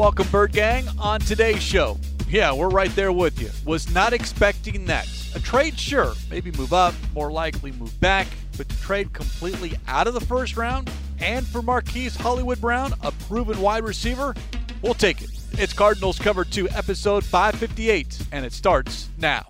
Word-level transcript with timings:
Welcome, 0.00 0.28
Bird 0.28 0.52
Gang. 0.52 0.88
On 0.98 1.20
today's 1.20 1.62
show, 1.62 1.98
yeah, 2.26 2.54
we're 2.54 2.70
right 2.70 2.90
there 2.96 3.12
with 3.12 3.38
you. 3.38 3.50
Was 3.66 3.92
not 3.92 4.14
expecting 4.14 4.86
that. 4.86 5.06
A 5.34 5.40
trade, 5.40 5.78
sure, 5.78 6.14
maybe 6.30 6.50
move 6.52 6.72
up, 6.72 6.94
more 7.12 7.30
likely 7.30 7.72
move 7.72 8.00
back, 8.00 8.26
but 8.56 8.66
to 8.70 8.80
trade 8.80 9.12
completely 9.12 9.74
out 9.86 10.06
of 10.06 10.14
the 10.14 10.20
first 10.22 10.56
round 10.56 10.90
and 11.18 11.46
for 11.46 11.60
Marquise 11.60 12.16
Hollywood 12.16 12.62
Brown, 12.62 12.94
a 13.02 13.12
proven 13.28 13.60
wide 13.60 13.84
receiver, 13.84 14.34
we'll 14.80 14.94
take 14.94 15.20
it. 15.20 15.28
It's 15.52 15.74
Cardinals 15.74 16.18
Cover 16.18 16.46
2, 16.46 16.70
episode 16.70 17.22
558, 17.22 18.22
and 18.32 18.46
it 18.46 18.54
starts 18.54 19.10
now. 19.18 19.44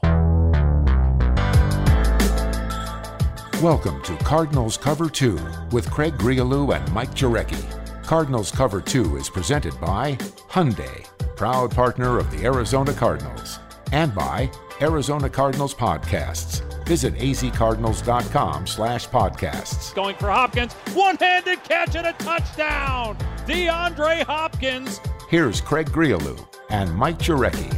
Welcome 3.63 4.03
to 4.03 4.17
Cardinals 4.25 4.77
Cover 4.77 5.09
2 5.09 5.39
with 5.71 5.89
Craig 5.93 6.15
Grialou 6.15 6.75
and 6.75 6.93
Mike 6.93 7.15
Jurecki. 7.15 7.80
Cardinals 8.11 8.51
Cover 8.51 8.81
2 8.81 9.19
is 9.19 9.31
presented 9.31 9.81
by 9.81 10.17
Hyundai, 10.51 11.07
proud 11.37 11.71
partner 11.71 12.19
of 12.19 12.29
the 12.33 12.45
Arizona 12.45 12.93
Cardinals, 12.93 13.61
and 13.93 14.13
by 14.13 14.51
Arizona 14.81 15.31
Cardinals 15.31 15.73
Podcasts. 15.73 16.61
Visit 16.89 17.15
azcardinals.com 17.15 18.67
slash 18.67 19.07
podcasts. 19.07 19.95
Going 19.95 20.17
for 20.17 20.29
Hopkins, 20.29 20.73
one-handed 20.93 21.63
catch 21.63 21.95
and 21.95 22.09
a 22.09 22.13
touchdown! 22.15 23.17
DeAndre 23.47 24.25
Hopkins. 24.25 25.01
Here's 25.29 25.61
Craig 25.61 25.89
Grialou 25.91 26.45
and 26.69 26.93
Mike 26.93 27.21
Jurecki. 27.21 27.71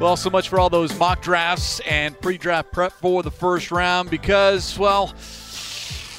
Well, 0.00 0.16
so 0.16 0.30
much 0.30 0.48
for 0.48 0.58
all 0.58 0.70
those 0.70 0.98
mock 0.98 1.20
drafts 1.20 1.80
and 1.80 2.18
pre-draft 2.18 2.72
prep 2.72 2.92
for 2.92 3.22
the 3.22 3.30
first 3.30 3.70
round 3.70 4.08
because, 4.08 4.78
well, 4.78 5.14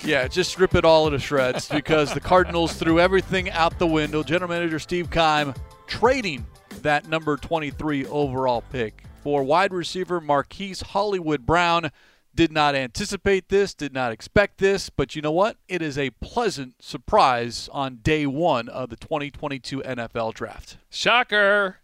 yeah, 0.04 0.28
just 0.28 0.52
strip 0.52 0.76
it 0.76 0.86
all 0.86 1.08
into 1.08 1.20
shreds 1.20 1.68
because 1.70 2.14
the 2.14 2.20
Cardinals 2.20 2.74
threw 2.74 3.00
everything 3.00 3.50
out 3.52 3.78
the 3.80 3.88
window. 3.88 4.24
General 4.24 4.50
Manager 4.50 4.80
Steve 4.80 5.10
Keim 5.12 5.54
trading 5.88 6.46
that 6.82 7.08
number 7.08 7.38
23 7.38 8.06
overall 8.08 8.64
pick 8.72 9.04
for 9.24 9.44
wide 9.44 9.74
receiver 9.74 10.20
Marquise 10.20 10.82
Hollywood 10.82 11.46
Brown. 11.46 11.92
Did 12.34 12.52
not 12.52 12.76
anticipate 12.76 13.50
this, 13.50 13.74
did 13.74 13.94
not 13.94 14.14
expect 14.14 14.58
this, 14.58 14.90
but 14.90 15.16
you 15.16 15.22
know 15.22 15.34
what? 15.34 15.58
It 15.68 15.82
is 15.82 15.98
a 15.98 16.12
pleasant 16.12 16.82
surprise 16.82 17.70
on 17.74 17.98
day 17.98 18.26
one 18.26 18.70
of 18.70 18.90
the 18.90 18.96
2022 18.96 19.82
NFL 19.82 20.34
Draft. 20.34 20.78
Shocker 20.90 21.82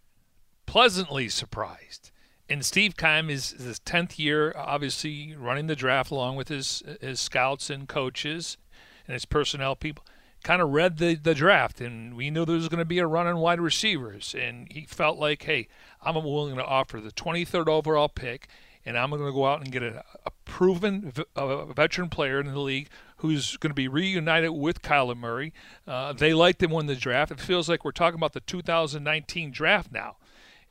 pleasantly 0.66 1.28
surprised. 1.28 2.12
And 2.50 2.64
Steve 2.66 2.96
Keim 2.96 3.30
is 3.30 3.52
his 3.52 3.80
tenth 3.80 4.18
year, 4.18 4.54
obviously 4.56 5.36
running 5.36 5.68
the 5.68 5.76
draft 5.76 6.12
along 6.12 6.38
with 6.38 6.48
his 6.48 6.82
his 7.02 7.20
scouts 7.20 7.70
and 7.70 7.88
coaches 7.88 8.58
and 9.06 9.14
his 9.14 9.26
personnel 9.26 9.76
people. 9.76 10.06
Kind 10.44 10.62
of 10.62 10.70
read 10.70 10.98
the, 10.98 11.16
the 11.16 11.34
draft, 11.34 11.82
and 11.82 12.16
we 12.16 12.30
knew 12.30 12.46
there 12.46 12.56
was 12.56 12.70
going 12.70 12.80
to 12.80 12.86
be 12.86 13.00
a 13.00 13.08
run 13.08 13.28
on 13.28 13.38
wide 13.38 13.60
receivers. 13.60 14.36
And 14.38 14.72
he 14.72 14.86
felt 14.86 15.18
like, 15.18 15.44
hey, 15.44 15.68
I'm 16.02 16.16
willing 16.16 16.56
to 16.56 16.64
offer 16.64 17.02
the 17.02 17.12
23rd 17.12 17.68
overall 17.68 18.08
pick, 18.08 18.48
and 18.86 18.98
I'm 18.98 19.10
going 19.10 19.26
to 19.26 19.32
go 19.32 19.46
out 19.46 19.62
and 19.62 19.72
get 19.72 19.84
a, 19.84 20.04
a 20.26 20.32
proven 20.46 21.12
a 21.36 21.66
veteran 21.74 22.10
player 22.10 22.40
in 22.40 22.48
the 22.48 22.60
league 22.60 22.88
who's 23.18 23.58
going 23.58 23.72
to 23.72 23.76
be 23.76 23.88
reunited 23.88 24.52
with 24.52 24.82
Kyler 24.82 25.18
Murray. 25.18 25.54
Uh, 25.88 26.14
they 26.14 26.34
liked 26.34 26.62
him 26.62 26.72
when 26.72 26.86
the 26.86 26.96
draft. 26.96 27.32
It 27.32 27.40
feels 27.40 27.68
like 27.68 27.84
we're 27.84 27.92
talking 27.92 28.18
about 28.20 28.34
the 28.34 28.40
2019 28.40 29.52
draft 29.52 29.92
now. 29.92 30.18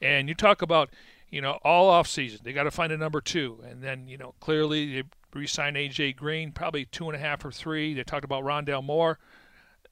And 0.01 0.29
you 0.29 0.35
talk 0.35 0.63
about, 0.63 0.91
you 1.31 1.41
know, 1.41 1.59
all 1.63 1.89
off 1.89 2.07
season, 2.07 2.41
they 2.43 2.53
got 2.53 2.65
to 2.65 2.71
find 2.71 2.93
a 2.93 2.97
number 2.97 3.21
two. 3.21 3.63
And 3.69 3.83
then, 3.83 4.09
you 4.09 4.17
know, 4.17 4.35
clearly 4.41 4.95
they 4.95 5.09
re 5.35 5.47
signed 5.47 5.77
A.J. 5.77 6.15
Green, 6.15 6.53
probably 6.53 6.85
two 6.85 7.09
and 7.09 7.17
a 7.17 7.19
half 7.19 7.45
or 7.45 7.53
three. 7.53 7.95
They 7.95 8.05
talked 8.05 8.25
about 8.25 8.45
Rondale 8.45 8.85
Moore. 8.85 9.19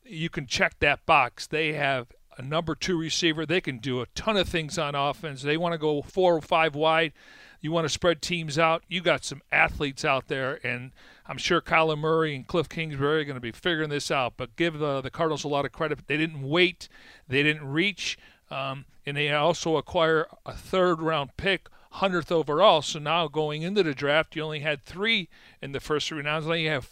You 0.04 0.28
can 0.30 0.46
check 0.46 0.78
that 0.80 1.04
box. 1.06 1.46
They 1.46 1.72
have 1.72 2.08
a 2.36 2.42
number 2.42 2.74
two 2.74 2.98
receiver. 2.98 3.46
They 3.46 3.60
can 3.60 3.78
do 3.78 4.00
a 4.00 4.06
ton 4.14 4.36
of 4.36 4.48
things 4.48 4.78
on 4.78 4.94
offense. 4.94 5.42
They 5.42 5.56
want 5.56 5.72
to 5.72 5.78
go 5.78 6.03
four 6.03 6.36
or 6.36 6.41
five 6.41 6.75
wide. 6.75 7.12
You 7.60 7.72
want 7.72 7.86
to 7.86 7.88
spread 7.88 8.20
teams 8.20 8.59
out. 8.59 8.84
You 8.88 9.00
got 9.00 9.25
some 9.25 9.41
athletes 9.50 10.04
out 10.04 10.28
there, 10.28 10.60
and 10.66 10.92
I'm 11.26 11.38
sure 11.38 11.62
Kyler 11.62 11.98
Murray 11.98 12.36
and 12.36 12.47
Cliff 12.47 12.69
Kingsbury 12.69 13.22
are 13.22 13.25
going 13.25 13.36
to 13.36 13.41
be 13.41 13.53
figuring 13.53 13.88
this 13.88 14.10
out. 14.10 14.34
But 14.36 14.56
give 14.56 14.78
the, 14.78 15.00
the 15.00 15.10
Cardinals 15.10 15.44
a 15.44 15.48
lot 15.48 15.64
of 15.64 15.72
credit. 15.72 16.06
They 16.06 16.19
didn't 16.19 16.42
wait. 16.42 16.88
They 17.26 17.42
didn't 17.42 17.66
reach. 17.66 18.19
Um, 18.54 18.84
and 19.04 19.16
they 19.16 19.32
also 19.32 19.76
acquire 19.76 20.26
a 20.47 20.53
third 20.53 21.03
round 21.03 21.37
pick, 21.37 21.69
100th 21.94 22.31
overall. 22.31 22.82
So 22.82 23.00
now 23.00 23.26
going 23.26 23.62
into 23.62 23.82
the 23.82 23.94
draft, 23.94 24.37
you 24.37 24.42
only 24.42 24.60
had 24.60 24.84
three 24.84 25.28
in 25.60 25.72
the 25.72 25.81
first 25.81 26.09
three 26.09 26.22
rounds. 26.22 26.47
Now 26.47 26.53
you 26.53 26.70
have 26.70 26.88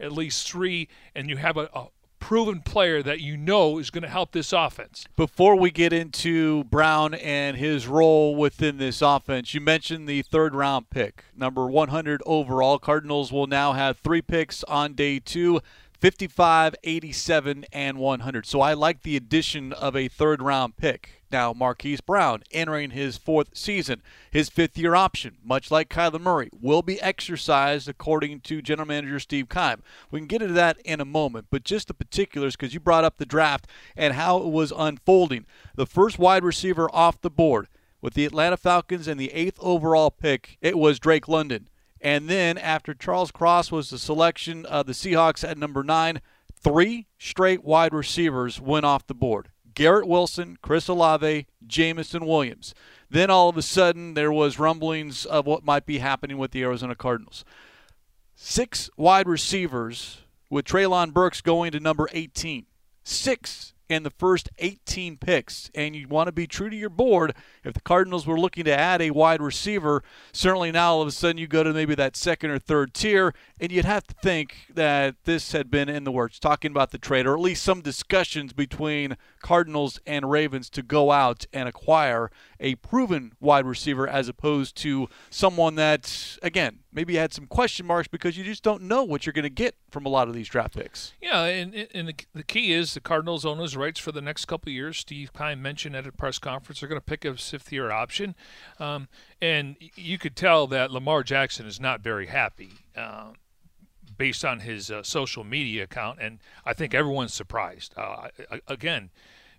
at 0.00 0.10
least 0.10 0.50
three, 0.50 0.88
and 1.14 1.30
you 1.30 1.36
have 1.36 1.56
a, 1.56 1.68
a 1.72 1.86
proven 2.18 2.62
player 2.62 3.02
that 3.02 3.20
you 3.20 3.36
know 3.36 3.78
is 3.78 3.90
going 3.90 4.02
to 4.02 4.08
help 4.08 4.32
this 4.32 4.52
offense. 4.52 5.04
Before 5.14 5.54
we 5.56 5.70
get 5.70 5.92
into 5.92 6.64
Brown 6.64 7.14
and 7.14 7.56
his 7.56 7.86
role 7.86 8.34
within 8.34 8.78
this 8.78 9.00
offense, 9.00 9.54
you 9.54 9.60
mentioned 9.60 10.08
the 10.08 10.22
third 10.22 10.54
round 10.54 10.90
pick, 10.90 11.24
number 11.36 11.66
100 11.66 12.22
overall. 12.26 12.78
Cardinals 12.78 13.30
will 13.30 13.46
now 13.46 13.74
have 13.74 13.98
three 13.98 14.22
picks 14.22 14.64
on 14.64 14.94
day 14.94 15.20
two. 15.20 15.60
55, 16.00 16.74
87, 16.82 17.64
and 17.72 17.98
100. 17.98 18.46
So 18.46 18.60
I 18.60 18.74
like 18.74 19.02
the 19.02 19.16
addition 19.16 19.72
of 19.72 19.96
a 19.96 20.08
third 20.08 20.42
round 20.42 20.76
pick. 20.76 21.22
Now, 21.30 21.52
Marquise 21.52 22.00
Brown 22.00 22.42
entering 22.52 22.90
his 22.90 23.16
fourth 23.16 23.56
season. 23.56 24.02
His 24.30 24.48
fifth 24.48 24.78
year 24.78 24.94
option, 24.94 25.38
much 25.42 25.70
like 25.70 25.88
Kyler 25.88 26.20
Murray, 26.20 26.48
will 26.60 26.82
be 26.82 27.00
exercised 27.02 27.88
according 27.88 28.40
to 28.42 28.62
General 28.62 28.86
Manager 28.86 29.18
Steve 29.18 29.48
Keim. 29.48 29.82
We 30.10 30.20
can 30.20 30.28
get 30.28 30.42
into 30.42 30.54
that 30.54 30.78
in 30.84 31.00
a 31.00 31.04
moment, 31.04 31.46
but 31.50 31.64
just 31.64 31.88
the 31.88 31.94
particulars 31.94 32.54
because 32.54 32.72
you 32.72 32.80
brought 32.80 33.04
up 33.04 33.16
the 33.16 33.26
draft 33.26 33.66
and 33.96 34.14
how 34.14 34.38
it 34.38 34.50
was 34.50 34.72
unfolding. 34.76 35.46
The 35.74 35.86
first 35.86 36.18
wide 36.18 36.44
receiver 36.44 36.88
off 36.92 37.20
the 37.20 37.30
board 37.30 37.66
with 38.00 38.14
the 38.14 38.26
Atlanta 38.26 38.56
Falcons 38.56 39.08
and 39.08 39.18
the 39.18 39.32
eighth 39.32 39.58
overall 39.60 40.10
pick, 40.10 40.58
it 40.60 40.78
was 40.78 41.00
Drake 41.00 41.26
London. 41.26 41.68
And 42.04 42.28
then 42.28 42.58
after 42.58 42.92
Charles 42.92 43.30
Cross 43.30 43.72
was 43.72 43.88
the 43.88 43.98
selection 43.98 44.66
of 44.66 44.84
the 44.84 44.92
Seahawks 44.92 45.42
at 45.42 45.56
number 45.56 45.82
nine, 45.82 46.20
three 46.54 47.06
straight 47.18 47.64
wide 47.64 47.94
receivers 47.94 48.60
went 48.60 48.84
off 48.84 49.06
the 49.06 49.14
board. 49.14 49.48
Garrett 49.74 50.06
Wilson, 50.06 50.58
Chris 50.60 50.86
Olave, 50.86 51.46
Jameson 51.66 52.26
Williams. 52.26 52.74
Then 53.08 53.30
all 53.30 53.48
of 53.48 53.56
a 53.56 53.62
sudden 53.62 54.12
there 54.12 54.30
was 54.30 54.58
rumblings 54.58 55.24
of 55.24 55.46
what 55.46 55.64
might 55.64 55.86
be 55.86 55.98
happening 55.98 56.36
with 56.36 56.50
the 56.50 56.62
Arizona 56.62 56.94
Cardinals. 56.94 57.42
Six 58.34 58.90
wide 58.98 59.26
receivers 59.26 60.18
with 60.50 60.66
Treylon 60.66 61.12
Burks 61.12 61.40
going 61.40 61.72
to 61.72 61.80
number 61.80 62.08
18. 62.12 62.66
Six 63.02 63.73
in 63.94 64.02
the 64.02 64.10
first 64.10 64.50
18 64.58 65.16
picks. 65.16 65.70
And 65.74 65.96
you 65.96 66.08
want 66.08 66.26
to 66.26 66.32
be 66.32 66.46
true 66.46 66.68
to 66.68 66.76
your 66.76 66.90
board. 66.90 67.34
If 67.64 67.74
the 67.74 67.80
Cardinals 67.80 68.26
were 68.26 68.38
looking 68.38 68.64
to 68.64 68.78
add 68.78 69.00
a 69.00 69.10
wide 69.10 69.40
receiver, 69.40 70.02
certainly 70.32 70.70
now 70.72 70.92
all 70.92 71.02
of 71.02 71.08
a 71.08 71.12
sudden 71.12 71.38
you 71.38 71.46
go 71.46 71.62
to 71.62 71.72
maybe 71.72 71.94
that 71.94 72.16
second 72.16 72.50
or 72.50 72.58
third 72.58 72.92
tier, 72.92 73.34
and 73.60 73.70
you'd 73.70 73.84
have 73.84 74.06
to 74.06 74.14
think 74.14 74.56
that 74.74 75.14
this 75.24 75.52
had 75.52 75.70
been 75.70 75.88
in 75.88 76.04
the 76.04 76.10
works, 76.10 76.38
talking 76.38 76.70
about 76.72 76.90
the 76.90 76.98
trade, 76.98 77.26
or 77.26 77.34
at 77.34 77.40
least 77.40 77.62
some 77.62 77.80
discussions 77.80 78.52
between 78.52 79.16
Cardinals 79.42 80.00
and 80.06 80.30
Ravens 80.30 80.68
to 80.70 80.82
go 80.82 81.12
out 81.12 81.46
and 81.52 81.68
acquire 81.68 82.30
a 82.58 82.74
proven 82.76 83.32
wide 83.40 83.64
receiver 83.64 84.08
as 84.08 84.28
opposed 84.28 84.76
to 84.76 85.08
someone 85.30 85.76
that, 85.76 86.38
again, 86.42 86.80
maybe 86.92 87.14
had 87.14 87.32
some 87.32 87.46
question 87.46 87.86
marks 87.86 88.08
because 88.08 88.36
you 88.36 88.42
just 88.42 88.62
don't 88.62 88.82
know 88.82 89.04
what 89.04 89.24
you're 89.24 89.32
going 89.32 89.44
to 89.44 89.50
get 89.50 89.76
from 89.90 90.04
a 90.04 90.08
lot 90.08 90.26
of 90.26 90.34
these 90.34 90.48
draft 90.48 90.76
picks. 90.76 91.12
Yeah, 91.20 91.44
and, 91.44 91.88
and 91.94 92.08
the, 92.08 92.14
the 92.34 92.42
key 92.42 92.72
is 92.72 92.94
the 92.94 93.00
Cardinals 93.00 93.44
own 93.44 93.58
his 93.58 93.76
rights 93.76 94.00
for 94.00 94.10
the 94.10 94.22
next 94.22 94.46
couple 94.46 94.72
years. 94.72 94.98
Steve 94.98 95.32
Keim 95.32 95.62
mentioned 95.62 95.94
at 95.94 96.06
a 96.06 96.12
press 96.12 96.38
conference 96.38 96.80
they're 96.80 96.88
going 96.88 97.00
to 97.00 97.04
pick 97.04 97.24
a 97.24 97.36
fifth 97.36 97.72
year 97.72 97.90
option. 97.90 98.34
Um, 98.80 99.08
and 99.40 99.76
you 99.94 100.18
could 100.18 100.34
tell 100.34 100.66
that 100.68 100.90
Lamar 100.90 101.22
Jackson 101.22 101.66
is 101.66 101.78
not 101.78 102.00
very 102.00 102.26
happy. 102.26 102.83
Uh, 102.96 103.32
based 104.16 104.44
on 104.44 104.60
his 104.60 104.90
uh, 104.90 105.02
social 105.02 105.44
media 105.44 105.84
account, 105.84 106.18
and 106.20 106.38
I 106.64 106.72
think 106.72 106.94
everyone's 106.94 107.34
surprised. 107.34 107.94
Uh, 107.96 108.28
again, 108.68 109.10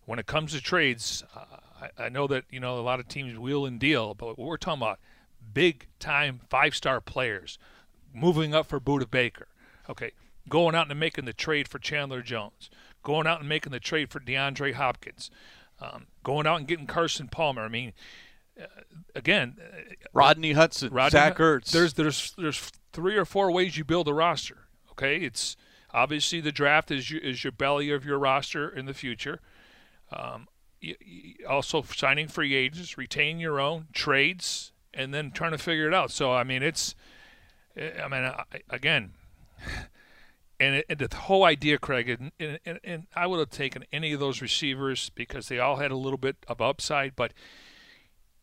when 0.05 0.19
it 0.19 0.27
comes 0.27 0.53
to 0.53 0.61
trades, 0.61 1.23
uh, 1.35 1.57
I, 1.81 2.05
I, 2.05 2.09
know 2.09 2.27
that 2.27 2.45
you 2.49 2.59
know 2.59 2.79
a 2.79 2.81
lot 2.81 2.99
of 2.99 3.07
teams 3.07 3.37
wheel 3.37 3.65
and 3.65 3.79
deal, 3.79 4.13
but 4.13 4.37
what 4.37 4.47
we're 4.47 4.57
talking 4.57 4.81
about 4.81 4.99
big 5.53 5.87
time 5.99 6.41
five 6.49 6.75
star 6.75 7.01
players 7.01 7.57
moving 8.13 8.53
up 8.53 8.67
for 8.67 8.79
Budda 8.79 9.09
Baker. 9.09 9.47
Okay, 9.89 10.11
going 10.49 10.75
out 10.75 10.89
and 10.89 10.99
making 10.99 11.25
the 11.25 11.33
trade 11.33 11.67
for 11.67 11.79
Chandler 11.79 12.21
Jones, 12.21 12.69
going 13.03 13.27
out 13.27 13.39
and 13.39 13.49
making 13.49 13.71
the 13.71 13.79
trade 13.79 14.09
for 14.09 14.19
DeAndre 14.19 14.73
Hopkins, 14.73 15.29
um, 15.79 16.07
going 16.23 16.47
out 16.47 16.59
and 16.59 16.67
getting 16.67 16.87
Carson 16.87 17.27
Palmer. 17.27 17.63
I 17.63 17.67
mean, 17.67 17.93
uh, 18.59 18.65
again, 19.13 19.57
uh, 19.59 19.93
Rodney 20.13 20.53
Hudson, 20.53 20.93
Rodney, 20.93 21.11
Zach 21.11 21.37
Ertz. 21.37 21.71
There's 21.71 21.93
there's 21.93 22.33
there's 22.37 22.71
three 22.95 23.17
or 23.17 23.25
four 23.25 23.51
ways 23.51 23.77
you 23.77 23.83
build 23.83 24.07
a 24.07 24.13
roster. 24.13 24.67
Okay, 24.91 25.17
it's 25.17 25.57
obviously 25.93 26.39
the 26.39 26.51
draft 26.51 26.89
is 26.89 27.11
your, 27.11 27.21
is 27.21 27.43
your 27.43 27.51
belly 27.51 27.91
of 27.91 28.05
your 28.05 28.17
roster 28.17 28.69
in 28.69 28.85
the 28.85 28.93
future. 28.93 29.41
Um, 30.11 30.47
you, 30.79 30.95
you 30.99 31.47
also 31.47 31.81
signing 31.81 32.27
free 32.27 32.55
agents, 32.55 32.97
retain 32.97 33.39
your 33.39 33.59
own 33.59 33.87
trades, 33.91 34.71
and 34.93 35.13
then 35.13 35.31
trying 35.31 35.51
to 35.51 35.57
figure 35.57 35.87
it 35.87 35.93
out. 35.93 36.11
So 36.11 36.31
I 36.31 36.43
mean, 36.43 36.63
it's, 36.63 36.95
I 37.75 38.07
mean, 38.07 38.31
again, 38.69 39.11
And, 40.59 40.75
it, 40.75 40.85
and 40.87 40.99
the 40.99 41.15
whole 41.15 41.43
idea, 41.43 41.77
Craig, 41.77 42.09
and, 42.09 42.31
and, 42.39 42.79
and 42.83 43.07
I 43.15 43.27
would 43.27 43.39
have 43.39 43.49
taken 43.49 43.83
any 43.91 44.13
of 44.13 44.19
those 44.21 44.41
receivers 44.41 45.11
because 45.13 45.49
they 45.49 45.59
all 45.59 45.77
had 45.77 45.91
a 45.91 45.97
little 45.97 46.17
bit 46.17 46.37
of 46.47 46.61
upside, 46.61 47.15
but 47.15 47.33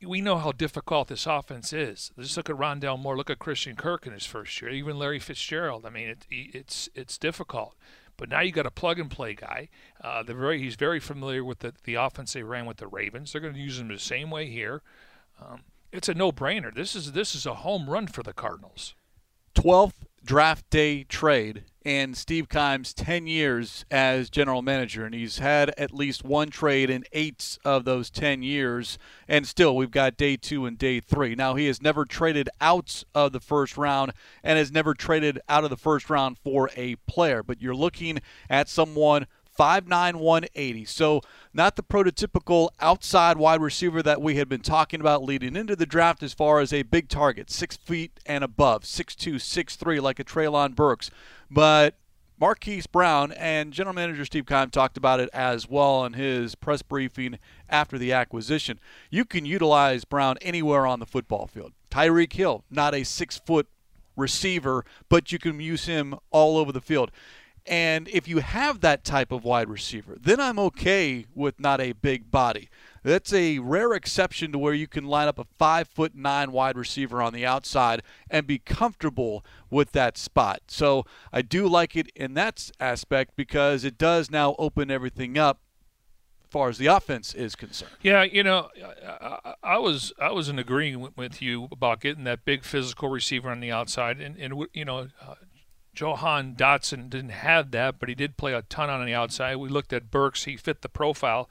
we 0.05 0.21
know 0.21 0.39
how 0.39 0.53
difficult 0.53 1.09
this 1.09 1.27
offense 1.27 1.73
is. 1.73 2.13
Just 2.19 2.37
look 2.37 2.51
at 2.51 2.57
Rondale 2.57 2.99
Moore. 2.99 3.17
Look 3.17 3.31
at 3.31 3.39
Christian 3.39 3.77
Kirk 3.77 4.07
in 4.07 4.13
his 4.13 4.27
first 4.27 4.61
year. 4.61 4.71
Even 4.71 4.99
Larry 4.99 5.19
Fitzgerald. 5.19 5.87
I 5.87 5.91
mean, 5.91 6.09
it, 6.09 6.27
it's 6.31 6.89
it's 6.95 7.19
difficult. 7.19 7.75
But 8.17 8.29
now 8.29 8.41
you 8.41 8.53
got 8.53 8.67
a 8.67 8.71
plug 8.71 8.99
and 8.99 9.11
play 9.11 9.35
guy. 9.35 9.69
Uh, 10.01 10.23
very, 10.23 10.59
he's 10.59 10.77
very 10.77 11.01
familiar 11.01 11.43
with 11.43 11.61
the, 11.61 11.75
the 11.85 11.95
offense 11.95 12.35
they 12.35 12.43
ran 12.43 12.67
with 12.67 12.77
the 12.77 12.87
Ravens. 12.87 13.33
They're 13.33 13.41
going 13.41 13.55
to 13.55 13.61
use 13.61 13.81
him 13.81 13.89
the 13.89 13.99
same 13.99 14.31
way 14.31 14.47
here. 14.47 14.83
Um, 15.41 15.63
it's 15.91 16.09
a 16.09 16.15
no 16.15 16.31
brainer. 16.31 16.75
This 16.75 16.95
is 16.95 17.13
this 17.13 17.35
is 17.35 17.47
a 17.47 17.55
home 17.55 17.89
run 17.89 18.07
for 18.07 18.23
the 18.23 18.33
Cardinals. 18.33 18.95
12th 19.55 20.05
draft 20.25 20.69
day 20.71 21.05
trade 21.05 21.65
in 21.85 22.15
Steve 22.15 22.49
Keim's 22.49 22.95
10 22.95 23.27
years 23.27 23.85
as 23.91 24.31
general 24.31 24.63
manager. 24.63 25.05
And 25.05 25.15
he's 25.15 25.39
had 25.39 25.71
at 25.79 25.93
least 25.93 26.25
one 26.25 26.51
trade 26.51 26.91
in 26.91 27.05
eight 27.13 27.59
of 27.65 27.85
those 27.85 28.11
10 28.11 28.43
years. 28.43 28.99
And 29.29 29.47
still, 29.47 29.77
we've 29.77 29.91
got 29.91 30.17
day 30.17 30.37
two 30.37 30.67
and 30.67 30.79
day 30.79 31.01
three. 31.01 31.35
Now, 31.35 31.55
he 31.55 31.67
has 31.67 31.83
never 31.83 32.05
traded 32.05 32.49
out 32.61 33.05
of 33.15 33.33
the 33.33 33.41
first 33.41 33.77
round 33.77 34.13
and 34.43 34.59
has 34.59 34.73
never 34.73 34.95
traded 34.95 35.41
out 35.49 35.65
of 35.65 35.71
the 35.71 35.77
first 35.77 36.11
round 36.11 36.39
for 36.39 36.71
a 36.77 36.97
player. 37.07 37.43
But 37.43 37.61
you're 37.61 37.75
looking 37.75 38.21
at 38.49 38.69
someone 38.69 39.27
Five 39.55 39.87
nine 39.87 40.19
one 40.19 40.47
eighty. 40.55 40.85
So, 40.87 41.21
not 41.53 41.77
the 41.77 41.83
prototypical 41.83 42.71
outside 42.81 43.37
wide 43.37 43.61
receiver 43.61 44.03
that 44.03 44.23
we 44.23 44.37
had 44.37 44.49
been 44.49 44.63
talking 44.63 45.01
about 45.01 45.23
leading 45.23 45.57
into 45.57 45.77
the 45.77 45.85
draft 45.85 46.23
as 46.23 46.33
far 46.33 46.61
as 46.61 46.73
a 46.73 46.83
big 46.83 47.09
target, 47.09 47.51
six 47.51 47.77
feet 47.77 48.19
and 48.25 48.43
above, 48.43 48.87
six 48.87 49.15
two, 49.15 49.39
six 49.39 49.77
three, 49.77 50.01
like 50.01 50.19
a 50.19 50.25
Treylon 50.25 50.75
Burks. 50.75 51.11
But 51.51 51.97
Marquise 52.41 52.87
Brown 52.87 53.31
and 53.33 53.73
general 53.73 53.95
manager 53.95 54.25
Steve 54.25 54.47
Keim 54.47 54.71
talked 54.71 54.97
about 54.97 55.21
it 55.21 55.29
as 55.33 55.69
well 55.69 56.05
in 56.05 56.15
his 56.15 56.55
press 56.55 56.83
briefing 56.83 57.39
after 57.69 57.99
the 57.99 58.13
acquisition. 58.13 58.81
You 59.11 59.25
can 59.25 59.45
utilize 59.45 60.05
Brown 60.05 60.39
anywhere 60.41 60.87
on 60.87 60.99
the 60.99 61.07
football 61.07 61.47
field. 61.47 61.73
Tyreek 61.91 62.33
Hill, 62.33 62.65
not 62.71 62.95
a 62.95 63.05
six 63.05 63.39
foot 63.39 63.69
receiver, 64.17 64.85
but 65.09 65.31
you 65.31 65.39
can 65.39 65.61
use 65.61 65.85
him 65.85 66.17
all 66.31 66.57
over 66.57 66.73
the 66.73 66.81
field. 66.81 67.11
And 67.67 68.09
if 68.09 68.27
you 68.27 68.39
have 68.39 68.81
that 68.81 69.05
type 69.05 69.31
of 69.31 69.45
wide 69.45 69.69
receiver, 69.69 70.17
then 70.21 70.41
I'm 70.41 70.59
okay 70.59 71.27
with 71.35 71.61
not 71.61 71.81
a 71.81 71.93
big 71.93 72.31
body. 72.31 72.69
That's 73.05 73.33
a 73.33 73.59
rare 73.61 73.93
exception 73.93 74.53
to 74.53 74.59
where 74.59 74.75
you 74.75 74.87
can 74.87 75.05
line 75.05 75.29
up 75.29 75.39
a 75.39 75.47
five 75.59 75.89
foot 75.89 76.15
nine 76.15 76.53
wide 76.53 76.77
receiver 76.77 77.23
on 77.23 77.33
the 77.33 77.47
outside 77.47 78.03
and 78.31 78.47
be 78.47 78.59
comfortable 78.59 79.45
with 79.71 79.93
that 79.93 80.19
spot. 80.19 80.63
So 80.69 81.05
I 81.33 81.43
do 81.43 81.69
like 81.69 81.97
it 81.97 82.11
in 82.15 82.35
that 82.35 82.71
aspect 82.81 83.37
because 83.37 83.85
it 83.85 83.99
does 83.99 84.31
now 84.31 84.55
open 84.59 84.91
everything 84.91 85.39
up 85.39 85.61
far 86.53 86.69
as 86.69 86.77
the 86.77 86.87
offense 86.87 87.33
is 87.33 87.57
concerned. 87.57 87.93
Yeah, 88.03 88.23
you 88.25 88.43
know, 88.43 88.69
I, 89.05 89.55
I 89.63 89.79
was 89.79 90.13
I 90.21 90.31
was 90.33 90.51
in 90.51 90.59
agreement 90.59 91.17
with 91.17 91.41
you 91.41 91.67
about 91.73 92.01
getting 92.01 92.25
that 92.25 92.45
big 92.45 92.63
physical 92.63 93.09
receiver 93.09 93.51
on 93.51 93.61
the 93.61 93.73
outside, 93.73 94.21
and 94.21 94.37
and 94.37 94.67
you 94.75 94.85
know, 94.85 95.09
uh, 95.21 95.35
Jahan 95.95 96.55
Dotson 96.55 97.11
didn't 97.11 97.31
have 97.31 97.71
that, 97.73 97.99
but 97.99 98.09
he 98.09 98.15
did 98.15 98.37
play 98.37 98.55
a 98.55 98.63
ton 98.63 98.89
on 98.89 99.05
the 99.05 99.15
outside. 99.15 99.57
We 99.57 99.69
looked 99.69 99.93
at 99.93 100.11
Burks; 100.11 100.45
he 100.45 100.57
fit 100.57 100.83
the 100.83 100.89
profile. 100.89 101.49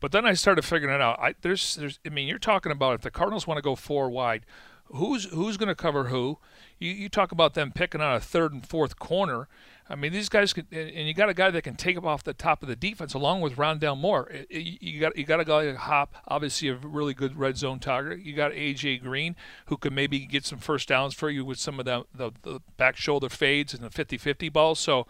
But 0.00 0.12
then 0.12 0.24
I 0.26 0.32
started 0.32 0.64
figuring 0.64 0.94
it 0.94 1.00
out. 1.00 1.18
I, 1.20 1.34
there's, 1.42 1.76
there's, 1.76 1.98
I 2.06 2.08
mean, 2.08 2.26
you're 2.26 2.38
talking 2.38 2.72
about 2.72 2.94
if 2.94 3.02
the 3.02 3.10
Cardinals 3.10 3.46
want 3.46 3.58
to 3.58 3.62
go 3.62 3.76
four 3.76 4.08
wide, 4.08 4.46
who's 4.86 5.26
who's 5.26 5.56
going 5.56 5.68
to 5.68 5.74
cover 5.74 6.04
who? 6.04 6.38
You, 6.78 6.90
you 6.90 7.08
talk 7.08 7.32
about 7.32 7.54
them 7.54 7.72
picking 7.72 8.00
on 8.00 8.14
a 8.14 8.20
third 8.20 8.52
and 8.52 8.66
fourth 8.66 8.98
corner. 8.98 9.48
I 9.90 9.96
mean, 9.96 10.12
these 10.12 10.28
guys 10.28 10.52
can, 10.52 10.68
and 10.70 11.08
you 11.08 11.14
got 11.14 11.28
a 11.28 11.34
guy 11.34 11.50
that 11.50 11.62
can 11.62 11.74
take 11.74 11.96
them 11.96 12.06
off 12.06 12.22
the 12.22 12.32
top 12.32 12.62
of 12.62 12.68
the 12.68 12.76
defense 12.76 13.12
along 13.12 13.40
with 13.40 13.56
Rondale 13.56 13.98
Moore. 13.98 14.30
You 14.48 15.00
got 15.00 15.16
you 15.16 15.24
got 15.24 15.40
a 15.40 15.44
guy 15.44 15.66
like 15.66 15.76
Hop, 15.76 16.14
obviously 16.28 16.68
a 16.68 16.76
really 16.76 17.12
good 17.12 17.36
red 17.36 17.56
zone 17.56 17.80
target. 17.80 18.20
You 18.20 18.34
got 18.34 18.52
AJ 18.52 19.02
Green 19.02 19.34
who 19.66 19.76
could 19.76 19.92
maybe 19.92 20.20
get 20.20 20.46
some 20.46 20.58
first 20.58 20.88
downs 20.88 21.14
for 21.14 21.28
you 21.28 21.44
with 21.44 21.58
some 21.58 21.80
of 21.80 21.86
the 21.86 22.04
the, 22.14 22.30
the 22.42 22.60
back 22.76 22.96
shoulder 22.96 23.28
fades 23.28 23.74
and 23.74 23.82
the 23.82 23.90
50-50 23.90 24.52
balls. 24.52 24.78
So. 24.78 25.06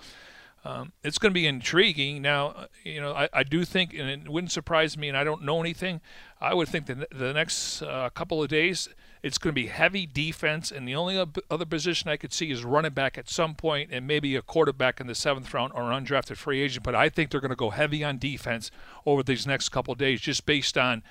Um, 0.62 0.92
it's 1.02 1.16
going 1.16 1.30
to 1.30 1.34
be 1.34 1.46
intriguing. 1.46 2.20
Now, 2.20 2.66
you 2.84 3.00
know, 3.00 3.14
I, 3.14 3.30
I, 3.32 3.44
do 3.44 3.64
think, 3.64 3.94
and 3.94 4.10
it 4.10 4.28
wouldn't 4.28 4.52
surprise 4.52 4.94
me, 4.94 5.08
and 5.08 5.16
I 5.16 5.24
don't 5.24 5.42
know 5.42 5.58
anything. 5.58 6.02
I 6.38 6.52
would 6.52 6.68
think 6.68 6.84
that 6.84 7.08
the 7.10 7.32
next 7.32 7.80
uh, 7.80 8.10
couple 8.10 8.42
of 8.42 8.50
days, 8.50 8.86
it's 9.22 9.38
going 9.38 9.54
to 9.54 9.60
be 9.60 9.66
heavy 9.66 10.06
defense, 10.06 10.70
and 10.70 10.88
the 10.88 10.94
only 10.94 11.18
other 11.50 11.66
position 11.66 12.10
I 12.10 12.16
could 12.16 12.32
see 12.32 12.50
is 12.50 12.64
running 12.64 12.92
back 12.92 13.18
at 13.18 13.28
some 13.28 13.54
point, 13.54 13.90
and 13.92 14.06
maybe 14.06 14.34
a 14.36 14.42
quarterback 14.42 15.00
in 15.00 15.06
the 15.06 15.14
seventh 15.14 15.52
round 15.52 15.72
or 15.74 15.92
an 15.92 16.04
undrafted 16.04 16.36
free 16.36 16.62
agent. 16.62 16.84
But 16.84 16.94
I 16.94 17.08
think 17.08 17.30
they're 17.30 17.40
going 17.40 17.50
to 17.50 17.56
go 17.56 17.70
heavy 17.70 18.02
on 18.02 18.18
defense 18.18 18.70
over 19.04 19.22
these 19.22 19.46
next 19.46 19.68
couple 19.68 19.94
days, 19.94 20.20
just 20.20 20.46
based 20.46 20.78
on 20.78 21.02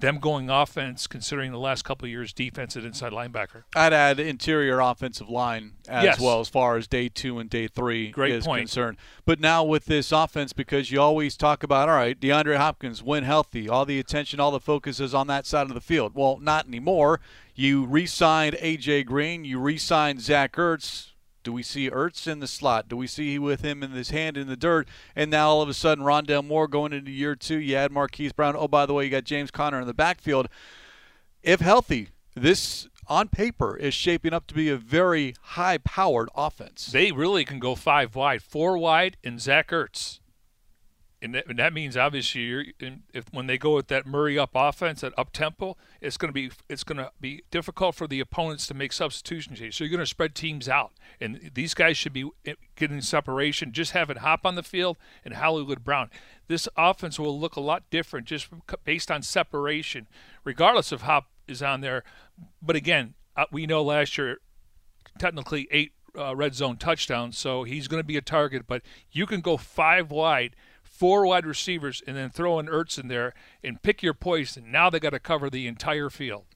them 0.00 0.18
going 0.18 0.48
offense, 0.50 1.06
considering 1.06 1.52
the 1.52 1.58
last 1.58 1.84
couple 1.84 2.06
of 2.06 2.10
years 2.10 2.32
defense 2.32 2.76
at 2.76 2.84
inside 2.84 3.12
linebacker. 3.12 3.64
I'd 3.74 3.92
add 3.92 4.20
interior 4.20 4.80
offensive 4.80 5.28
line 5.28 5.72
as 5.88 6.04
yes. 6.04 6.20
well 6.20 6.40
as 6.40 6.48
far 6.48 6.76
as 6.76 6.86
day 6.86 7.08
two 7.08 7.38
and 7.38 7.50
day 7.50 7.68
three 7.68 8.10
Great 8.10 8.32
is 8.32 8.44
point. 8.44 8.62
concerned. 8.62 8.98
But 9.24 9.40
now 9.40 9.64
with 9.64 9.86
this 9.86 10.12
offense, 10.12 10.52
because 10.52 10.90
you 10.90 11.00
always 11.00 11.36
talk 11.36 11.62
about, 11.62 11.88
all 11.88 11.96
right, 11.96 12.18
DeAndre 12.18 12.56
Hopkins, 12.56 13.02
when 13.02 13.24
healthy, 13.24 13.68
all 13.68 13.84
the 13.84 13.98
attention, 13.98 14.40
all 14.40 14.50
the 14.50 14.60
focus 14.60 15.00
is 15.00 15.14
on 15.14 15.26
that 15.28 15.46
side 15.46 15.68
of 15.68 15.74
the 15.74 15.80
field. 15.80 16.12
Well, 16.14 16.38
not 16.38 16.66
anymore. 16.66 17.20
You 17.54 17.84
re-signed 17.86 18.56
A.J. 18.60 19.04
Green. 19.04 19.44
You 19.44 19.58
re-signed 19.58 20.20
Zach 20.20 20.52
Ertz. 20.54 21.12
Do 21.42 21.52
we 21.52 21.62
see 21.62 21.90
Ertz 21.90 22.26
in 22.26 22.40
the 22.40 22.46
slot? 22.46 22.88
Do 22.88 22.96
we 22.96 23.06
see 23.06 23.38
with 23.38 23.62
him 23.62 23.82
in 23.82 23.92
his 23.92 24.10
hand 24.10 24.36
in 24.36 24.48
the 24.48 24.56
dirt? 24.56 24.88
And 25.16 25.30
now 25.30 25.48
all 25.48 25.62
of 25.62 25.68
a 25.68 25.74
sudden, 25.74 26.04
Rondale 26.04 26.44
Moore 26.44 26.68
going 26.68 26.92
into 26.92 27.10
year 27.10 27.34
two. 27.34 27.58
You 27.58 27.76
add 27.76 27.92
Marquise 27.92 28.32
Brown. 28.32 28.56
Oh, 28.56 28.68
by 28.68 28.86
the 28.86 28.94
way, 28.94 29.04
you 29.04 29.10
got 29.10 29.24
James 29.24 29.50
Conner 29.50 29.80
in 29.80 29.86
the 29.86 29.94
backfield. 29.94 30.48
If 31.42 31.60
healthy, 31.60 32.08
this 32.34 32.88
on 33.06 33.28
paper 33.28 33.76
is 33.76 33.94
shaping 33.94 34.34
up 34.34 34.46
to 34.48 34.54
be 34.54 34.68
a 34.68 34.76
very 34.76 35.34
high-powered 35.40 36.28
offense. 36.34 36.86
They 36.86 37.12
really 37.12 37.44
can 37.44 37.58
go 37.58 37.74
five 37.74 38.14
wide, 38.14 38.42
four 38.42 38.76
wide, 38.76 39.16
and 39.24 39.40
Zach 39.40 39.70
Ertz 39.70 40.20
and 41.20 41.34
that, 41.34 41.46
and 41.48 41.58
that 41.58 41.72
means 41.72 41.96
obviously 41.96 42.74
if 43.12 43.32
when 43.32 43.46
they 43.46 43.58
go 43.58 43.74
with 43.74 43.88
that 43.88 44.06
Murray 44.06 44.38
up 44.38 44.50
offense, 44.54 45.00
that 45.00 45.12
up 45.18 45.32
tempo, 45.32 45.76
it's 46.00 46.16
going 46.16 46.28
to 46.28 46.32
be 46.32 46.50
it's 46.68 46.84
going 46.84 46.98
to 46.98 47.10
be 47.20 47.42
difficult 47.50 47.94
for 47.94 48.06
the 48.06 48.20
opponents 48.20 48.66
to 48.68 48.74
make 48.74 48.92
substitution 48.92 49.54
changes. 49.54 49.76
So 49.76 49.84
you're 49.84 49.90
going 49.90 50.00
to 50.00 50.06
spread 50.06 50.34
teams 50.34 50.68
out, 50.68 50.92
and 51.20 51.50
these 51.54 51.74
guys 51.74 51.96
should 51.96 52.12
be 52.12 52.30
eh, 52.46 52.54
getting 52.76 53.00
separation. 53.00 53.72
Just 53.72 53.92
having 53.92 54.18
Hop 54.18 54.46
on 54.46 54.54
the 54.54 54.62
field 54.62 54.96
and 55.24 55.34
Hollywood 55.34 55.82
Brown. 55.82 56.10
This 56.46 56.68
offense 56.76 57.18
will 57.18 57.38
look 57.38 57.56
a 57.56 57.60
lot 57.60 57.82
different 57.90 58.26
just 58.26 58.48
based 58.84 59.10
on 59.10 59.22
separation, 59.22 60.06
regardless 60.44 60.92
of 60.92 61.02
Hop 61.02 61.26
is 61.48 61.62
on 61.62 61.80
there. 61.80 62.04
But 62.62 62.76
again, 62.76 63.14
uh, 63.36 63.46
we 63.50 63.66
know 63.66 63.82
last 63.82 64.16
year, 64.18 64.38
technically 65.18 65.66
eight 65.72 65.92
uh, 66.16 66.34
red 66.36 66.54
zone 66.54 66.76
touchdowns, 66.76 67.36
so 67.36 67.64
he's 67.64 67.88
going 67.88 68.00
to 68.00 68.06
be 68.06 68.16
a 68.16 68.22
target. 68.22 68.66
But 68.68 68.82
you 69.10 69.26
can 69.26 69.40
go 69.40 69.56
five 69.56 70.10
wide 70.12 70.54
four 70.98 71.24
wide 71.24 71.46
receivers 71.46 72.02
and 72.06 72.16
then 72.16 72.28
throw 72.28 72.58
an 72.58 72.66
Ertz 72.66 72.98
in 72.98 73.06
there 73.06 73.32
and 73.62 73.82
pick 73.82 74.02
your 74.02 74.14
poison. 74.14 74.70
Now 74.70 74.90
they 74.90 74.98
got 74.98 75.10
to 75.10 75.20
cover 75.20 75.48
the 75.48 75.68
entire 75.68 76.10
field. 76.10 76.46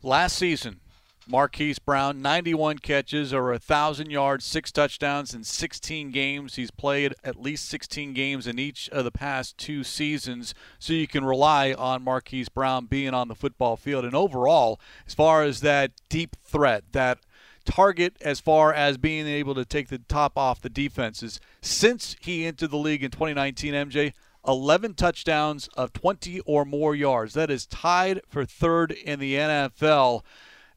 Last 0.00 0.36
season, 0.36 0.80
Marquise 1.26 1.80
Brown, 1.80 2.22
91 2.22 2.78
catches 2.78 3.32
or 3.32 3.50
1,000 3.50 4.10
yards, 4.10 4.44
six 4.44 4.70
touchdowns 4.70 5.34
in 5.34 5.42
16 5.42 6.12
games. 6.12 6.54
He's 6.54 6.70
played 6.70 7.14
at 7.24 7.40
least 7.40 7.68
16 7.68 8.12
games 8.12 8.46
in 8.46 8.60
each 8.60 8.88
of 8.90 9.04
the 9.04 9.10
past 9.10 9.58
two 9.58 9.82
seasons, 9.82 10.54
so 10.78 10.92
you 10.92 11.08
can 11.08 11.24
rely 11.24 11.72
on 11.72 12.04
Marquise 12.04 12.48
Brown 12.48 12.86
being 12.86 13.12
on 13.14 13.26
the 13.26 13.34
football 13.34 13.76
field. 13.76 14.04
And 14.04 14.14
overall, 14.14 14.78
as 15.06 15.14
far 15.14 15.42
as 15.42 15.62
that 15.62 15.90
deep 16.08 16.36
threat, 16.44 16.84
that– 16.92 17.18
target 17.64 18.16
as 18.20 18.40
far 18.40 18.72
as 18.72 18.96
being 18.96 19.26
able 19.26 19.54
to 19.54 19.64
take 19.64 19.88
the 19.88 19.98
top 19.98 20.36
off 20.36 20.60
the 20.60 20.68
defenses. 20.68 21.40
Since 21.60 22.16
he 22.20 22.46
entered 22.46 22.70
the 22.70 22.76
league 22.76 23.02
in 23.02 23.10
2019, 23.10 23.74
MJ, 23.74 24.12
11 24.46 24.94
touchdowns 24.94 25.68
of 25.76 25.92
20 25.92 26.40
or 26.40 26.64
more 26.64 26.94
yards. 26.94 27.34
That 27.34 27.50
is 27.50 27.66
tied 27.66 28.20
for 28.28 28.44
third 28.44 28.92
in 28.92 29.18
the 29.18 29.34
NFL. 29.34 30.22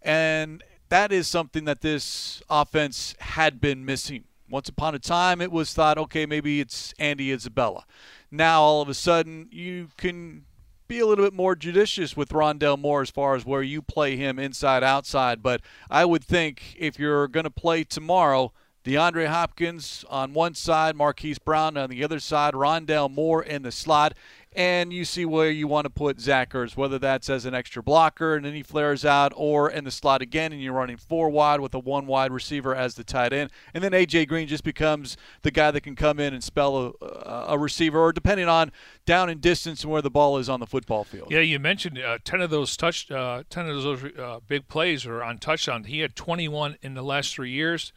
And 0.02 0.64
that 0.90 1.12
is 1.12 1.28
something 1.28 1.66
that 1.66 1.82
this 1.82 2.42
offense 2.50 3.16
had 3.20 3.60
been 3.60 3.86
missing. 3.86 4.24
Once 4.50 4.70
upon 4.70 4.96
a 4.96 5.00
time, 5.00 5.42
it 5.42 5.52
was 5.52 5.74
thought, 5.74 5.98
okay, 5.98 6.26
maybe 6.26 6.62
it's 6.62 6.94
Andy 6.98 7.34
Isabella. 7.34 7.86
Now, 8.32 8.62
all 8.62 8.82
of 8.82 8.88
a 8.88 8.94
sudden, 8.94 9.50
you 9.52 9.90
can 9.98 10.46
be 10.88 11.00
a 11.00 11.06
little 11.06 11.26
bit 11.26 11.34
more 11.34 11.56
judicious 11.56 12.16
with 12.16 12.30
Rondale 12.30 12.80
Moore 12.80 13.02
as 13.02 13.10
far 13.10 13.36
as 13.36 13.46
where 13.46 13.62
you 13.62 13.82
play 13.82 14.16
him 14.16 14.40
inside 14.40 14.84
outside. 14.84 15.44
But 15.44 15.62
I 15.90 16.06
would 16.06 16.24
think 16.24 16.76
if 16.78 16.98
you're 17.00 17.28
going 17.28 17.44
to 17.44 17.50
play 17.50 17.84
tomorrow, 17.84 18.54
DeAndre 18.88 19.28
Hopkins 19.28 20.06
on 20.10 20.34
one 20.34 20.54
side, 20.54 20.96
Marquise 20.96 21.40
Brown 21.40 21.76
on 21.76 21.90
the 21.90 22.06
other 22.06 22.22
side, 22.22 22.54
Rondale 22.54 23.12
Moore 23.12 23.44
in 23.44 23.64
the 23.64 23.72
slot. 23.72 24.14
And 24.58 24.92
you 24.92 25.06
see 25.06 25.24
where 25.24 25.52
you 25.52 25.68
want 25.68 25.86
to 25.86 25.90
put 25.92 26.20
Zach 26.20 26.52
Ertz, 26.54 26.76
whether 26.76 26.98
that's 26.98 27.30
as 27.30 27.46
an 27.46 27.54
extra 27.54 27.84
blocker 27.84 28.36
and 28.36 28.44
then 28.44 28.56
he 28.56 28.64
flares 28.64 29.06
out, 29.06 29.32
or 29.36 29.70
in 29.70 29.84
the 29.84 29.92
slot 29.92 30.24
again, 30.24 30.52
and 30.52 30.60
you're 30.62 30.74
running 30.74 30.98
four 30.98 31.30
wide 31.30 31.60
with 31.60 31.76
a 31.76 31.80
one 31.80 32.08
wide 32.08 32.32
receiver 32.32 32.74
as 32.74 32.96
the 32.96 33.04
tight 33.04 33.32
end, 33.32 33.52
and 33.76 33.84
then 33.84 33.92
AJ 33.92 34.28
Green 34.28 34.48
just 34.48 34.64
becomes 34.64 35.16
the 35.44 35.52
guy 35.52 35.70
that 35.70 35.82
can 35.82 35.96
come 35.96 36.20
in 36.20 36.34
and 36.34 36.44
spell 36.44 36.96
a, 37.00 37.46
a 37.50 37.58
receiver, 37.58 38.00
or 38.00 38.12
depending 38.12 38.48
on 38.48 38.72
down 39.06 39.30
in 39.30 39.40
distance 39.40 39.84
and 39.84 39.92
where 39.92 40.02
the 40.02 40.10
ball 40.10 40.40
is 40.40 40.50
on 40.50 40.60
the 40.60 40.66
football 40.66 41.04
field. 41.04 41.30
Yeah, 41.30 41.42
you 41.42 41.60
mentioned 41.60 42.00
uh, 42.00 42.18
ten 42.24 42.42
of 42.42 42.50
those 42.50 42.76
touch, 42.76 43.12
uh, 43.12 43.44
ten 43.52 43.70
of 43.70 43.84
those 43.84 44.04
uh, 44.18 44.40
big 44.48 44.68
plays 44.68 45.06
are 45.06 45.24
on 45.24 45.38
touchdown. 45.38 45.84
He 45.84 46.00
had 46.00 46.16
21 46.16 46.78
in 46.82 46.96
the 46.96 47.04
last 47.04 47.36
three 47.36 47.52
years. 47.52 47.94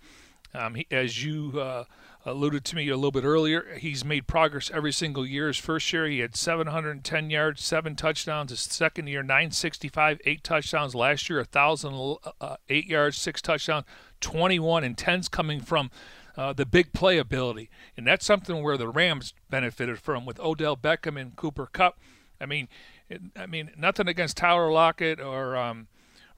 Um, 0.52 0.74
he, 0.74 0.86
as 0.90 1.24
you 1.24 1.58
uh, 1.58 1.84
alluded 2.24 2.64
to 2.66 2.76
me 2.76 2.88
a 2.88 2.96
little 2.96 3.10
bit 3.10 3.24
earlier, 3.24 3.76
he's 3.78 4.04
made 4.04 4.26
progress 4.26 4.70
every 4.72 4.92
single 4.92 5.26
year. 5.26 5.48
His 5.48 5.56
first 5.56 5.92
year, 5.92 6.06
he 6.06 6.18
had 6.20 6.36
710 6.36 7.30
yards, 7.30 7.62
seven 7.62 7.96
touchdowns. 7.96 8.50
His 8.50 8.60
second 8.60 9.06
year, 9.06 9.22
965, 9.22 10.20
eight 10.24 10.44
touchdowns. 10.44 10.94
Last 10.94 11.30
year, 11.30 11.38
1,008 11.38 12.18
uh, 12.40 12.56
yards, 12.68 13.16
six 13.16 13.40
touchdowns, 13.40 13.84
21 14.20 14.84
and 14.84 14.96
10s 14.96 15.30
coming 15.30 15.60
from 15.60 15.90
uh, 16.36 16.52
the 16.52 16.66
big 16.66 16.92
play 16.92 17.18
ability. 17.18 17.70
And 17.96 18.06
that's 18.06 18.24
something 18.24 18.62
where 18.62 18.76
the 18.76 18.88
Rams 18.88 19.34
benefited 19.48 19.98
from 19.98 20.26
with 20.26 20.38
Odell 20.40 20.76
Beckham 20.76 21.20
and 21.20 21.34
Cooper 21.36 21.66
Kupp. 21.66 21.98
I 22.40 22.46
mean, 22.46 22.68
it, 23.08 23.20
I 23.36 23.46
mean, 23.46 23.70
nothing 23.76 24.08
against 24.08 24.36
Tyler 24.36 24.70
Lockett 24.70 25.20
or 25.20 25.56
um, 25.56 25.88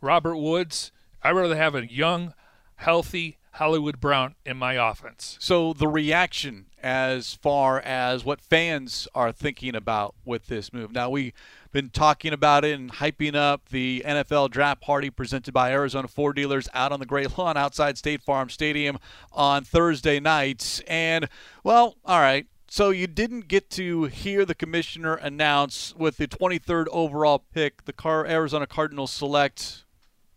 Robert 0.00 0.36
Woods. 0.36 0.92
I'd 1.22 1.32
rather 1.32 1.56
have 1.56 1.74
a 1.74 1.90
young, 1.90 2.34
healthy, 2.76 3.38
Hollywood 3.52 4.00
Brown 4.00 4.34
in 4.46 4.56
my 4.56 4.74
offense. 4.74 5.36
So 5.40 5.72
the 5.72 5.88
reaction 5.88 6.66
as 6.82 7.34
far 7.34 7.80
as 7.80 8.24
what 8.24 8.40
fans 8.40 9.06
are 9.14 9.30
thinking 9.30 9.74
about 9.74 10.14
with 10.24 10.46
this 10.46 10.72
move. 10.72 10.92
Now 10.92 11.10
we've 11.10 11.32
been 11.70 11.90
talking 11.90 12.32
about 12.32 12.64
it 12.64 12.78
and 12.78 12.92
hyping 12.92 13.34
up 13.34 13.68
the 13.68 14.02
NFL 14.04 14.50
draft 14.50 14.80
party 14.80 15.10
presented 15.10 15.52
by 15.52 15.70
Arizona 15.70 16.08
Ford 16.08 16.36
Dealers 16.36 16.68
out 16.74 16.92
on 16.92 17.00
the 17.00 17.06
Gray 17.06 17.26
Lawn 17.26 17.56
outside 17.56 17.98
State 17.98 18.22
Farm 18.22 18.50
Stadium 18.50 18.98
on 19.32 19.64
Thursday 19.64 20.18
nights. 20.18 20.80
And 20.88 21.28
well, 21.62 21.96
all 22.04 22.20
right. 22.20 22.46
So 22.68 22.88
you 22.88 23.06
didn't 23.06 23.48
get 23.48 23.68
to 23.72 24.04
hear 24.04 24.46
the 24.46 24.54
commissioner 24.54 25.14
announce 25.14 25.94
with 25.94 26.16
the 26.16 26.26
23rd 26.26 26.86
overall 26.90 27.44
pick 27.52 27.84
the 27.84 27.92
Car- 27.92 28.26
Arizona 28.26 28.66
Cardinals 28.66 29.12
select 29.12 29.84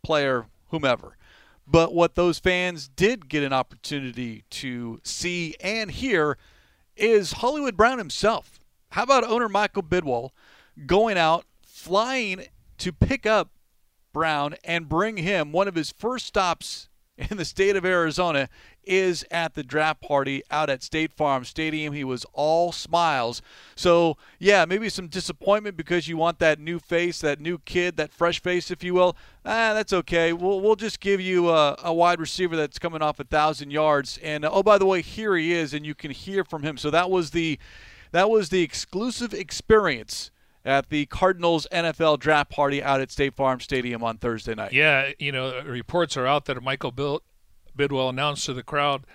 player 0.04 0.48
whomever. 0.70 1.15
But 1.68 1.94
what 1.94 2.16
those 2.16 2.40
fans 2.40 2.88
did 2.88 3.28
get 3.28 3.44
an 3.44 3.54
opportunity 3.54 4.44
to 4.52 5.00
see 5.04 5.56
and 5.60 5.90
hear 5.90 6.38
is 6.96 7.34
Hollywood 7.34 7.76
Brown 7.76 7.98
himself. 7.98 8.60
How 8.92 9.04
about 9.04 9.24
owner 9.24 9.50
Michael 9.50 9.84
Bidwill 9.84 10.30
going 10.86 11.18
out, 11.18 11.46
flying 11.64 12.46
to 12.78 12.92
pick 12.94 13.26
up 13.26 13.50
Brown 14.14 14.56
and 14.64 14.88
bring 14.88 15.18
him 15.18 15.52
one 15.52 15.68
of 15.68 15.76
his 15.76 15.92
first 15.92 16.26
stops 16.28 16.88
in 17.30 17.38
the 17.38 17.46
state 17.46 17.76
of 17.76 17.86
Arizona 17.86 18.50
is 18.84 19.26
at 19.32 19.54
the 19.56 19.64
draft 19.64 20.02
party 20.02 20.44
out 20.52 20.70
at 20.70 20.84
State 20.84 21.14
Farm 21.14 21.46
Stadium. 21.46 21.94
He 21.94 22.04
was 22.04 22.26
all 22.34 22.72
smiles. 22.72 23.42
So, 23.76 24.18
yeah, 24.38 24.66
maybe 24.66 24.90
some 24.90 25.08
disappointment 25.08 25.78
because 25.78 26.08
you 26.08 26.18
want 26.18 26.40
that 26.40 26.60
new 26.60 26.78
face, 26.78 27.22
that 27.22 27.40
new 27.40 27.60
kid, 27.60 27.96
that 27.98 28.12
fresh 28.12 28.42
face, 28.42 28.70
if 28.70 28.84
you 28.84 28.94
will. 28.94 29.16
Ah, 29.46 29.74
that's 29.74 29.94
okay. 29.94 30.34
We'll, 30.34 30.60
we'll 30.60 30.76
just 30.76 31.00
give 31.00 31.22
you 31.22 31.50
a, 31.50 31.78
a 31.84 31.94
wide 31.94 32.20
receiver 32.20 32.56
that's 32.56 32.80
coming 32.80 33.02
off 33.02 33.20
a 33.20 33.24
thousand 33.24 33.72
yards. 33.72 34.20
And 34.22 34.44
oh, 34.46 34.64
by 34.64 34.78
the 34.78 34.86
way, 34.86 35.02
here 35.02 35.36
he 35.38 35.54
is, 35.54 35.74
and 35.74 35.86
you 35.86 35.96
can 35.96 36.12
hear 36.12 36.44
from 36.44 36.64
him. 36.64 36.78
So 36.78 36.90
that 36.92 37.10
was 37.10 37.32
the 37.32 37.58
that 38.12 38.30
was 38.30 38.48
the 38.50 38.62
exclusive 38.62 39.34
experience 39.34 40.32
at 40.66 40.90
the 40.90 41.06
Cardinals 41.06 41.68
NFL 41.72 42.20
draft 42.20 42.50
party 42.50 42.82
out 42.82 43.00
at 43.00 43.12
State 43.12 43.36
Farm 43.36 43.60
Stadium 43.60 44.04
on 44.04 44.18
Thursday 44.18 44.56
night. 44.56 44.74
Yeah, 44.74 45.12
you 45.20 45.32
know, 45.32 45.62
reports 45.64 46.18
are 46.18 46.26
out 46.26 46.46
that 46.46 46.62
Michael 46.62 46.92
Bill, 46.92 47.22
Bidwill 47.78 48.10
announced 48.10 48.46
to 48.48 48.54
the 48.54 48.64
crowd 48.64 49.06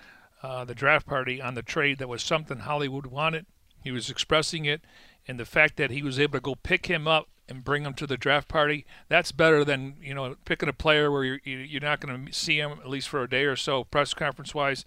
uh, 0.42 0.64
the 0.64 0.75
draft 0.75 1.07
party 1.07 1.42
on 1.42 1.54
the 1.54 1.62
trade 1.62 1.99
that 1.99 2.09
was 2.09 2.23
something 2.23 2.61
Hollywood 2.61 3.07
wanted. 3.07 3.47
He 3.83 3.90
was 3.90 4.09
expressing 4.09 4.64
it, 4.64 4.83
and 5.26 5.38
the 5.38 5.45
fact 5.45 5.76
that 5.76 5.90
he 5.90 6.02
was 6.02 6.19
able 6.19 6.38
to 6.38 6.40
go 6.40 6.54
pick 6.54 6.87
him 6.87 7.09
up 7.09 7.28
and 7.49 7.64
bring 7.64 7.83
him 7.83 7.95
to 7.95 8.07
the 8.07 8.16
draft 8.16 8.47
party, 8.47 8.87
that's 9.09 9.33
better 9.33 9.64
than 9.64 9.97
you 10.00 10.14
know 10.14 10.37
picking 10.45 10.69
a 10.69 10.73
player 10.73 11.11
where 11.11 11.25
you're 11.25 11.40
you're 11.45 11.80
not 11.80 12.00
going 12.00 12.26
to 12.26 12.33
see 12.33 12.59
him 12.59 12.73
at 12.73 12.88
least 12.88 13.09
for 13.09 13.23
a 13.23 13.28
day 13.28 13.45
or 13.45 13.57
so, 13.57 13.85
press 13.85 14.14
conference 14.14 14.54
wise, 14.54 14.85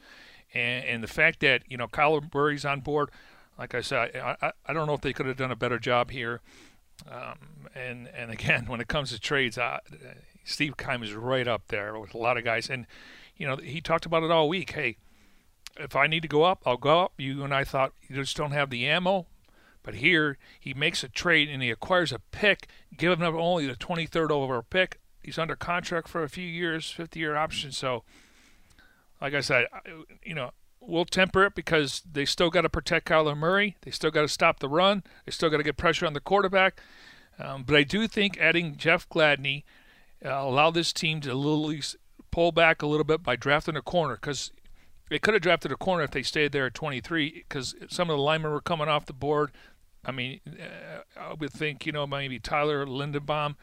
and, 0.53 0.85
and 0.85 1.03
the 1.03 1.07
fact 1.07 1.41
that 1.41 1.63
you 1.67 1.77
know 1.77 1.87
Kyler 1.87 2.33
Murray's 2.33 2.65
on 2.65 2.79
board 2.79 3.11
like 3.57 3.75
I 3.75 3.81
said, 3.81 4.15
I, 4.15 4.35
I, 4.41 4.51
I 4.65 4.73
don't 4.73 4.87
know 4.87 4.93
if 4.93 5.01
they 5.01 5.13
could 5.13 5.25
have 5.25 5.37
done 5.37 5.51
a 5.51 5.55
better 5.55 5.79
job 5.79 6.11
here. 6.11 6.41
Um, 7.09 7.67
and 7.75 8.07
and 8.15 8.31
again, 8.31 8.65
when 8.67 8.81
it 8.81 8.87
comes 8.87 9.11
to 9.11 9.19
trades, 9.19 9.57
Steve 10.43 10.77
Keim 10.77 11.03
is 11.03 11.13
right 11.13 11.47
up 11.47 11.67
there 11.67 11.97
with 11.99 12.13
a 12.13 12.17
lot 12.17 12.37
of 12.37 12.43
guys. 12.43 12.69
And 12.69 12.85
you 13.37 13.47
know, 13.47 13.57
he 13.57 13.81
talked 13.81 14.05
about 14.05 14.23
it 14.23 14.31
all 14.31 14.49
week. 14.49 14.71
Hey, 14.71 14.97
if 15.77 15.95
I 15.95 16.07
need 16.07 16.21
to 16.21 16.27
go 16.27 16.43
up, 16.43 16.61
I'll 16.65 16.77
go 16.77 17.01
up. 17.01 17.13
You 17.17 17.43
and 17.43 17.53
I 17.53 17.63
thought 17.63 17.93
you 18.07 18.15
just 18.15 18.37
don't 18.37 18.51
have 18.51 18.69
the 18.69 18.87
ammo. 18.87 19.27
But 19.81 19.95
here 19.95 20.37
he 20.59 20.73
makes 20.73 21.03
a 21.03 21.09
trade 21.09 21.49
and 21.49 21.61
he 21.61 21.69
acquires 21.69 22.13
a 22.13 22.19
pick, 22.19 22.69
giving 22.95 23.25
up 23.25 23.33
only 23.33 23.67
the 23.67 23.75
23rd 23.75 24.31
overall 24.31 24.65
pick. 24.69 24.99
He's 25.21 25.37
under 25.37 25.57
contract 25.57 26.07
for 26.07 26.23
a 26.23 26.29
few 26.29 26.47
years, 26.47 26.89
50 26.89 27.19
year 27.19 27.35
option. 27.35 27.71
So, 27.71 28.03
like 29.21 29.33
I 29.33 29.41
said, 29.41 29.67
you 30.23 30.35
know, 30.35 30.51
we'll 30.87 31.05
temper 31.05 31.45
it 31.45 31.55
because 31.55 32.01
they 32.09 32.25
still 32.25 32.49
got 32.49 32.61
to 32.61 32.69
protect 32.69 33.07
Kyler 33.07 33.37
Murray. 33.37 33.77
They 33.81 33.91
still 33.91 34.11
got 34.11 34.21
to 34.21 34.27
stop 34.27 34.59
the 34.59 34.69
run. 34.69 35.03
They 35.25 35.31
still 35.31 35.49
got 35.49 35.57
to 35.57 35.63
get 35.63 35.77
pressure 35.77 36.05
on 36.05 36.13
the 36.13 36.19
quarterback. 36.19 36.79
Um, 37.39 37.63
but 37.63 37.75
I 37.75 37.83
do 37.83 38.07
think 38.07 38.37
adding 38.37 38.75
Jeff 38.77 39.07
Gladney 39.09 39.63
uh, 40.23 40.29
allow 40.29 40.71
this 40.71 40.93
team 40.93 41.21
to 41.21 41.33
little 41.33 41.73
pull 42.31 42.51
back 42.51 42.81
a 42.81 42.87
little 42.87 43.03
bit 43.03 43.23
by 43.23 43.35
drafting 43.35 43.75
a 43.75 43.81
corner 43.81 44.15
because 44.15 44.51
they 45.09 45.19
could 45.19 45.33
have 45.33 45.43
drafted 45.43 45.71
a 45.71 45.75
corner 45.75 46.03
if 46.03 46.11
they 46.11 46.23
stayed 46.23 46.51
there 46.51 46.67
at 46.67 46.73
23 46.73 47.43
because 47.47 47.75
some 47.89 48.09
of 48.09 48.17
the 48.17 48.23
linemen 48.23 48.51
were 48.51 48.61
coming 48.61 48.87
off 48.87 49.05
the 49.05 49.13
board. 49.13 49.51
I 50.05 50.11
mean, 50.11 50.41
uh, 50.47 51.19
I 51.19 51.33
would 51.33 51.51
think, 51.51 51.85
you 51.85 51.91
know, 51.91 52.05
maybe 52.05 52.39
Tyler 52.39 52.85
Linderbaum. 52.85 53.55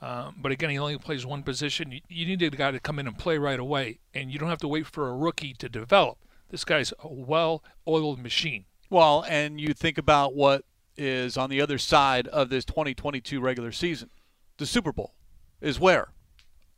Um, 0.00 0.36
but 0.38 0.52
again, 0.52 0.70
he 0.70 0.78
only 0.78 0.98
plays 0.98 1.26
one 1.26 1.42
position. 1.42 1.90
You, 1.90 2.00
you 2.08 2.26
need 2.26 2.42
a 2.42 2.50
guy 2.50 2.70
to 2.70 2.78
come 2.78 2.98
in 2.98 3.06
and 3.06 3.18
play 3.18 3.36
right 3.38 3.58
away, 3.58 3.98
and 4.14 4.30
you 4.30 4.38
don't 4.38 4.48
have 4.48 4.58
to 4.58 4.68
wait 4.68 4.86
for 4.86 5.08
a 5.08 5.16
rookie 5.16 5.54
to 5.54 5.68
develop. 5.68 6.18
This 6.50 6.64
guy's 6.64 6.92
a 7.02 7.12
well-oiled 7.12 8.20
machine. 8.20 8.64
Well, 8.90 9.24
and 9.28 9.60
you 9.60 9.74
think 9.74 9.98
about 9.98 10.34
what 10.34 10.64
is 10.96 11.36
on 11.36 11.50
the 11.50 11.60
other 11.60 11.78
side 11.78 12.26
of 12.28 12.48
this 12.48 12.64
2022 12.64 13.40
regular 13.40 13.72
season. 13.72 14.10
The 14.56 14.66
Super 14.66 14.92
Bowl 14.92 15.14
is 15.60 15.78
where? 15.78 16.12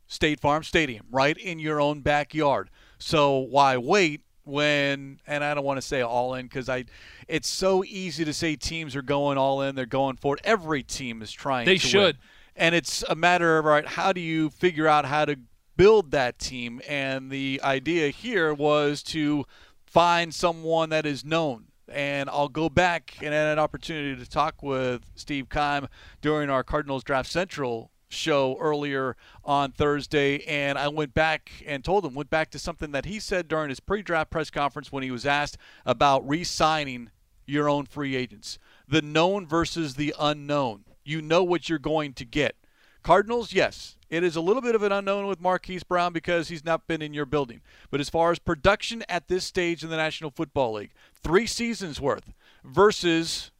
State 0.07 0.39
Farm 0.39 0.63
Stadium, 0.63 1.05
right 1.09 1.37
in 1.37 1.57
your 1.57 1.79
own 1.79 2.01
backyard. 2.01 2.69
So 2.99 3.37
why 3.37 3.77
wait 3.77 4.21
when 4.43 5.19
and 5.25 5.43
I 5.43 5.53
don't 5.53 5.63
want 5.63 5.77
to 5.77 5.81
say 5.81 6.01
all 6.01 6.33
in 6.33 6.47
because 6.47 6.67
I 6.67 6.85
it's 7.27 7.47
so 7.47 7.83
easy 7.83 8.25
to 8.25 8.33
say 8.33 8.55
teams 8.55 8.95
are 8.95 9.01
going 9.01 9.37
all 9.37 9.61
in, 9.61 9.75
they're 9.75 9.85
going 9.85 10.17
for 10.17 10.35
it. 10.35 10.41
Every 10.43 10.83
team 10.83 11.21
is 11.21 11.31
trying 11.31 11.65
They 11.65 11.77
should. 11.77 12.17
Win. 12.17 12.25
And 12.55 12.75
it's 12.75 13.03
a 13.07 13.15
matter 13.15 13.57
of 13.57 13.65
right, 13.65 13.87
how 13.87 14.11
do 14.11 14.19
you 14.19 14.49
figure 14.49 14.87
out 14.87 15.05
how 15.05 15.25
to 15.25 15.37
build 15.81 16.11
that 16.11 16.37
team. 16.37 16.79
And 16.87 17.31
the 17.31 17.59
idea 17.63 18.09
here 18.09 18.53
was 18.53 19.01
to 19.01 19.45
find 19.83 20.31
someone 20.31 20.91
that 20.91 21.07
is 21.07 21.25
known. 21.25 21.65
And 21.91 22.29
I'll 22.29 22.49
go 22.49 22.69
back 22.69 23.15
and 23.17 23.33
had 23.33 23.47
an 23.47 23.57
opportunity 23.57 24.15
to 24.23 24.29
talk 24.29 24.61
with 24.61 25.01
Steve 25.15 25.49
Keim 25.49 25.87
during 26.21 26.51
our 26.51 26.63
Cardinals 26.63 27.03
Draft 27.03 27.31
Central 27.31 27.89
show 28.09 28.57
earlier 28.59 29.17
on 29.43 29.71
Thursday, 29.71 30.43
and 30.43 30.77
I 30.77 30.87
went 30.89 31.15
back 31.15 31.51
and 31.65 31.83
told 31.83 32.05
him, 32.05 32.13
went 32.13 32.29
back 32.29 32.51
to 32.51 32.59
something 32.59 32.91
that 32.91 33.05
he 33.05 33.19
said 33.19 33.47
during 33.47 33.69
his 33.69 33.79
pre 33.79 34.03
draft 34.03 34.29
press 34.29 34.51
conference 34.51 34.91
when 34.91 35.01
he 35.01 35.09
was 35.09 35.25
asked 35.25 35.57
about 35.83 36.27
re 36.29 36.43
signing 36.43 37.09
your 37.47 37.67
own 37.67 37.87
free 37.87 38.15
agents. 38.15 38.59
The 38.87 39.01
known 39.01 39.47
versus 39.47 39.95
the 39.95 40.13
unknown. 40.19 40.83
You 41.03 41.23
know 41.23 41.43
what 41.43 41.69
you're 41.69 41.79
going 41.79 42.13
to 42.13 42.25
get. 42.25 42.55
Cardinals, 43.03 43.53
yes, 43.53 43.97
it 44.09 44.23
is 44.23 44.35
a 44.35 44.41
little 44.41 44.61
bit 44.61 44.75
of 44.75 44.83
an 44.83 44.91
unknown 44.91 45.25
with 45.25 45.41
Marquise 45.41 45.83
Brown 45.83 46.13
because 46.13 46.49
he's 46.49 46.63
not 46.63 46.85
been 46.87 47.01
in 47.01 47.13
your 47.13 47.25
building. 47.25 47.61
But 47.89 47.99
as 47.99 48.09
far 48.09 48.31
as 48.31 48.39
production 48.39 49.03
at 49.09 49.27
this 49.27 49.43
stage 49.43 49.83
in 49.83 49.89
the 49.89 49.97
National 49.97 50.29
Football 50.29 50.73
League, 50.73 50.91
three 51.23 51.47
seasons 51.47 51.99
worth 51.99 52.33
versus 52.63 53.51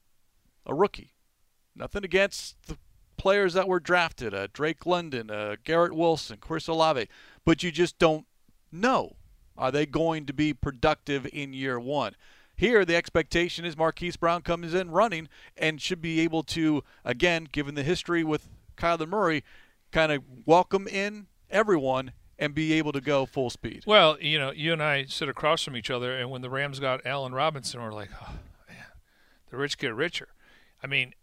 a 0.65 0.75
rookie. 0.75 1.13
Nothing 1.75 2.03
against 2.03 2.55
the 2.67 2.77
players 3.17 3.53
that 3.53 3.67
were 3.67 3.79
drafted, 3.79 4.33
uh, 4.33 4.47
Drake 4.51 4.85
London, 4.85 5.31
uh, 5.31 5.55
Garrett 5.63 5.93
Wilson, 5.93 6.37
Chris 6.39 6.67
Olave, 6.67 7.07
but 7.45 7.63
you 7.63 7.71
just 7.71 7.97
don't 7.97 8.25
know. 8.71 9.15
Are 9.57 9.71
they 9.71 9.85
going 9.85 10.25
to 10.25 10.33
be 10.33 10.53
productive 10.53 11.27
in 11.31 11.53
year 11.53 11.79
one? 11.79 12.15
Here, 12.55 12.85
the 12.85 12.95
expectation 12.95 13.65
is 13.65 13.75
Marquise 13.77 14.17
Brown 14.17 14.41
comes 14.41 14.73
in 14.73 14.91
running 14.91 15.29
and 15.57 15.81
should 15.81 16.01
be 16.01 16.19
able 16.19 16.43
to, 16.43 16.83
again, 17.03 17.47
given 17.51 17.75
the 17.75 17.83
history 17.83 18.23
with 18.23 18.49
Kyler 18.81 19.07
Murray 19.07 19.43
kind 19.91 20.11
of 20.11 20.23
welcome 20.45 20.87
in 20.87 21.27
everyone 21.51 22.13
and 22.39 22.55
be 22.55 22.73
able 22.73 22.91
to 22.91 23.01
go 23.01 23.27
full 23.27 23.51
speed. 23.51 23.83
Well, 23.85 24.17
you 24.19 24.39
know, 24.39 24.51
you 24.51 24.73
and 24.73 24.81
I 24.81 25.05
sit 25.05 25.29
across 25.29 25.63
from 25.63 25.77
each 25.77 25.91
other, 25.91 26.17
and 26.17 26.31
when 26.31 26.41
the 26.41 26.49
Rams 26.49 26.79
got 26.79 27.05
Allen 27.05 27.33
Robinson, 27.33 27.79
we're 27.79 27.93
like, 27.93 28.09
oh, 28.19 28.33
man, 28.67 28.85
the 29.51 29.57
rich 29.57 29.77
get 29.77 29.93
richer. 29.93 30.29
I 30.81 30.87
mean, 30.87 31.13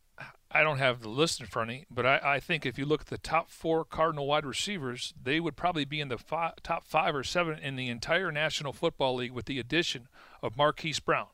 I 0.53 0.63
don't 0.63 0.79
have 0.79 1.01
the 1.01 1.09
list 1.09 1.41
in 1.41 1.47
front 1.47 1.71
of 1.71 1.77
me, 1.77 1.87
but 1.91 2.07
I, 2.07 2.21
I 2.23 2.41
think 2.41 2.65
if 2.65 2.79
you 2.79 2.87
look 2.87 3.01
at 3.01 3.07
the 3.09 3.19
top 3.19 3.51
four 3.51 3.85
Cardinal 3.85 4.29
wide 4.29 4.47
receivers, 4.47 5.13
they 5.21 5.41
would 5.41 5.57
probably 5.57 5.85
be 5.85 6.01
in 6.01 6.09
the 6.09 6.19
fi- 6.19 6.55
top 6.63 6.87
five 6.87 7.17
or 7.17 7.25
seven 7.25 7.59
in 7.59 7.75
the 7.75 7.89
entire 7.89 8.31
National 8.31 8.73
Football 8.73 9.17
League 9.17 9.33
with 9.33 9.47
the 9.47 9.59
addition 9.59 10.07
of 10.43 10.57
Marquise 10.57 11.01
Brown. 11.01 11.27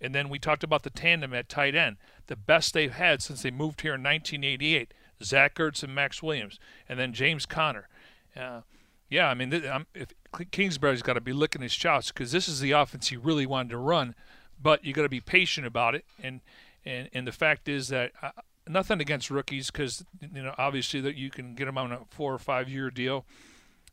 And 0.00 0.14
then 0.14 0.30
we 0.30 0.38
talked 0.38 0.64
about 0.64 0.82
the 0.82 0.90
tandem 0.90 1.34
at 1.34 1.50
tight 1.50 1.74
end, 1.74 1.98
the 2.26 2.36
best 2.36 2.72
they've 2.72 2.90
had 2.90 3.22
since 3.22 3.42
they 3.42 3.50
moved 3.50 3.82
here 3.82 3.94
in 3.94 4.02
1988. 4.02 4.94
Zach 5.22 5.54
Ertz 5.56 5.82
and 5.82 5.94
Maxx 5.94 6.22
Williams, 6.22 6.58
and 6.88 6.98
then 6.98 7.12
James 7.12 7.46
Conner. 7.46 7.88
Uh, 8.36 8.62
yeah, 9.08 9.28
I 9.28 9.34
mean, 9.34 9.52
if 9.52 10.08
Kingsbury's 10.52 11.02
got 11.02 11.14
to 11.14 11.20
be 11.20 11.32
licking 11.32 11.62
his 11.62 11.74
chops 11.74 12.12
because 12.12 12.30
this 12.30 12.48
is 12.48 12.60
the 12.60 12.70
offense 12.72 13.08
he 13.08 13.16
really 13.16 13.46
wanted 13.46 13.70
to 13.70 13.78
run, 13.78 14.14
but 14.62 14.84
you 14.84 14.92
got 14.92 15.02
to 15.02 15.08
be 15.08 15.20
patient 15.20 15.66
about 15.66 15.94
it. 15.94 16.04
And 16.22 16.40
and 16.84 17.08
and 17.12 17.26
the 17.26 17.32
fact 17.32 17.68
is 17.68 17.88
that 17.88 18.12
uh, 18.22 18.30
nothing 18.68 19.00
against 19.00 19.30
rookies 19.30 19.70
because 19.70 20.04
you 20.20 20.42
know 20.42 20.54
obviously 20.56 21.00
that 21.00 21.16
you 21.16 21.30
can 21.30 21.54
get 21.54 21.64
them 21.64 21.76
on 21.76 21.92
a 21.92 22.00
four 22.08 22.32
or 22.32 22.38
five 22.38 22.68
year 22.68 22.90
deal, 22.90 23.26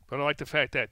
but 0.10 0.20
I 0.20 0.24
like 0.24 0.38
the 0.38 0.46
fact 0.46 0.74
that 0.74 0.90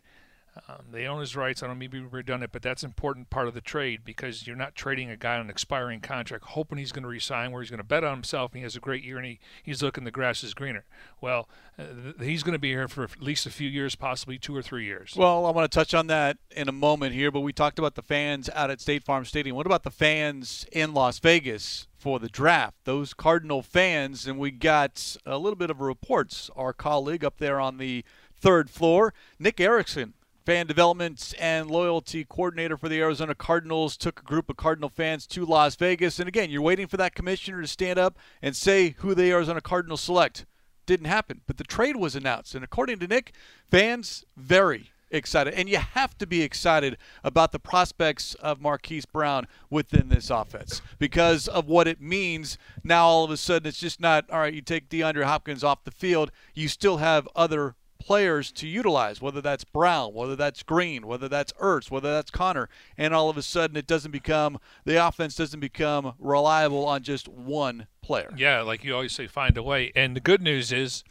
um, 0.70 0.86
they 0.92 1.06
own 1.06 1.20
his 1.20 1.36
rights. 1.36 1.62
I 1.62 1.68
don't 1.68 1.78
mean 1.78 1.92
to 1.92 2.02
be 2.02 2.06
redundant, 2.06 2.52
but 2.52 2.62
that's 2.62 2.84
an 2.84 2.90
important 2.90 3.30
part 3.30 3.48
of 3.48 3.54
the 3.54 3.62
trade 3.62 4.02
because 4.06 4.48
you're 4.48 4.56
not 4.56 4.74
trading 4.74 5.10
a 5.10 5.18
guy 5.18 5.36
on 5.36 5.42
an 5.42 5.50
expiring 5.50 6.00
contract, 6.00 6.46
hoping 6.46 6.78
he's 6.78 6.94
going 6.94 7.04
to 7.04 7.10
resign, 7.10 7.52
where 7.52 7.62
he's 7.62 7.70
going 7.70 7.80
to 7.80 7.84
bet 7.84 8.04
on 8.04 8.14
himself 8.14 8.52
and 8.52 8.60
he 8.60 8.64
has 8.64 8.76
a 8.76 8.80
great 8.80 9.04
year 9.04 9.18
and 9.18 9.26
he, 9.26 9.40
he's 9.64 9.84
looking 9.84 10.06
the 10.06 10.12
grass 10.12 10.44
is 10.44 10.54
greener. 10.54 10.86
Well, 11.20 11.50
uh, 11.78 11.84
th- 12.04 12.16
he's 12.22 12.42
going 12.42 12.54
to 12.54 12.60
be 12.60 12.70
here 12.70 12.88
for 12.88 13.04
at 13.04 13.22
least 13.22 13.46
a 13.46 13.50
few 13.50 13.70
years, 13.70 13.96
possibly 13.96 14.38
two 14.38 14.56
or 14.56 14.62
three 14.62 14.86
years. 14.86 15.14
Well, 15.16 15.46
I 15.46 15.52
want 15.52 15.70
to 15.70 15.76
touch 15.76 15.94
on 15.94 16.08
that 16.08 16.38
in 16.52 16.70
a 16.70 16.74
moment 16.74 17.14
here, 17.14 17.32
but 17.32 17.42
we 17.42 17.52
talked 17.52 17.78
about 17.78 17.96
the 17.96 18.02
fans 18.02 18.50
out 18.54 18.72
at 18.72 18.80
State 18.80 19.04
Farm 19.04 19.26
Stadium. 19.26 19.58
What 19.58 19.66
about 19.66 19.84
the 19.84 19.92
fans 19.92 20.66
in 20.72 20.94
Las 20.94 21.20
Vegas? 21.20 21.88
For 21.98 22.20
the 22.20 22.30
draft, 22.30 22.76
those 22.84 23.16
Cardinal 23.16 23.64
fans, 23.64 24.28
and 24.28 24.38
we 24.38 24.52
got 24.52 25.18
a 25.26 25.40
little 25.40 25.56
bit 25.56 25.72
of 25.72 25.82
reports. 25.82 26.52
Our 26.56 26.72
colleague 26.72 27.26
up 27.26 27.38
there 27.40 27.60
on 27.60 27.78
the 27.78 28.06
third 28.40 28.70
floor, 28.70 29.12
Nick 29.40 29.60
Erickson, 29.60 30.14
fan 30.46 30.68
development 30.68 31.34
and 31.40 31.70
loyalty 31.70 32.24
coordinator 32.24 32.78
for 32.78 32.88
the 32.88 33.00
Arizona 33.02 33.34
Cardinals, 33.34 33.98
took 33.98 34.20
a 34.20 34.24
group 34.24 34.50
of 34.50 34.58
Cardinal 34.58 34.90
fans 34.90 35.26
to 35.28 35.44
Las 35.46 35.76
Vegas. 35.76 36.20
And 36.20 36.28
again, 36.28 36.50
you're 36.52 36.62
waiting 36.62 36.88
for 36.88 36.98
that 36.98 37.16
commissioner 37.16 37.62
to 37.62 37.68
stand 37.68 37.98
up 37.98 38.18
and 38.42 38.56
say 38.56 38.96
who 39.00 39.16
the 39.16 39.32
Arizona 39.32 39.62
Cardinals 39.62 40.02
select. 40.02 40.46
Didn't 40.86 41.08
happen, 41.08 41.42
but 41.48 41.58
the 41.58 41.64
trade 41.64 41.96
was 41.96 42.16
announced. 42.16 42.54
And 42.54 42.64
according 42.64 43.00
to 43.00 43.08
Nick, 43.08 43.34
fans 43.72 44.24
very 44.38 44.92
excited. 45.10 45.56
And 45.56 45.68
you 45.68 45.78
have 45.78 46.16
to 46.20 46.28
be 46.28 46.44
excited 46.44 46.98
about 47.24 47.52
the 47.52 47.60
prospects 47.60 48.36
of 48.36 48.62
Marquise 48.62 49.06
Brown 49.06 49.48
within 49.72 50.10
this 50.10 50.30
offense 50.30 50.84
because 51.00 51.48
of 51.48 51.68
what 51.68 51.88
it 51.88 52.02
means. 52.02 52.60
Now, 52.84 53.06
all 53.06 53.24
of 53.24 53.32
a 53.32 53.38
sudden, 53.38 53.68
it's 53.68 53.80
just 53.80 54.00
not, 54.00 54.30
all 54.30 54.40
right, 54.40 54.54
you 54.54 54.62
take 54.62 54.90
DeAndre 54.90 55.24
Hopkins 55.24 55.64
off 55.64 55.86
the 55.86 55.92
field, 55.92 56.32
you 56.54 56.68
still 56.68 56.98
have 56.98 57.28
other 57.36 57.76
players 58.06 58.52
to 58.52 58.68
utilize, 58.68 59.20
whether 59.20 59.42
that's 59.42 59.64
Brown, 59.64 60.14
whether 60.14 60.36
that's 60.36 60.62
Green, 60.62 61.08
whether 61.08 61.28
that's 61.28 61.52
Ertz, 61.54 61.90
whether 61.90 62.14
that's 62.14 62.30
Conner, 62.30 62.70
and 62.98 63.16
all 63.16 63.30
of 63.30 63.38
a 63.38 63.42
sudden 63.42 63.76
it 63.76 63.88
doesn't 63.88 64.12
become 64.12 64.60
the 64.86 65.04
offense 65.04 65.36
doesn't 65.36 65.60
become 65.60 66.14
reliable 66.20 66.86
on 66.86 67.02
just 67.02 67.28
one 67.28 67.88
player. 68.02 68.32
Yeah, 68.38 68.62
like 68.62 68.84
you 68.84 68.94
always 68.94 69.14
say, 69.14 69.26
find 69.26 69.58
a 69.58 69.64
way. 69.64 69.92
And 69.96 70.16
the 70.16 70.20
good 70.20 70.42
news 70.42 70.72
is, 70.72 71.04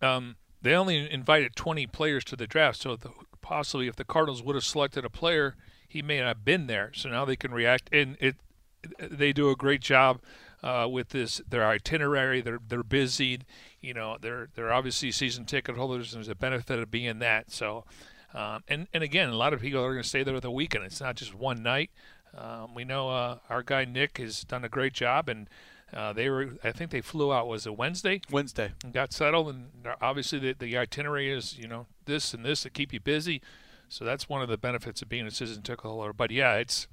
um, 0.00 0.36
they 0.62 0.74
only 0.74 1.10
invited 1.10 1.56
20 1.56 1.88
players 1.88 2.24
to 2.26 2.36
the 2.36 2.46
draft, 2.46 2.80
so 2.80 2.94
the, 2.94 3.10
possibly 3.40 3.88
if 3.88 3.96
the 3.96 4.04
Cardinals 4.04 4.42
would 4.42 4.54
have 4.54 4.64
selected 4.64 5.04
a 5.04 5.10
player, 5.10 5.56
he 5.88 6.02
may 6.02 6.20
not 6.20 6.28
have 6.28 6.44
been 6.44 6.68
there. 6.68 6.92
So 6.94 7.08
now 7.08 7.24
they 7.24 7.36
can 7.36 7.52
react, 7.52 7.88
and 7.92 8.16
it 8.20 8.36
they 9.00 9.32
do 9.32 9.50
a 9.50 9.56
great 9.56 9.80
job 9.80 10.20
uh, 10.62 10.88
with 10.90 11.10
this 11.10 11.40
their 11.48 11.66
itinerary. 11.66 12.40
They're 12.40 12.60
they're 12.66 12.82
busy. 12.82 13.40
You 13.80 13.94
know, 13.94 14.16
they're 14.20 14.48
they're 14.54 14.72
obviously 14.72 15.12
season 15.12 15.44
ticket 15.44 15.76
holders, 15.76 16.12
and 16.12 16.20
there's 16.20 16.28
a 16.28 16.34
benefit 16.34 16.78
of 16.78 16.90
being 16.90 17.18
that. 17.20 17.50
So, 17.50 17.84
um, 18.34 18.62
and 18.68 18.88
and 18.92 19.02
again, 19.02 19.28
a 19.28 19.36
lot 19.36 19.52
of 19.52 19.60
people 19.60 19.82
are 19.84 19.92
going 19.92 20.02
to 20.02 20.08
stay 20.08 20.22
there 20.22 20.34
with 20.34 20.44
a 20.44 20.50
weekend. 20.50 20.84
It's 20.84 21.00
not 21.00 21.16
just 21.16 21.34
one 21.34 21.62
night. 21.62 21.90
Um, 22.36 22.74
we 22.74 22.84
know 22.84 23.08
uh, 23.08 23.38
our 23.48 23.62
guy 23.62 23.84
Nick 23.84 24.18
has 24.18 24.44
done 24.44 24.64
a 24.64 24.68
great 24.68 24.92
job, 24.92 25.28
and 25.28 25.48
uh, 25.92 26.12
they 26.12 26.28
were. 26.28 26.54
I 26.64 26.72
think 26.72 26.90
they 26.90 27.00
flew 27.00 27.32
out. 27.32 27.46
Was 27.46 27.66
it 27.66 27.76
Wednesday? 27.76 28.20
Wednesday. 28.30 28.72
And 28.84 28.92
got 28.92 29.12
settled, 29.12 29.48
and 29.48 29.70
obviously 30.00 30.38
the, 30.38 30.52
the 30.52 30.76
itinerary 30.76 31.30
is 31.32 31.58
you 31.58 31.68
know 31.68 31.86
this 32.04 32.34
and 32.34 32.44
this 32.44 32.62
to 32.62 32.70
keep 32.70 32.92
you 32.92 33.00
busy. 33.00 33.40
So 33.88 34.04
that's 34.04 34.28
one 34.28 34.42
of 34.42 34.48
the 34.48 34.58
benefits 34.58 35.00
of 35.00 35.08
being 35.08 35.26
a 35.26 35.30
season 35.30 35.62
ticket 35.62 35.84
holder. 35.84 36.12
But 36.12 36.30
yeah, 36.30 36.54
it's 36.54 36.88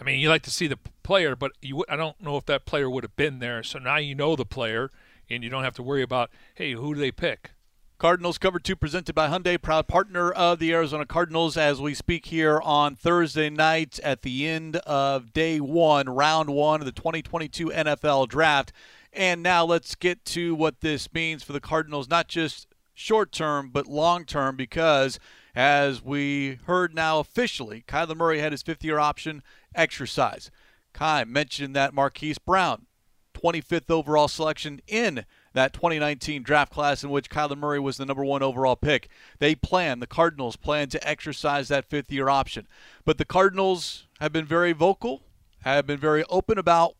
I 0.00 0.04
mean, 0.04 0.20
you 0.20 0.28
like 0.28 0.42
to 0.42 0.50
see 0.50 0.66
the 0.66 0.78
player, 1.02 1.34
but 1.34 1.52
you 1.60 1.84
I 1.88 1.96
don't 1.96 2.20
know 2.20 2.36
if 2.36 2.46
that 2.46 2.66
player 2.66 2.88
would 2.88 3.04
have 3.04 3.16
been 3.16 3.38
there. 3.38 3.62
So 3.62 3.78
now 3.78 3.96
you 3.96 4.14
know 4.14 4.36
the 4.36 4.44
player, 4.44 4.90
and 5.28 5.42
you 5.42 5.50
don't 5.50 5.64
have 5.64 5.74
to 5.74 5.82
worry 5.82 6.02
about, 6.02 6.30
hey, 6.54 6.72
who 6.72 6.94
do 6.94 7.00
they 7.00 7.12
pick? 7.12 7.50
Cardinals 7.98 8.38
Cover 8.38 8.60
2 8.60 8.76
presented 8.76 9.12
by 9.16 9.28
Hyundai, 9.28 9.60
proud 9.60 9.88
partner 9.88 10.30
of 10.30 10.60
the 10.60 10.72
Arizona 10.72 11.04
Cardinals 11.04 11.56
as 11.56 11.80
we 11.80 11.94
speak 11.94 12.26
here 12.26 12.60
on 12.62 12.94
Thursday 12.94 13.50
night 13.50 13.98
at 14.04 14.22
the 14.22 14.46
end 14.46 14.76
of 14.76 15.32
day 15.32 15.58
one, 15.58 16.08
round 16.08 16.50
one 16.50 16.80
of 16.80 16.86
the 16.86 16.92
2022 16.92 17.70
NFL 17.70 18.28
Draft. 18.28 18.72
And 19.12 19.42
now 19.42 19.64
let's 19.64 19.96
get 19.96 20.24
to 20.26 20.54
what 20.54 20.80
this 20.80 21.12
means 21.12 21.42
for 21.42 21.52
the 21.52 21.60
Cardinals, 21.60 22.08
not 22.08 22.28
just 22.28 22.68
short 22.94 23.32
term, 23.32 23.70
but 23.72 23.88
long 23.88 24.24
term, 24.24 24.54
because 24.54 25.18
as 25.58 26.04
we 26.04 26.60
heard 26.66 26.94
now 26.94 27.18
officially, 27.18 27.82
Kyler 27.88 28.16
Murray 28.16 28.38
had 28.38 28.52
his 28.52 28.62
fifth 28.62 28.84
year 28.84 29.00
option 29.00 29.42
exercise. 29.74 30.52
Keim 30.94 31.32
mentioned 31.32 31.74
that 31.74 31.92
Marquise 31.92 32.38
Brown, 32.38 32.86
25th 33.34 33.90
overall 33.90 34.28
selection 34.28 34.80
in 34.86 35.24
that 35.54 35.72
2019 35.72 36.44
draft 36.44 36.72
class 36.72 37.02
in 37.02 37.10
which 37.10 37.28
Kyler 37.28 37.58
Murray 37.58 37.80
was 37.80 37.96
the 37.96 38.06
number 38.06 38.24
one 38.24 38.40
overall 38.40 38.76
pick. 38.76 39.08
They 39.40 39.56
plan, 39.56 39.98
the 39.98 40.06
Cardinals 40.06 40.54
plan 40.54 40.90
to 40.90 41.08
exercise 41.08 41.66
that 41.66 41.90
fifth 41.90 42.12
year 42.12 42.28
option. 42.28 42.68
But 43.04 43.18
the 43.18 43.24
Cardinals 43.24 44.06
have 44.20 44.32
been 44.32 44.46
very 44.46 44.72
vocal, 44.72 45.22
have 45.62 45.88
been 45.88 45.98
very 45.98 46.22
open 46.30 46.56
about 46.58 46.94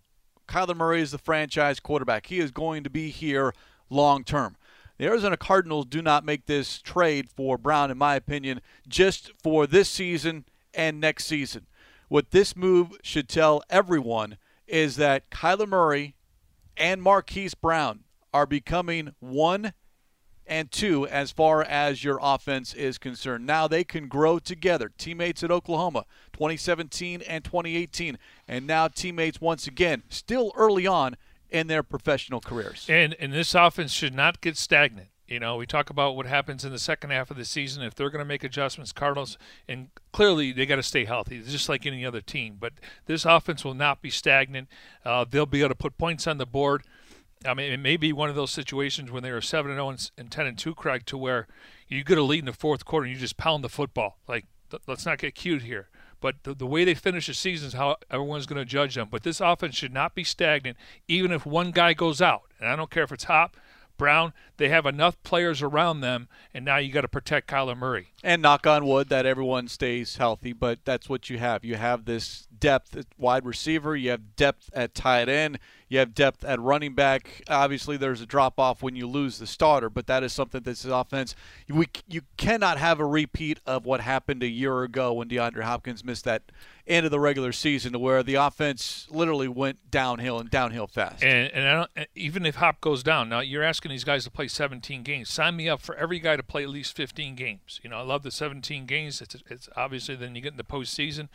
Kyler 0.48 0.76
Murray 0.76 1.00
is 1.00 1.12
the 1.12 1.18
franchise 1.18 1.78
quarterback. 1.78 2.26
He 2.26 2.40
is 2.40 2.50
going 2.50 2.82
to 2.82 2.90
be 2.90 3.10
here 3.10 3.54
long 3.88 4.24
term. 4.24 4.56
The 4.98 5.06
Arizona 5.06 5.37
Cardinals 5.37 5.87
do 5.87 6.02
not 6.02 6.24
make 6.24 6.46
this 6.46 6.82
trade 6.82 7.30
for 7.30 7.56
Brown, 7.56 7.92
in 7.92 7.98
my 7.98 8.16
opinion, 8.16 8.61
just 8.88 9.30
for 9.40 9.64
this 9.64 9.88
season 9.88 10.44
and 10.74 11.00
next 11.00 11.26
season. 11.26 11.66
What 12.08 12.32
this 12.32 12.56
move 12.56 12.96
should 13.04 13.28
tell 13.28 13.62
everyone 13.70 14.38
is 14.66 14.96
that 14.96 15.30
Kyler 15.30 15.68
Murray 15.68 16.16
and 16.76 17.00
Marquise 17.00 17.54
Brown 17.54 18.00
are 18.34 18.46
becoming 18.46 19.14
one 19.20 19.72
and 20.48 20.72
two 20.72 21.06
as 21.06 21.30
far 21.30 21.62
as 21.62 22.02
your 22.02 22.18
offense 22.20 22.74
is 22.74 22.98
concerned. 22.98 23.46
Now 23.46 23.68
they 23.68 23.84
can 23.84 24.08
grow 24.08 24.40
together. 24.40 24.90
Teammates 24.98 25.44
at 25.44 25.50
Oklahoma, 25.52 26.06
2017 26.32 27.22
and 27.22 27.44
2018, 27.44 28.18
and 28.48 28.66
now 28.66 28.88
teammates 28.88 29.40
once 29.40 29.68
again, 29.68 30.02
still 30.08 30.50
early 30.56 30.88
on 30.88 31.16
in 31.50 31.66
their 31.66 31.82
professional 31.82 32.40
careers. 32.40 32.87
And 32.88 33.14
and 33.18 33.32
this 33.32 33.54
offense 33.54 33.92
should 33.92 34.14
not 34.14 34.40
get 34.40 34.56
stagnant. 34.56 35.08
You 35.26 35.38
know, 35.38 35.56
we 35.56 35.66
talk 35.66 35.90
about 35.90 36.16
what 36.16 36.24
happens 36.24 36.64
in 36.64 36.72
the 36.72 36.78
second 36.78 37.11
half 37.11 37.30
of 37.30 37.37
the 37.37 37.44
season 37.44 37.82
if 37.82 37.94
they're 37.94 38.08
going 38.08 38.24
to 38.24 38.24
make 38.24 38.42
adjustments. 38.42 38.92
Cardinals, 38.92 39.37
and 39.68 39.88
clearly 40.11 40.52
they 40.52 40.64
got 40.64 40.76
to 40.76 40.82
stay 40.82 41.04
healthy, 41.04 41.42
just 41.42 41.68
like 41.68 41.84
any 41.84 42.04
other 42.06 42.22
team. 42.22 42.56
But 42.58 42.72
this 43.04 43.26
offense 43.26 43.62
will 43.62 43.74
not 43.74 44.00
be 44.00 44.08
stagnant. 44.08 44.68
Uh, 45.04 45.26
they'll 45.28 45.44
be 45.44 45.61
able 45.61 45.68
to 45.68 45.74
put 45.74 45.98
points 45.98 46.26
on 46.26 46.38
the 46.38 46.46
board. 46.46 46.82
I 47.44 47.52
mean, 47.52 47.70
it 47.70 47.78
may 47.78 47.98
be 47.98 48.11
one 48.11 48.30
of 48.30 48.37
those 48.37 48.50
situations 48.50 49.11
when 49.11 49.22
they 49.22 49.30
were 49.30 49.42
seven 49.42 49.70
and 49.70 49.76
zero 49.76 49.90
oh 49.90 49.96
and 50.16 50.30
ten 50.30 50.46
and 50.46 50.56
two, 50.56 50.74
Craig, 50.74 51.04
to 51.06 51.18
where 51.18 51.46
you 51.88 52.02
get 52.04 52.16
a 52.16 52.22
lead 52.22 52.40
in 52.40 52.46
the 52.46 52.52
fourth 52.54 52.87
quarter 52.87 53.04
and 53.04 53.14
you 53.14 53.20
just 53.20 53.37
pound 53.37 53.62
the 53.62 53.68
football. 53.68 54.18
Like, 54.26 54.46
let's 54.87 55.04
not 55.04 55.18
get 55.18 55.34
cute 55.34 55.62
here. 55.62 55.88
But 56.20 56.42
the, 56.42 56.54
the 56.54 56.66
way 56.66 56.85
they 56.85 56.94
finish 56.94 57.26
the 57.26 57.35
season 57.35 57.68
is 57.68 57.74
how 57.74 57.96
everyone's 58.11 58.46
going 58.46 58.59
to 58.59 58.64
judge 58.64 58.94
them. 58.94 59.09
But 59.11 59.22
this 59.22 59.40
offense 59.40 59.74
should 59.74 59.94
not 59.94 60.14
be 60.14 60.24
stagnant, 60.24 60.76
even 61.07 61.31
if 61.33 61.46
one 61.46 61.70
guy 61.70 61.94
goes 61.94 62.20
out. 62.20 62.42
And 62.61 62.68
I 62.68 62.76
don't 62.76 62.90
care 62.90 63.04
if 63.04 63.12
it's 63.12 63.24
Hop, 63.24 63.57
Brown, 63.98 64.32
they 64.56 64.68
have 64.68 64.87
enough 64.87 65.22
players 65.22 65.61
around 65.61 66.00
them, 66.00 66.28
and 66.54 66.64
now 66.64 66.78
you 66.78 66.90
got 66.90 67.02
to 67.02 67.08
protect 67.08 67.50
Kyler 67.50 67.76
Murray. 67.76 68.08
And 68.24 68.40
knock 68.40 68.66
on 68.66 68.87
wood 68.87 69.08
that 69.11 69.26
everyone 69.26 69.68
stays 69.68 70.16
healthy, 70.16 70.52
but 70.52 70.84
that's 70.84 71.08
what 71.08 71.28
you 71.28 71.38
have. 71.38 71.64
You 71.64 71.76
have 71.76 72.04
this 72.06 72.46
depth 72.58 72.96
at 72.96 73.06
wide 73.18 73.44
receiver, 73.44 73.96
you 73.96 74.11
have 74.11 74.37
depth 74.37 74.70
at 74.72 74.94
tight 74.94 75.28
end, 75.28 75.58
you 75.88 75.98
have 75.98 76.14
depth 76.14 76.44
at 76.44 76.61
running 76.61 76.94
back. 76.94 77.42
Obviously, 77.48 77.96
there's 77.96 78.20
a 78.20 78.26
drop 78.26 78.58
off 78.58 78.82
when 78.82 78.96
you 78.96 79.06
lose 79.06 79.38
the 79.38 79.46
starter, 79.46 79.90
but 79.90 80.06
that 80.06 80.22
is 80.22 80.32
something 80.32 80.62
that's 80.62 80.84
offense. 80.84 81.34
We, 81.68 81.88
you 82.08 82.22
cannot 82.37 82.78
have 82.78 83.00
a 83.00 83.06
repeat 83.06 83.61
of 83.66 83.84
what 83.84 84.00
happened 84.00 84.42
a 84.42 84.48
year 84.48 84.82
ago 84.82 85.12
when 85.12 85.28
DeAndre 85.28 85.62
Hopkins 85.62 86.04
missed 86.04 86.24
that 86.24 86.50
end 86.88 87.05
of 87.05 87.11
the 87.11 87.20
regular 87.20 87.53
season, 87.53 87.92
to 87.92 87.98
where 87.98 88.22
the 88.22 88.35
offense 88.35 89.07
literally 89.11 89.48
went 89.48 89.90
downhill 89.90 90.38
and 90.38 90.51
downhill 90.51 90.87
fast. 90.87 91.22
And, 91.22 91.53
and 91.53 92.07
even 92.14 92.46
if 92.46 92.57
Hop 92.57 92.81
goes 92.81 93.03
down, 93.03 93.29
now 93.29 93.40
you're 93.40 93.62
asking 93.62 93.90
these 93.90 94.05
guys 94.05 94.24
to 94.24 94.31
play 94.31 94.48
17 94.48 95.03
games. 95.03 95.29
Sign 95.29 95.57
me 95.57 95.68
up 95.68 95.81
for 95.81 95.94
every 95.96 96.18
guy 96.18 96.37
to 96.37 96.42
play 96.42 96.62
at 96.62 96.68
least 96.68 96.96
15 96.96 97.35
games. 97.35 97.81
You 97.83 97.90
know, 97.90 97.98
I 97.98 98.03
love 98.03 98.22
the 98.22 98.31
17 98.31 98.87
games. 98.87 99.20
It's, 99.20 99.37
it's 99.48 99.68
obviously 99.77 100.16
then 100.16 100.35
you 100.35 100.40
get 100.40 100.53
in 100.53 100.57
the 100.57 100.64
postseason 100.64 101.29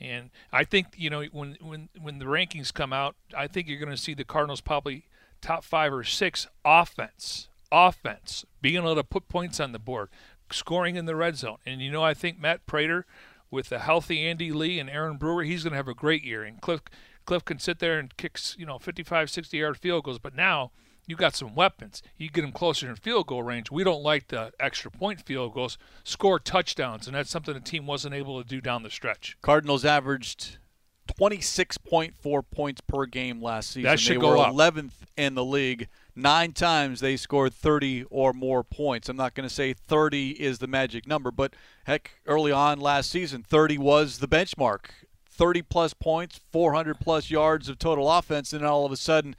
And 0.00 0.30
I 0.52 0.64
think 0.64 0.88
you 0.96 1.10
know 1.10 1.24
when 1.32 1.56
when 1.60 1.88
when 2.00 2.18
the 2.18 2.24
rankings 2.24 2.72
come 2.72 2.92
out, 2.92 3.14
I 3.36 3.46
think 3.46 3.68
you're 3.68 3.78
going 3.78 3.90
to 3.90 3.96
see 3.96 4.14
the 4.14 4.24
Cardinals 4.24 4.60
probably 4.60 5.04
top 5.40 5.62
five 5.64 5.92
or 5.92 6.04
six 6.04 6.46
offense, 6.64 7.48
offense, 7.70 8.44
being 8.60 8.76
able 8.76 8.94
to 8.94 9.04
put 9.04 9.28
points 9.28 9.60
on 9.60 9.72
the 9.72 9.78
board, 9.78 10.08
scoring 10.50 10.96
in 10.96 11.06
the 11.06 11.14
red 11.14 11.36
zone. 11.36 11.58
And 11.66 11.80
you 11.80 11.90
know, 11.92 12.02
I 12.02 12.14
think 12.14 12.40
Matt 12.40 12.66
Prater, 12.66 13.06
with 13.54 13.72
a 13.72 13.78
healthy 13.78 14.26
Andy 14.26 14.52
Lee 14.52 14.78
and 14.78 14.90
Aaron 14.90 15.16
Brewer, 15.16 15.44
he's 15.44 15.62
going 15.62 15.70
to 15.70 15.76
have 15.78 15.88
a 15.88 15.94
great 15.94 16.24
year. 16.24 16.42
And 16.42 16.60
Cliff 16.60 16.82
Cliff 17.24 17.44
can 17.44 17.58
sit 17.58 17.78
there 17.78 17.98
and 17.98 18.14
kicks 18.18 18.54
you 18.58 18.66
know 18.66 18.78
55, 18.78 19.30
60 19.30 19.56
yard 19.56 19.78
field 19.78 20.04
goals, 20.04 20.18
but 20.18 20.34
now 20.34 20.72
you 21.06 21.16
got 21.16 21.34
some 21.34 21.54
weapons. 21.54 22.02
You 22.16 22.28
get 22.28 22.42
them 22.42 22.52
closer 22.52 22.88
in 22.88 22.96
field 22.96 23.26
goal 23.26 23.42
range. 23.42 23.70
We 23.70 23.84
don't 23.84 24.02
like 24.02 24.28
the 24.28 24.52
extra 24.58 24.90
point 24.90 25.22
field 25.22 25.54
goals. 25.54 25.78
Score 26.02 26.38
touchdowns, 26.38 27.06
and 27.06 27.14
that's 27.14 27.30
something 27.30 27.54
the 27.54 27.60
team 27.60 27.86
wasn't 27.86 28.14
able 28.14 28.42
to 28.42 28.48
do 28.48 28.60
down 28.60 28.82
the 28.82 28.90
stretch. 28.90 29.36
Cardinals 29.40 29.84
averaged 29.84 30.58
26.4 31.06 32.42
points 32.50 32.80
per 32.80 33.06
game 33.06 33.42
last 33.42 33.70
season. 33.70 33.82
That 33.84 34.00
should 34.00 34.16
they 34.16 34.20
go 34.20 34.30
were 34.30 34.38
up. 34.38 34.54
11th 34.54 34.92
in 35.16 35.34
the 35.34 35.44
league. 35.44 35.88
Nine 36.16 36.52
times 36.52 37.00
they 37.00 37.16
scored 37.16 37.52
30 37.52 38.04
or 38.10 38.32
more 38.32 38.62
points. 38.62 39.08
I'm 39.08 39.16
not 39.16 39.34
going 39.34 39.48
to 39.48 39.54
say 39.54 39.72
30 39.72 40.30
is 40.30 40.58
the 40.58 40.66
magic 40.66 41.06
number, 41.06 41.30
but 41.30 41.54
heck, 41.84 42.12
early 42.26 42.52
on 42.52 42.78
last 42.80 43.10
season, 43.10 43.42
30 43.42 43.78
was 43.78 44.18
the 44.18 44.28
benchmark. 44.28 44.86
30 45.28 45.62
plus 45.62 45.94
points, 45.94 46.40
400 46.52 47.00
plus 47.00 47.30
yards 47.30 47.68
of 47.68 47.78
total 47.78 48.10
offense, 48.10 48.52
and 48.52 48.62
then 48.62 48.68
all 48.70 48.86
of 48.86 48.92
a 48.92 48.96
sudden, 48.96 49.34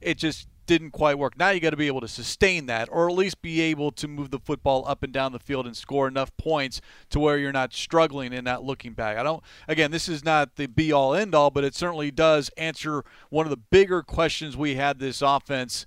it 0.00 0.16
just 0.16 0.46
didn't 0.70 0.92
quite 0.92 1.18
work. 1.18 1.36
Now 1.36 1.50
you 1.50 1.58
got 1.58 1.70
to 1.70 1.76
be 1.76 1.88
able 1.88 2.00
to 2.00 2.06
sustain 2.06 2.66
that, 2.66 2.88
or 2.92 3.08
at 3.08 3.16
least 3.16 3.42
be 3.42 3.60
able 3.60 3.90
to 3.90 4.06
move 4.06 4.30
the 4.30 4.38
football 4.38 4.84
up 4.86 5.02
and 5.02 5.12
down 5.12 5.32
the 5.32 5.40
field 5.40 5.66
and 5.66 5.76
score 5.76 6.06
enough 6.06 6.30
points 6.36 6.80
to 7.08 7.18
where 7.18 7.38
you're 7.38 7.50
not 7.50 7.74
struggling 7.74 8.32
and 8.32 8.44
not 8.44 8.62
looking 8.62 8.92
back. 8.92 9.18
I 9.18 9.24
don't. 9.24 9.42
Again, 9.66 9.90
this 9.90 10.08
is 10.08 10.24
not 10.24 10.54
the 10.54 10.68
be 10.68 10.92
all 10.92 11.12
end 11.12 11.34
all, 11.34 11.50
but 11.50 11.64
it 11.64 11.74
certainly 11.74 12.12
does 12.12 12.50
answer 12.56 13.02
one 13.30 13.46
of 13.46 13.50
the 13.50 13.56
bigger 13.56 14.02
questions 14.02 14.56
we 14.56 14.76
had 14.76 15.00
this 15.00 15.22
offense 15.22 15.86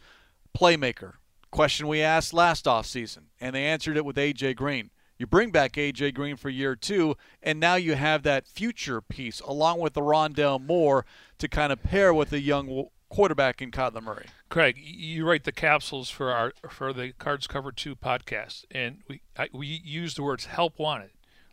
playmaker 0.54 1.14
question 1.50 1.88
we 1.88 2.02
asked 2.02 2.34
last 2.34 2.66
offseason, 2.66 3.26
and 3.40 3.56
they 3.56 3.64
answered 3.64 3.96
it 3.96 4.04
with 4.04 4.18
AJ 4.18 4.58
Green. 4.58 4.90
You 5.18 5.28
bring 5.28 5.52
back 5.52 5.74
AJ 5.74 6.16
Green 6.16 6.36
for 6.36 6.50
year 6.50 6.76
two, 6.76 7.16
and 7.42 7.58
now 7.58 7.76
you 7.76 7.96
have 7.96 8.24
that 8.24 8.48
future 8.48 9.00
piece 9.00 9.40
along 9.40 9.80
with 9.80 9.94
the 9.94 10.02
Rondale 10.02 10.60
Moore 10.60 11.06
to 11.38 11.48
kind 11.48 11.72
of 11.72 11.82
pair 11.84 12.14
with 12.14 12.34
a 12.34 12.42
young 12.42 12.88
quarterback 13.14 13.62
in 13.62 13.70
Kyler 13.70 14.02
Murray. 14.02 14.26
Craig, 14.50 14.76
you 14.84 15.24
write 15.24 15.44
the 15.44 15.52
capsules 15.52 16.10
for 16.10 16.32
our 16.32 16.52
for 16.68 16.92
the 16.92 17.14
Cards 17.20 17.46
Cover 17.46 17.72
Two 17.72 17.96
podcast, 17.96 18.66
and 18.72 19.04
we 19.08 19.22
I, 19.38 19.50
we 19.54 19.68
use 19.68 20.16
the 20.16 20.24
words 20.24 20.46
"help 20.46 20.80
wanted," 20.80 21.12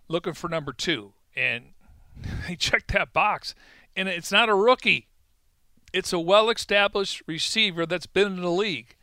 looking 0.09 0.33
for 0.33 0.49
number 0.49 0.73
two, 0.73 1.13
and 1.37 1.67
they 2.49 2.57
check 2.57 2.87
that 2.89 3.13
box, 3.13 3.55
and 3.95 4.09
it's 4.09 4.33
not 4.33 4.49
a 4.49 4.55
rookie; 4.55 5.09
it's 5.93 6.15
a 6.15 6.19
well-established 6.19 7.23
receiver 7.27 7.85
that's 7.85 8.07
been 8.07 8.29
in 8.29 8.41
the 8.41 8.51
league. 8.51 8.97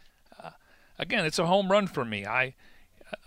Uh, 0.43 0.51
again, 0.97 1.25
it's 1.25 1.37
a 1.37 1.45
home 1.45 1.71
run 1.71 1.85
for 1.85 2.05
me. 2.05 2.25
I 2.25 2.55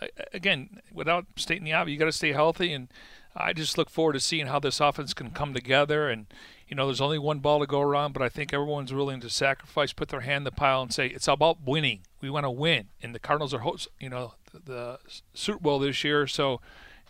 uh, 0.03 0.07
again, 0.35 0.81
without 0.93 1.27
stating 1.37 1.65
the 1.65 1.73
obvious, 1.73 1.95
you 1.95 1.99
got 2.01 2.07
to 2.07 2.13
stay 2.13 2.33
healthy, 2.33 2.73
and 2.73 2.89
I 3.37 3.53
just 3.53 3.79
look 3.79 3.91
forward 3.91 4.15
to 4.15 4.21
seeing 4.21 4.47
how 4.47 4.59
this 4.59 4.81
offense 4.81 5.15
can 5.15 5.31
come 5.31 5.55
together 5.55 6.09
and 6.09 6.27
you 6.71 6.77
know, 6.77 6.87
there's 6.87 7.01
only 7.01 7.19
one 7.19 7.41
ball 7.41 7.59
to 7.59 7.67
go 7.67 7.81
around, 7.81 8.13
but 8.13 8.23
I 8.23 8.29
think 8.29 8.55
everyone's 8.55 8.95
willing 8.95 9.21
to 9.23 9.29
sacrifice, 9.29 9.93
put 9.93 10.09
their 10.09 10.21
hand 10.21 10.43
in 10.43 10.45
the 10.45 10.53
pile, 10.53 10.83
and 10.83 10.95
say 10.95 11.09
it's 11.09 11.27
about 11.27 11.59
winning. 11.67 12.03
We 12.21 12.31
want 12.31 12.45
to 12.45 12.51
win, 12.51 12.87
and 13.03 13.13
the 13.13 13.19
Cardinals 13.19 13.53
are, 13.53 13.59
host, 13.59 13.89
you 13.99 14.09
know, 14.09 14.35
the, 14.53 14.61
the 14.61 14.99
Super 15.35 15.59
Bowl 15.59 15.81
this 15.81 16.05
year, 16.05 16.29
so 16.29 16.61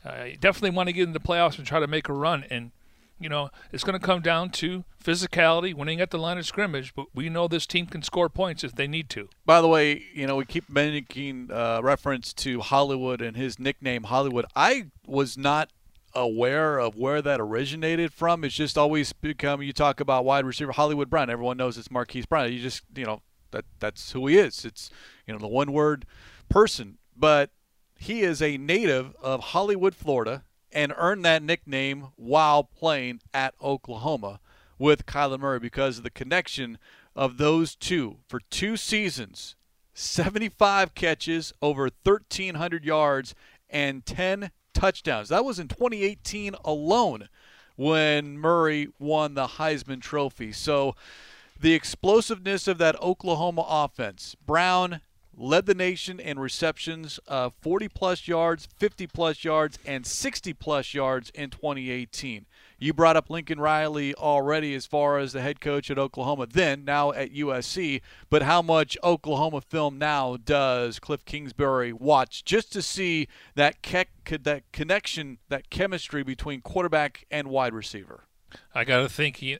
uh, 0.03 0.29
definitely 0.41 0.71
want 0.71 0.89
to 0.89 0.95
get 0.95 1.03
into 1.03 1.19
the 1.19 1.25
playoffs 1.25 1.59
and 1.59 1.67
try 1.67 1.79
to 1.79 1.87
make 1.87 2.09
a 2.09 2.15
run. 2.15 2.45
And 2.49 2.73
you 3.19 3.29
know, 3.29 3.51
it's 3.71 3.85
going 3.85 4.01
to 4.01 4.05
come 4.05 4.23
down 4.23 4.49
to 4.49 4.85
physicality, 5.05 5.75
winning 5.75 6.01
at 6.01 6.11
the 6.11 6.17
line 6.17 6.39
of 6.39 6.47
scrimmage. 6.47 6.95
But 6.95 7.09
we 7.15 7.29
know 7.29 7.49
this 7.49 7.67
team 7.67 7.85
can 7.85 8.03
score 8.03 8.31
points 8.31 8.65
if 8.65 8.75
they 8.75 8.89
need 8.89 9.11
to. 9.11 9.29
By 9.45 9.61
the 9.61 9.69
way, 9.69 10.05
you 10.15 10.27
know, 10.27 10.37
we 10.37 10.47
keep 10.47 10.71
making 10.71 11.51
uh, 11.53 11.81
reference 11.83 12.33
to 12.35 12.61
Hollywood 12.61 13.21
and 13.21 13.37
his 13.37 13.59
nickname 13.59 14.05
Hollywood. 14.05 14.47
I 14.57 14.87
was 15.07 15.37
not 15.37 15.69
aware 16.15 16.79
of 16.79 16.97
where 16.97 17.23
that 17.23 17.41
originated 17.41 18.13
from. 18.13 18.45
It's 18.45 18.55
just 18.55 18.79
always 18.79 19.13
become 19.13 19.63
you 19.63 19.73
talk 19.73 20.01
about 20.01 20.25
wide 20.25 20.45
receiver 20.45 20.73
Hollywood 20.73 21.11
Brown. 21.11 21.31
Everyone 21.31 21.57
knows 21.57 21.79
it's 21.79 21.91
Marquise 21.91 22.27
Brown. 22.27 22.53
You 22.53 22.61
just 22.61 22.83
you 22.95 23.05
know 23.05 23.23
that 23.51 23.65
that's 23.79 24.13
who 24.13 24.27
he 24.27 24.39
is. 24.39 24.65
It's 24.65 24.91
you 25.27 25.33
know 25.33 25.39
the 25.39 25.49
one 25.49 25.73
word 25.73 26.07
person, 26.49 26.99
but 27.17 27.51
he 27.99 28.23
is 28.23 28.41
a 28.41 28.57
native 28.57 29.15
of 29.21 29.41
Hollywood, 29.41 29.95
Florida, 29.95 30.45
and 30.73 30.95
earned 30.97 31.25
that 31.25 31.43
nickname 31.43 32.09
while 32.17 32.65
playing 32.65 33.21
at 33.35 33.55
Oklahoma 33.63 34.41
with 34.79 35.07
Kyler 35.07 35.39
Murray 35.39 35.59
because 35.59 35.99
of 35.99 36.05
the 36.05 36.11
connection 36.11 36.79
of 37.15 37.37
those 37.37 37.75
two 37.75 38.19
for 38.27 38.41
two 38.51 38.77
seasons. 38.77 39.57
75 39.93 40.95
catches, 40.95 41.53
over 41.61 41.83
1,300 41.83 42.85
yards, 42.85 43.35
and 43.69 44.07
10 44.07 44.51
touchdowns. 44.73 45.29
That 45.29 45.45
was 45.45 45.59
in 45.59 45.69
2018 45.69 46.55
alone 46.65 47.29
when 47.77 48.39
Murray 48.39 48.89
won 48.99 49.35
the 49.35 49.47
Heisman 49.47 50.01
Trophy. 50.01 50.53
So 50.53 50.95
the 51.59 51.75
explosiveness 51.75 52.69
of 52.69 52.79
that 52.79 53.01
Oklahoma 53.01 53.65
offense, 53.69 54.37
Brown 54.47 55.01
led 55.41 55.65
the 55.67 55.75
nation 55.75 56.21
in 56.21 56.39
receptions, 56.39 57.19
uh, 57.27 57.51
40 57.61 57.89
plus 57.89 58.29
yards, 58.29 58.69
50 58.77 59.07
plus 59.07 59.43
yards, 59.43 59.79
and 59.87 60.07
60 60.07 60.53
plus 60.53 60.93
yards 60.93 61.31
in 61.35 61.51
2018. 61.51 62.47
You 62.79 62.93
brought 62.93 63.17
up 63.17 63.29
Lincoln 63.31 63.61
Riley 63.61 64.15
already 64.15 64.75
as 64.75 64.87
far 64.87 65.19
as 65.19 65.33
the 65.33 65.41
head 65.41 65.61
coach 65.61 65.91
at 65.91 65.99
Oklahoma, 65.99 66.47
then 66.47 66.85
now 66.85 67.13
at 67.13 67.33
USC. 67.33 68.01
But 68.29 68.43
how 68.43 68.63
much 68.63 68.97
Oklahoma 69.03 69.61
film 69.61 69.99
now 69.99 70.37
does 70.37 70.99
Cliff 70.99 71.25
Kingsbury 71.25 71.93
watch 71.93 72.45
just 72.45 72.73
to 72.73 72.83
see 72.83 73.29
that 73.55 73.83
ke- 73.83 74.09
that 74.43 74.63
connection, 74.73 75.39
that 75.49 75.71
chemistry 75.71 76.23
between 76.23 76.61
quarterback 76.61 77.27
and 77.31 77.49
wide 77.49 77.75
receiver? 77.75 78.25
I 78.75 78.85
got 78.85 78.99
to 79.03 79.09
think. 79.09 79.37
He, 79.37 79.59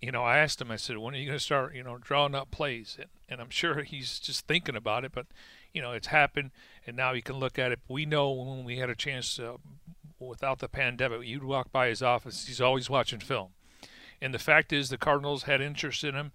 you 0.00 0.12
know, 0.12 0.22
I 0.22 0.38
asked 0.38 0.60
him. 0.60 0.70
I 0.70 0.76
said, 0.76 0.98
"When 0.98 1.14
are 1.14 1.18
you 1.18 1.26
going 1.26 1.38
to 1.38 1.44
start? 1.44 1.74
You 1.74 1.82
know, 1.82 1.98
drawing 1.98 2.34
up 2.34 2.50
plays?" 2.50 2.96
And, 2.98 3.08
and 3.28 3.40
I'm 3.40 3.50
sure 3.50 3.82
he's 3.82 4.18
just 4.18 4.46
thinking 4.46 4.76
about 4.76 5.04
it. 5.04 5.12
But 5.12 5.26
you 5.72 5.82
know, 5.82 5.92
it's 5.92 6.08
happened, 6.08 6.50
and 6.86 6.96
now 6.96 7.14
he 7.14 7.20
can 7.20 7.36
look 7.36 7.58
at 7.58 7.72
it. 7.72 7.80
We 7.88 8.06
know 8.06 8.30
when 8.30 8.64
we 8.64 8.78
had 8.78 8.90
a 8.90 8.94
chance 8.94 9.36
to 9.36 9.60
without 10.18 10.58
the 10.58 10.68
pandemic, 10.68 11.26
you'd 11.26 11.44
walk 11.44 11.70
by 11.72 11.88
his 11.88 12.02
office. 12.02 12.46
He's 12.46 12.60
always 12.60 12.88
watching 12.88 13.20
film. 13.20 13.50
And 14.20 14.32
the 14.32 14.38
fact 14.38 14.72
is, 14.72 14.88
the 14.88 14.98
Cardinals 14.98 15.42
had 15.42 15.60
interest 15.60 16.02
in 16.04 16.14
him 16.14 16.32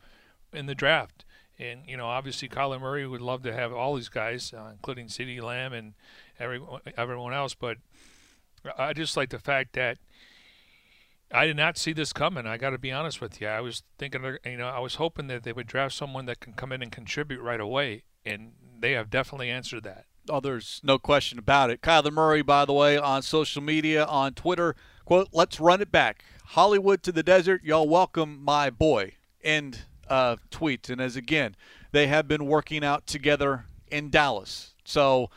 in 0.54 0.68
the 0.68 0.76
draft. 0.76 1.26
And, 1.58 1.82
you 1.88 1.98
know, 1.98 2.08
obviously 2.08 2.48
Kyler 2.48 2.80
Murray 2.80 3.08
would 3.08 3.22
love 3.22 3.44
to 3.44 3.54
have 3.54 3.74
all 3.74 3.96
these 3.96 4.10
guys, 4.10 4.54
uh, 4.54 4.70
including 4.72 5.08
CeeDee 5.08 5.42
Lamb 5.42 5.74
and 5.74 5.94
everyone, 6.40 6.82
everyone 6.98 7.34
else. 7.34 7.54
But 7.54 7.78
I 8.78 8.94
just 8.94 9.18
like 9.18 9.30
the 9.30 9.40
fact 9.40 9.74
that 9.74 9.98
I 11.34 11.46
did 11.46 11.58
not 11.58 11.78
see 11.78 11.94
this 11.94 12.13
coming. 12.13 12.46
I 12.46 12.58
got 12.58 12.72
to 12.72 12.78
be 12.78 12.91
honest 12.91 13.22
with 13.22 13.39
you. 13.39 13.48
I 13.48 13.62
was 13.62 13.84
thinking, 13.98 14.38
you 14.46 14.58
know, 14.58 14.67
I 14.67 14.80
was 14.80 14.96
hoping 14.96 15.28
that 15.28 15.44
they 15.44 15.54
would 15.54 15.67
draft 15.67 15.96
someone 15.96 16.26
that 16.26 16.39
can 16.39 16.54
come 16.54 16.72
in 16.72 16.82
and 16.82 16.91
contribute 16.91 17.41
right 17.41 17.60
away. 17.60 18.04
And 18.26 18.54
they 18.80 18.91
have 18.91 19.10
definitely 19.10 19.50
answered 19.50 19.84
that. 19.84 20.06
Oh, 20.30 20.39
there's 20.39 20.82
no 20.84 21.00
question 21.00 21.39
about 21.39 21.70
it. 21.70 21.82
Kyler 21.82 22.12
Murray, 22.12 22.41
by 22.41 22.65
the 22.65 22.74
way, 22.74 22.98
on 22.98 23.22
social 23.22 23.62
media, 23.62 24.06
on 24.06 24.34
Twitter, 24.34 24.76
quote, 25.06 25.30
let's 25.32 25.60
run 25.60 25.82
it 25.82 25.91
back. 25.91 26.24
Hollywood 26.46 27.02
to 27.04 27.12
the 27.12 27.24
desert. 27.24 27.63
Y'all 27.63 27.88
welcome 27.88 28.44
my 28.44 28.70
boy. 28.70 29.13
End 29.44 29.86
uh, 30.08 30.36
tweet. 30.52 30.89
And 30.89 31.02
as 31.02 31.15
again, 31.15 31.56
they 31.91 32.08
have 32.08 32.28
been 32.28 32.46
working 32.46 32.84
out 32.84 33.08
together 33.08 33.65
in 33.88 34.10
Dallas. 34.10 34.76
So 34.84 35.30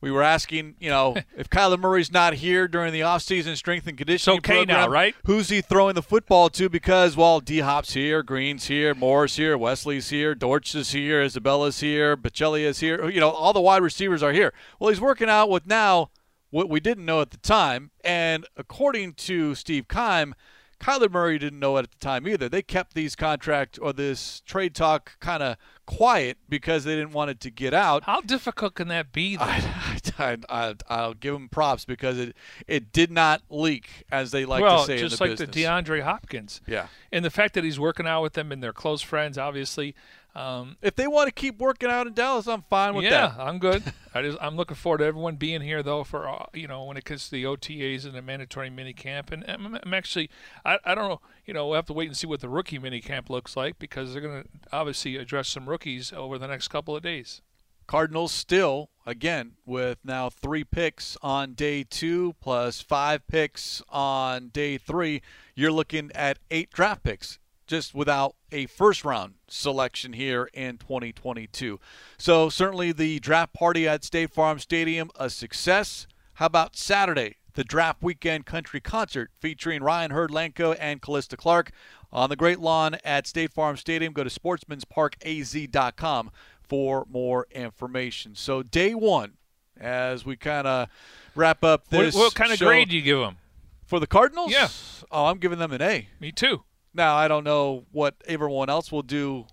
we 0.00 0.10
were 0.10 0.22
asking, 0.22 0.76
you 0.78 0.90
know, 0.90 1.16
if 1.36 1.48
Kyler 1.50 1.78
Murray's 1.78 2.12
not 2.12 2.34
here 2.34 2.68
during 2.68 2.92
the 2.92 3.00
offseason 3.00 3.56
strength 3.56 3.86
and 3.86 3.96
conditioning 3.96 4.38
it's 4.38 4.46
okay 4.46 4.58
program, 4.58 4.80
now, 4.80 4.88
right? 4.88 5.14
Who's 5.24 5.48
he 5.48 5.60
throwing 5.60 5.94
the 5.94 6.02
football 6.02 6.50
to? 6.50 6.68
Because 6.68 7.16
well, 7.16 7.40
D 7.40 7.60
Hop's 7.60 7.94
here, 7.94 8.22
Green's 8.22 8.66
here, 8.66 8.94
Moore's 8.94 9.36
here, 9.36 9.56
Wesley's 9.56 10.10
here, 10.10 10.34
Dortch 10.34 10.74
is 10.74 10.92
here, 10.92 11.22
Isabella's 11.22 11.80
here, 11.80 12.16
Bocelli 12.16 12.62
is 12.62 12.80
here. 12.80 13.08
You 13.08 13.20
know, 13.20 13.30
all 13.30 13.52
the 13.52 13.60
wide 13.60 13.82
receivers 13.82 14.22
are 14.22 14.32
here. 14.32 14.52
Well, 14.78 14.90
he's 14.90 15.00
working 15.00 15.28
out 15.28 15.48
with 15.50 15.66
now 15.66 16.10
what 16.50 16.68
we 16.68 16.80
didn't 16.80 17.04
know 17.04 17.20
at 17.20 17.30
the 17.30 17.38
time, 17.38 17.90
and 18.04 18.46
according 18.56 19.14
to 19.14 19.54
Steve 19.54 19.88
Keim. 19.88 20.34
Kyler 20.80 21.10
Murray 21.10 21.38
didn't 21.38 21.58
know 21.58 21.76
it 21.78 21.84
at 21.84 21.90
the 21.90 21.98
time 21.98 22.28
either. 22.28 22.48
They 22.48 22.62
kept 22.62 22.94
these 22.94 23.16
contract 23.16 23.78
or 23.80 23.92
this 23.92 24.40
trade 24.40 24.74
talk 24.74 25.18
kind 25.20 25.42
of 25.42 25.56
quiet 25.86 26.38
because 26.48 26.84
they 26.84 26.94
didn't 26.94 27.12
want 27.12 27.30
it 27.30 27.40
to 27.40 27.50
get 27.50 27.72
out. 27.72 28.04
How 28.04 28.20
difficult 28.20 28.74
can 28.74 28.88
that 28.88 29.12
be? 29.12 29.36
I, 29.40 30.00
I, 30.18 30.36
I, 30.48 30.74
I'll 30.88 31.14
give 31.14 31.32
them 31.32 31.48
props 31.48 31.84
because 31.84 32.18
it 32.18 32.36
it 32.66 32.92
did 32.92 33.10
not 33.10 33.42
leak 33.48 33.88
as 34.10 34.30
they 34.30 34.44
like 34.44 34.62
well, 34.62 34.80
to 34.80 34.86
say 34.86 34.98
just 34.98 35.14
in 35.14 35.18
the 35.18 35.24
like 35.24 35.38
business. 35.38 35.54
the 35.54 35.62
DeAndre 35.62 36.02
Hopkins. 36.02 36.60
Yeah. 36.66 36.88
And 37.10 37.24
the 37.24 37.30
fact 37.30 37.54
that 37.54 37.64
he's 37.64 37.80
working 37.80 38.06
out 38.06 38.22
with 38.22 38.34
them 38.34 38.52
and 38.52 38.62
they're 38.62 38.72
close 38.72 39.02
friends, 39.02 39.38
obviously. 39.38 39.94
Um, 40.36 40.76
If 40.82 40.96
they 40.96 41.06
want 41.06 41.28
to 41.28 41.32
keep 41.32 41.58
working 41.58 41.88
out 41.88 42.06
in 42.06 42.12
Dallas, 42.12 42.46
I'm 42.46 42.62
fine 42.68 42.94
with 42.94 43.04
yeah, 43.06 43.28
that. 43.28 43.40
I'm 43.40 43.58
good. 43.58 43.82
I 44.14 44.20
just 44.20 44.36
I'm 44.40 44.54
looking 44.54 44.76
forward 44.76 44.98
to 44.98 45.06
everyone 45.06 45.36
being 45.36 45.62
here 45.62 45.82
though 45.82 46.04
for 46.04 46.28
uh, 46.28 46.44
you 46.52 46.68
know 46.68 46.84
when 46.84 46.98
it 46.98 47.06
comes 47.06 47.24
to 47.26 47.30
the 47.30 47.44
OTAs 47.44 48.04
and 48.04 48.14
the 48.14 48.20
mandatory 48.20 48.68
mini 48.68 48.92
camp 48.92 49.32
and 49.32 49.44
I'm, 49.48 49.78
I'm 49.82 49.94
actually 49.94 50.28
I, 50.64 50.78
I 50.84 50.94
don't 50.94 51.08
know 51.08 51.20
you 51.46 51.54
know 51.54 51.66
we'll 51.66 51.76
have 51.76 51.86
to 51.86 51.92
wait 51.94 52.08
and 52.08 52.16
see 52.16 52.26
what 52.26 52.40
the 52.40 52.48
rookie 52.48 52.78
mini 52.78 53.00
camp 53.00 53.30
looks 53.30 53.56
like 53.56 53.78
because 53.78 54.12
they're 54.12 54.22
going 54.22 54.42
to 54.42 54.48
obviously 54.72 55.16
address 55.16 55.48
some 55.48 55.68
rookies 55.68 56.12
over 56.12 56.38
the 56.38 56.46
next 56.46 56.68
couple 56.68 56.94
of 56.94 57.02
days. 57.02 57.40
Cardinals 57.86 58.32
still, 58.32 58.90
again, 59.06 59.52
with 59.64 59.98
now 60.02 60.28
three 60.28 60.64
picks 60.64 61.16
on 61.22 61.54
day 61.54 61.84
two 61.84 62.34
plus 62.40 62.80
five 62.80 63.26
picks 63.28 63.80
on 63.88 64.48
day 64.48 64.76
three. 64.76 65.22
You're 65.54 65.72
looking 65.72 66.10
at 66.14 66.38
eight 66.50 66.70
draft 66.72 67.04
picks 67.04 67.38
just 67.66 67.94
without 67.94 68.34
a 68.52 68.66
first 68.66 69.04
round 69.04 69.34
selection 69.48 70.12
here 70.12 70.48
in 70.54 70.78
2022. 70.78 71.80
So, 72.18 72.48
certainly 72.48 72.92
the 72.92 73.18
draft 73.20 73.52
party 73.52 73.88
at 73.88 74.04
State 74.04 74.30
Farm 74.30 74.58
Stadium, 74.58 75.10
a 75.18 75.28
success. 75.30 76.06
How 76.34 76.46
about 76.46 76.76
Saturday? 76.76 77.36
The 77.54 77.64
draft 77.64 78.02
weekend 78.02 78.44
country 78.44 78.80
concert 78.80 79.30
featuring 79.40 79.82
Ryan 79.82 80.10
Hurd-LANCO 80.10 80.76
and 80.78 81.00
Callista 81.00 81.38
Clark 81.38 81.70
on 82.12 82.28
the 82.28 82.36
Great 82.36 82.60
Lawn 82.60 82.96
at 83.02 83.26
State 83.26 83.50
Farm 83.52 83.78
Stadium. 83.78 84.12
Go 84.12 84.24
to 84.24 84.30
sportsmansparkaz.com 84.30 86.30
for 86.68 87.06
more 87.10 87.46
information. 87.50 88.34
So 88.34 88.62
day 88.62 88.94
one, 88.94 89.34
as 89.80 90.26
we 90.26 90.36
kind 90.36 90.66
of 90.66 90.88
wrap 91.34 91.64
up 91.64 91.84
What, 91.90 92.02
this. 92.04 92.14
what 92.14 92.34
kind 92.34 92.52
of 92.52 92.58
show- 92.58 92.66
grade 92.66 92.90
do 92.90 92.96
you 92.96 93.02
give 93.02 93.18
them? 93.18 93.38
for 93.84 94.00
the 94.00 94.06
Cardinals? 94.06 94.50
Yeah. 94.50 94.68
Oh, 95.12 95.26
I'm 95.26 95.38
giving 95.38 95.60
them 95.60 95.70
an 95.72 95.80
A. 95.80 96.08
Me 96.18 96.32
too. 96.32 96.64
Now 96.96 97.16
I 97.16 97.28
don't 97.28 97.44
know 97.44 97.84
what 97.92 98.14
everyone 98.26 98.70
else 98.70 98.90
will 98.90 99.02
do 99.02 99.46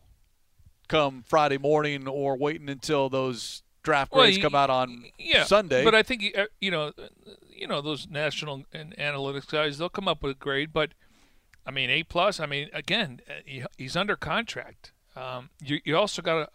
come 0.88 1.24
Friday 1.28 1.58
morning 1.58 2.08
or 2.08 2.38
waiting 2.38 2.70
until 2.70 3.10
those 3.10 3.64
draft 3.84 4.12
Well, 4.12 4.24
grades 4.24 4.38
y- 4.38 4.42
come 4.42 4.56
out 4.56 4.70
on 4.70 5.06
yeah, 5.18 5.44
Sunday. 5.44 5.84
But 5.84 5.94
I 5.94 6.04
think 6.04 6.34
uh, 6.38 6.46
you 6.60 6.72
know, 6.72 6.94
uh, 6.98 7.08
you 7.50 7.68
know 7.68 7.82
those 7.82 8.08
national 8.10 8.64
and 8.74 8.96
analytics 8.98 9.52
guys. 9.52 9.78
They'll 9.78 9.90
come 9.90 10.08
up 10.08 10.24
with 10.24 10.32
a 10.38 10.40
grade. 10.40 10.72
But 10.74 10.94
I 11.66 11.72
mean, 11.72 11.90
A 11.90 12.04
plus. 12.04 12.40
I 12.40 12.46
mean, 12.46 12.70
again, 12.74 13.22
uh, 13.30 13.66
he's 13.78 13.96
under 13.96 14.16
contract. 14.16 14.92
Um, 15.16 15.50
you 15.64 15.80
you 15.84 15.98
also 15.98 16.22
got 16.22 16.44
a 16.44 16.50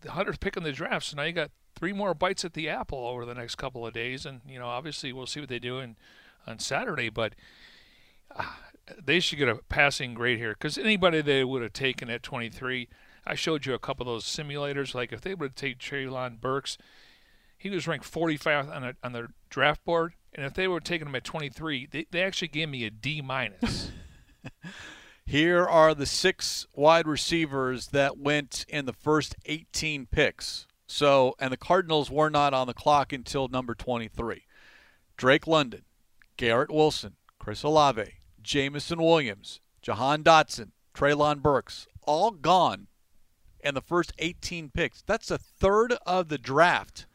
the 0.00 0.12
hundredth 0.12 0.40
pick 0.40 0.56
in 0.56 0.62
the 0.62 0.72
draft, 0.72 1.06
so 1.06 1.16
now 1.16 1.24
you 1.24 1.32
got 1.32 1.50
three 1.74 1.92
more 1.92 2.14
bites 2.14 2.44
at 2.44 2.54
the 2.54 2.68
apple 2.68 3.06
over 3.06 3.24
the 3.24 3.34
next 3.34 3.56
couple 3.56 3.86
of 3.86 3.92
days. 3.92 4.24
And 4.24 4.40
you 4.48 4.58
know, 4.58 4.66
obviously, 4.66 5.12
we'll 5.12 5.26
see 5.26 5.40
what 5.40 5.48
they 5.48 5.58
do 5.58 5.78
in, 5.78 5.96
on 6.46 6.58
Saturday. 6.58 7.08
But 7.08 7.34
uh, 8.34 8.44
they 9.02 9.20
should 9.20 9.38
get 9.38 9.48
a 9.48 9.56
passing 9.68 10.14
grade 10.14 10.38
here 10.38 10.52
because 10.52 10.78
anybody 10.78 11.20
they 11.20 11.44
would 11.44 11.62
have 11.62 11.72
taken 11.72 12.10
at 12.10 12.22
23. 12.22 12.88
I 13.26 13.34
showed 13.34 13.66
you 13.66 13.74
a 13.74 13.78
couple 13.78 14.08
of 14.08 14.14
those 14.14 14.24
simulators. 14.24 14.94
Like 14.94 15.12
if 15.12 15.20
they 15.20 15.34
would 15.34 15.50
have 15.50 15.54
taken 15.54 15.78
Treylon 15.78 16.40
Burks, 16.40 16.78
he 17.58 17.70
was 17.70 17.86
ranked 17.86 18.04
45 18.04 18.68
on, 18.68 18.84
a, 18.84 18.94
on 19.02 19.12
their 19.12 19.28
draft 19.50 19.84
board, 19.84 20.14
and 20.32 20.46
if 20.46 20.54
they 20.54 20.68
were 20.68 20.80
taking 20.80 21.08
him 21.08 21.14
at 21.14 21.24
23, 21.24 21.88
they, 21.90 22.06
they 22.10 22.22
actually 22.22 22.48
gave 22.48 22.68
me 22.68 22.84
a 22.84 22.90
D 22.90 23.20
minus. 23.20 23.90
Here 25.26 25.66
are 25.66 25.94
the 25.94 26.06
six 26.06 26.66
wide 26.72 27.06
receivers 27.06 27.88
that 27.88 28.16
went 28.16 28.64
in 28.68 28.86
the 28.86 28.94
first 28.94 29.36
18 29.44 30.06
picks. 30.06 30.66
So, 30.86 31.34
and 31.38 31.52
the 31.52 31.58
Cardinals 31.58 32.10
were 32.10 32.30
not 32.30 32.54
on 32.54 32.66
the 32.66 32.72
clock 32.72 33.12
until 33.12 33.48
number 33.48 33.74
23. 33.74 34.44
Drake 35.18 35.46
London, 35.46 35.82
Garrett 36.38 36.70
Wilson, 36.70 37.16
Chris 37.38 37.62
Olave, 37.62 38.17
Jameson 38.42 39.00
Williams, 39.02 39.60
Jahan 39.82 40.22
Dotson, 40.22 40.70
Treylon 40.94 41.40
Burks, 41.42 41.86
all 42.02 42.30
gone 42.30 42.86
in 43.60 43.74
the 43.74 43.80
first 43.82 44.12
18 44.18 44.70
picks. 44.70 45.02
That's 45.02 45.30
a 45.30 45.38
third 45.38 45.94
of 46.06 46.28
the 46.28 46.38
draft 46.38 47.06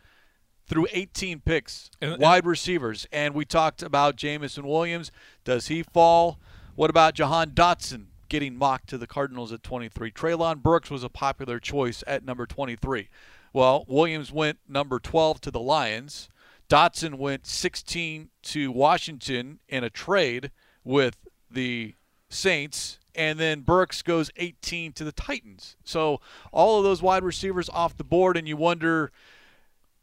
through 0.68 0.88
18 0.92 1.40
picks, 1.42 1.90
And- 2.02 2.14
and- 2.14 2.22
wide 2.22 2.46
receivers. 2.46 3.06
And 3.12 3.34
we 3.34 3.46
talked 3.46 3.82
about 3.84 4.16
Jameson 4.16 4.66
Williams. 4.68 5.12
Does 5.44 5.68
he 5.68 5.84
fall? 5.84 6.40
What 6.76 6.90
about 6.90 7.16
Jahan 7.16 7.52
Dotson 7.52 8.08
getting 8.30 8.56
mocked 8.56 8.88
to 8.90 8.98
the 8.98 9.08
Cardinals 9.08 9.52
at 9.52 9.62
23? 9.64 10.12
Treylon 10.12 10.62
Burks 10.62 10.90
was 10.90 11.04
a 11.04 11.10
popular 11.10 11.60
choice 11.60 12.04
at 12.08 12.24
number 12.24 12.46
23. 12.46 13.10
Well, 13.52 13.86
Williams 13.88 14.32
went 14.32 14.60
number 14.68 15.00
12 15.00 15.40
to 15.42 15.52
the 15.52 15.60
Lions. 15.60 16.30
Dotson 16.70 17.16
went 17.16 17.46
16 17.46 18.30
to 18.44 18.72
Washington 18.72 19.60
in 19.68 19.84
a 19.84 19.90
trade 19.90 20.50
with 20.84 21.18
the 21.50 21.96
Saints, 22.30 23.00
and 23.16 23.40
then 23.40 23.62
Burks 23.62 24.02
goes 24.02 24.32
18 24.38 24.94
to 24.94 25.04
the 25.04 25.12
Titans. 25.12 25.76
So 25.84 26.20
all 26.52 26.80
of 26.80 26.84
those 26.84 27.02
wide 27.02 27.24
receivers 27.24 27.70
off 27.70 27.96
the 27.96 28.04
board, 28.04 28.38
and 28.38 28.48
you 28.48 28.58
wonder, 28.58 29.12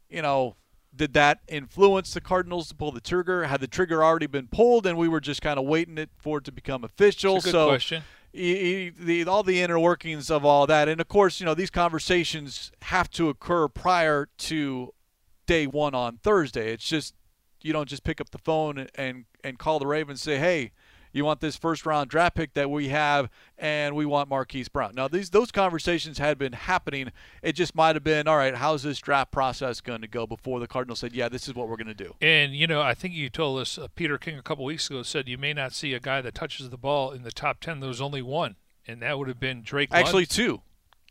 you 0.09 0.21
know, 0.21 0.55
did 0.95 1.13
that 1.13 1.39
influence 1.47 2.13
the 2.13 2.21
Cardinals 2.21 2.67
to 2.69 2.75
pull 2.75 2.91
the 2.91 3.01
trigger? 3.01 3.45
Had 3.45 3.61
the 3.61 3.67
trigger 3.67 4.03
already 4.03 4.27
been 4.27 4.47
pulled, 4.47 4.85
and 4.85 4.97
we 4.97 5.07
were 5.07 5.21
just 5.21 5.41
kind 5.41 5.57
of 5.57 5.65
waiting 5.65 5.97
it 5.97 6.09
for 6.17 6.39
it 6.39 6.43
to 6.45 6.51
become 6.51 6.83
official? 6.83 7.37
It's 7.37 7.45
a 7.45 7.47
good 7.47 7.51
so 7.51 7.67
question. 7.67 8.03
e- 8.33 8.39
e- 8.39 8.89
the, 8.89 9.25
all 9.25 9.43
the 9.43 9.61
inner 9.61 9.79
workings 9.79 10.29
of 10.29 10.43
all 10.43 10.67
that, 10.67 10.89
and 10.89 10.99
of 10.99 11.07
course, 11.07 11.39
you 11.39 11.45
know, 11.45 11.53
these 11.53 11.69
conversations 11.69 12.71
have 12.83 13.09
to 13.11 13.29
occur 13.29 13.67
prior 13.67 14.27
to 14.37 14.93
day 15.45 15.65
one 15.65 15.95
on 15.95 16.17
Thursday. 16.17 16.73
It's 16.73 16.87
just 16.87 17.13
you 17.61 17.73
don't 17.73 17.87
just 17.87 18.03
pick 18.03 18.19
up 18.19 18.31
the 18.31 18.37
phone 18.37 18.77
and 18.77 18.89
and 18.95 19.25
call 19.57 19.79
the 19.79 19.87
Ravens 19.87 20.25
and 20.25 20.35
say, 20.35 20.39
hey. 20.39 20.71
You 21.13 21.25
want 21.25 21.41
this 21.41 21.57
first 21.57 21.85
round 21.85 22.09
draft 22.09 22.37
pick 22.37 22.53
that 22.53 22.71
we 22.71 22.87
have, 22.87 23.29
and 23.57 23.97
we 23.97 24.05
want 24.05 24.29
Marquise 24.29 24.69
Brown. 24.69 24.93
Now, 24.95 25.09
these 25.09 25.29
those 25.29 25.51
conversations 25.51 26.19
had 26.19 26.37
been 26.37 26.53
happening. 26.53 27.11
It 27.43 27.51
just 27.51 27.75
might 27.75 27.97
have 27.97 28.03
been, 28.05 28.29
all 28.29 28.37
right, 28.37 28.55
how's 28.55 28.83
this 28.83 28.97
draft 28.99 29.29
process 29.29 29.81
going 29.81 29.99
to 29.99 30.07
go 30.07 30.25
before 30.25 30.61
the 30.61 30.67
Cardinals 30.67 30.99
said, 30.99 31.11
yeah, 31.11 31.27
this 31.27 31.49
is 31.49 31.53
what 31.53 31.67
we're 31.67 31.75
going 31.75 31.87
to 31.87 31.93
do. 31.93 32.15
And 32.21 32.55
you 32.55 32.65
know, 32.65 32.81
I 32.81 32.93
think 32.93 33.13
you 33.13 33.29
told 33.29 33.59
us 33.59 33.77
uh, 33.77 33.89
Peter 33.93 34.17
King 34.17 34.37
a 34.37 34.41
couple 34.41 34.63
weeks 34.63 34.89
ago 34.89 35.03
said 35.03 35.27
you 35.27 35.37
may 35.37 35.51
not 35.51 35.73
see 35.73 35.93
a 35.93 35.99
guy 35.99 36.21
that 36.21 36.33
touches 36.33 36.69
the 36.69 36.77
ball 36.77 37.11
in 37.11 37.23
the 37.23 37.31
top 37.31 37.59
ten. 37.59 37.81
There 37.81 37.89
was 37.89 37.99
only 37.99 38.21
one, 38.21 38.55
and 38.87 39.01
that 39.01 39.19
would 39.19 39.27
have 39.27 39.37
been 39.37 39.63
Drake. 39.63 39.89
Actually, 39.91 40.27
London. 40.29 40.29
two. 40.29 40.61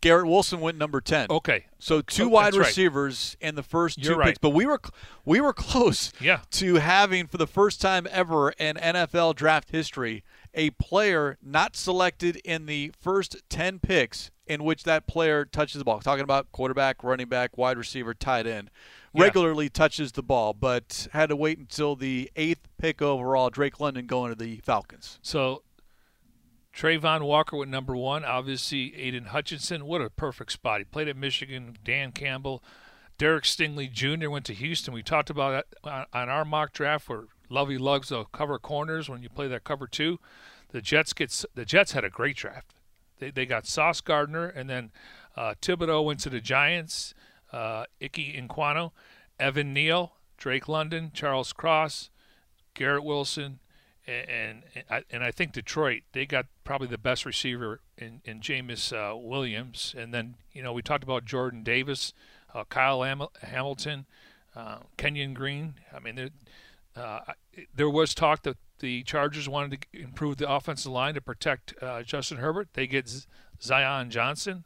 Garrett 0.00 0.26
Wilson 0.26 0.60
went 0.60 0.78
number 0.78 1.00
ten. 1.00 1.26
okay, 1.30 1.66
So 1.78 2.00
two 2.00 2.24
Oh, 2.24 2.28
wide 2.28 2.46
that's 2.46 2.56
right. 2.58 2.66
receivers 2.68 3.36
in 3.40 3.54
the 3.54 3.62
1st 3.62 3.98
You're 3.98 4.14
two 4.14 4.18
right. 4.18 4.26
picks, 4.28 4.38
but 4.38 4.50
we 4.50 4.66
were 4.66 4.80
we 5.24 5.40
were 5.40 5.52
close 5.52 6.12
Yeah. 6.20 6.40
to 6.52 6.76
having 6.76 7.26
for 7.26 7.36
the 7.36 7.46
first 7.46 7.80
time 7.80 8.06
ever 8.10 8.50
in 8.52 8.76
NFL 8.76 9.34
draft 9.34 9.70
history 9.70 10.24
a 10.54 10.70
player 10.70 11.38
not 11.42 11.76
selected 11.76 12.36
in 12.44 12.66
the 12.66 12.92
first 13.00 13.36
10 13.50 13.78
picks 13.78 14.30
in 14.46 14.64
which 14.64 14.82
that 14.82 15.06
player 15.06 15.44
touches 15.44 15.78
the 15.78 15.84
ball. 15.84 16.00
Talking 16.00 16.24
about 16.24 16.50
quarterback, 16.50 17.04
running 17.04 17.28
back, 17.28 17.56
wide 17.56 17.78
receiver, 17.78 18.14
tight 18.14 18.48
end. 18.48 18.68
Yeah. 19.14 19.24
Regularly 19.24 19.68
touches 19.68 20.10
the 20.12 20.22
ball, 20.24 20.52
but 20.54 21.06
had 21.12 21.28
to 21.28 21.36
wait 21.36 21.58
until 21.58 21.94
the 21.94 22.30
eighth 22.34 22.68
pick 22.78 23.00
overall. 23.00 23.48
Drake 23.50 23.78
London 23.78 24.06
going 24.06 24.32
to 24.32 24.38
the 24.38 24.56
Falcons. 24.64 25.18
So 25.22 25.62
Travon 26.74 27.22
Walker 27.22 27.56
went 27.56 27.70
number 27.70 27.96
one. 27.96 28.24
Obviously, 28.24 28.94
Aidan 28.96 29.26
Hutchinson. 29.26 29.86
What 29.86 30.00
a 30.00 30.10
perfect 30.10 30.52
spot. 30.52 30.78
He 30.80 30.84
played 30.84 31.08
at 31.08 31.16
Michigan. 31.16 31.76
Dan 31.84 32.12
Campbell. 32.12 32.62
Derek 33.18 33.44
Stingley 33.44 33.92
Jr. 33.92 34.30
went 34.30 34.46
to 34.46 34.54
Houston. 34.54 34.94
We 34.94 35.02
talked 35.02 35.28
about 35.28 35.66
that 35.82 36.06
on, 36.14 36.28
our 36.30 36.44
mock 36.44 36.72
draft 36.72 37.08
where 37.08 37.24
Lovie 37.50 37.76
lugs 37.76 38.08
the 38.08 38.24
cover 38.24 38.58
corners 38.58 39.10
when 39.10 39.22
you 39.22 39.28
play 39.28 39.46
that 39.48 39.64
cover 39.64 39.86
two. 39.86 40.18
The 40.70 40.80
Jets 40.80 41.12
gets 41.12 41.44
the 41.54 41.66
Jets 41.66 41.92
had 41.92 42.04
a 42.04 42.08
great 42.08 42.36
draft. 42.36 42.72
They, 43.18 43.30
they 43.30 43.44
got 43.44 43.66
Sauce 43.66 44.00
Gardner 44.00 44.46
and 44.46 44.70
then 44.70 44.90
uh, 45.36 45.54
Thibodeaux 45.60 46.04
went 46.04 46.20
to 46.20 46.30
the 46.30 46.40
Giants. 46.40 47.12
Uh, 47.52 47.84
Ickey 47.98 48.40
Ekwonu, 48.40 48.92
Evan 49.38 49.74
Neal, 49.74 50.12
Drake 50.36 50.68
London, 50.68 51.10
Charles 51.12 51.52
Cross, 51.52 52.10
Garrett 52.74 53.04
Wilson, 53.04 53.58
and 54.10 54.62
and, 54.74 54.84
I, 54.90 55.02
and 55.10 55.24
I 55.24 55.30
think 55.30 55.52
Detroit 55.52 56.02
they 56.12 56.26
got 56.26 56.46
probably 56.64 56.88
the 56.88 56.98
best 56.98 57.24
receiver 57.24 57.80
in 57.96 58.20
in 58.24 58.40
Jameis 58.40 58.92
uh, 58.92 59.16
Williams, 59.16 59.94
and 59.96 60.12
then 60.12 60.36
you 60.52 60.62
know 60.62 60.72
we 60.72 60.82
talked 60.82 61.04
about 61.04 61.24
Jordan 61.24 61.62
Davis, 61.62 62.12
uh, 62.54 62.64
Kyle 62.64 63.02
Ham- 63.02 63.22
Hamilton, 63.42 64.06
uh, 64.54 64.78
Kenyon 64.96 65.34
Green. 65.34 65.74
I 65.94 66.00
mean 66.00 66.14
there 66.14 66.30
uh, 66.96 67.20
there 67.74 67.90
was 67.90 68.14
talk 68.14 68.42
that 68.42 68.56
the 68.80 69.02
Chargers 69.02 69.48
wanted 69.48 69.86
to 69.92 70.00
improve 70.00 70.38
the 70.38 70.50
offensive 70.50 70.92
line 70.92 71.14
to 71.14 71.20
protect 71.20 71.74
uh, 71.82 72.02
Justin 72.02 72.38
Herbert. 72.38 72.68
They 72.72 72.86
get 72.86 73.08
Z- 73.08 73.26
Zion 73.62 74.10
Johnson. 74.10 74.64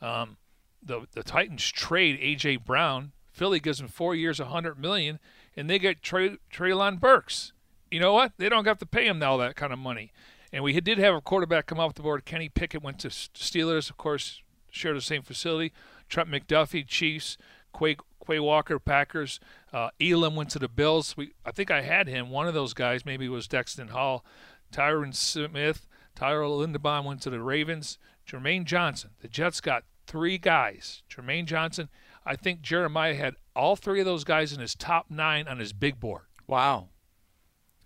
Um, 0.00 0.36
the 0.82 1.06
the 1.12 1.22
Titans 1.22 1.68
trade 1.70 2.20
AJ 2.20 2.64
Brown. 2.64 3.12
Philly 3.32 3.60
gives 3.60 3.80
him 3.80 3.88
four 3.88 4.14
years, 4.14 4.40
a 4.40 4.46
hundred 4.46 4.78
million, 4.78 5.18
and 5.54 5.68
they 5.68 5.78
get 5.78 6.02
Trey, 6.02 6.38
Treylon 6.50 6.98
Burks. 6.98 7.52
You 7.90 8.00
know 8.00 8.12
what? 8.12 8.32
They 8.36 8.48
don't 8.48 8.66
have 8.66 8.78
to 8.78 8.86
pay 8.86 9.06
him 9.06 9.22
all 9.22 9.38
that 9.38 9.56
kind 9.56 9.72
of 9.72 9.78
money. 9.78 10.12
And 10.52 10.62
we 10.64 10.78
did 10.80 10.98
have 10.98 11.14
a 11.14 11.20
quarterback 11.20 11.66
come 11.66 11.80
off 11.80 11.94
the 11.94 12.02
board. 12.02 12.24
Kenny 12.24 12.48
Pickett 12.48 12.82
went 12.82 12.98
to 13.00 13.08
Steelers, 13.08 13.90
of 13.90 13.96
course, 13.96 14.42
share 14.70 14.94
the 14.94 15.00
same 15.00 15.22
facility. 15.22 15.72
Trent 16.08 16.30
McDuffie, 16.30 16.86
Chiefs. 16.86 17.36
Quay, 17.78 17.96
Quay 18.26 18.40
Walker, 18.40 18.78
Packers. 18.78 19.38
Uh, 19.72 19.90
Elam 20.00 20.34
went 20.34 20.50
to 20.50 20.58
the 20.58 20.68
Bills. 20.68 21.16
We, 21.16 21.32
I 21.44 21.52
think 21.52 21.70
I 21.70 21.82
had 21.82 22.08
him. 22.08 22.30
One 22.30 22.48
of 22.48 22.54
those 22.54 22.74
guys, 22.74 23.04
maybe 23.04 23.28
was 23.28 23.46
Daxton 23.46 23.92
Hill. 23.92 24.24
Tyron 24.72 25.14
Smith, 25.14 25.86
Tyler 26.14 26.42
Linderbaum 26.42 27.04
went 27.04 27.22
to 27.22 27.30
the 27.30 27.40
Ravens. 27.40 27.98
Jermaine 28.26 28.64
Johnson. 28.64 29.10
The 29.20 29.28
Jets 29.28 29.60
got 29.60 29.84
three 30.06 30.38
guys. 30.38 31.02
Jermaine 31.08 31.44
Johnson. 31.44 31.88
I 32.24 32.34
think 32.34 32.60
Jeremiah 32.60 33.14
had 33.14 33.36
all 33.54 33.76
three 33.76 34.00
of 34.00 34.06
those 34.06 34.24
guys 34.24 34.52
in 34.52 34.60
his 34.60 34.74
top 34.74 35.06
nine 35.10 35.46
on 35.46 35.58
his 35.58 35.72
big 35.72 36.00
board. 36.00 36.22
Wow. 36.48 36.88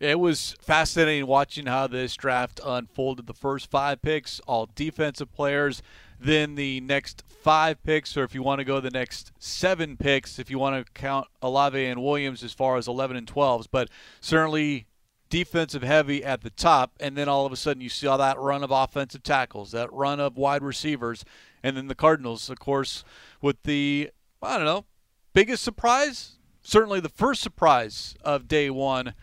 It 0.00 0.18
was 0.18 0.56
fascinating 0.62 1.26
watching 1.26 1.66
how 1.66 1.86
this 1.86 2.16
draft 2.16 2.58
unfolded. 2.64 3.26
The 3.26 3.34
first 3.34 3.70
five 3.70 4.00
picks, 4.00 4.40
all 4.40 4.68
defensive 4.74 5.30
players. 5.30 5.82
Then 6.18 6.54
the 6.54 6.80
next 6.80 7.22
five 7.26 7.82
picks, 7.82 8.16
or 8.16 8.24
if 8.24 8.34
you 8.34 8.42
want 8.42 8.60
to 8.60 8.64
go 8.64 8.80
the 8.80 8.90
next 8.90 9.32
seven 9.38 9.98
picks, 9.98 10.38
if 10.38 10.50
you 10.50 10.58
want 10.58 10.86
to 10.86 10.92
count 10.92 11.28
Olave 11.42 11.84
and 11.84 12.02
Williams 12.02 12.42
as 12.42 12.54
far 12.54 12.78
as 12.78 12.88
11 12.88 13.16
and 13.16 13.26
12s. 13.26 13.66
But 13.70 13.90
certainly 14.22 14.86
defensive 15.28 15.82
heavy 15.82 16.24
at 16.24 16.40
the 16.40 16.50
top. 16.50 16.92
And 16.98 17.14
then 17.14 17.28
all 17.28 17.44
of 17.44 17.52
a 17.52 17.56
sudden 17.56 17.82
you 17.82 17.90
all 18.08 18.18
that 18.18 18.38
run 18.38 18.64
of 18.64 18.70
offensive 18.70 19.22
tackles, 19.22 19.70
that 19.72 19.92
run 19.92 20.18
of 20.18 20.38
wide 20.38 20.62
receivers. 20.62 21.24
And 21.62 21.76
then 21.76 21.88
the 21.88 21.94
Cardinals, 21.94 22.48
of 22.48 22.58
course, 22.58 23.04
with 23.42 23.62
the, 23.64 24.10
I 24.42 24.56
don't 24.56 24.66
know, 24.66 24.86
biggest 25.34 25.62
surprise? 25.62 26.38
Certainly 26.62 27.00
the 27.00 27.08
first 27.10 27.42
surprise 27.42 28.14
of 28.22 28.48
day 28.48 28.70
one 28.70 29.14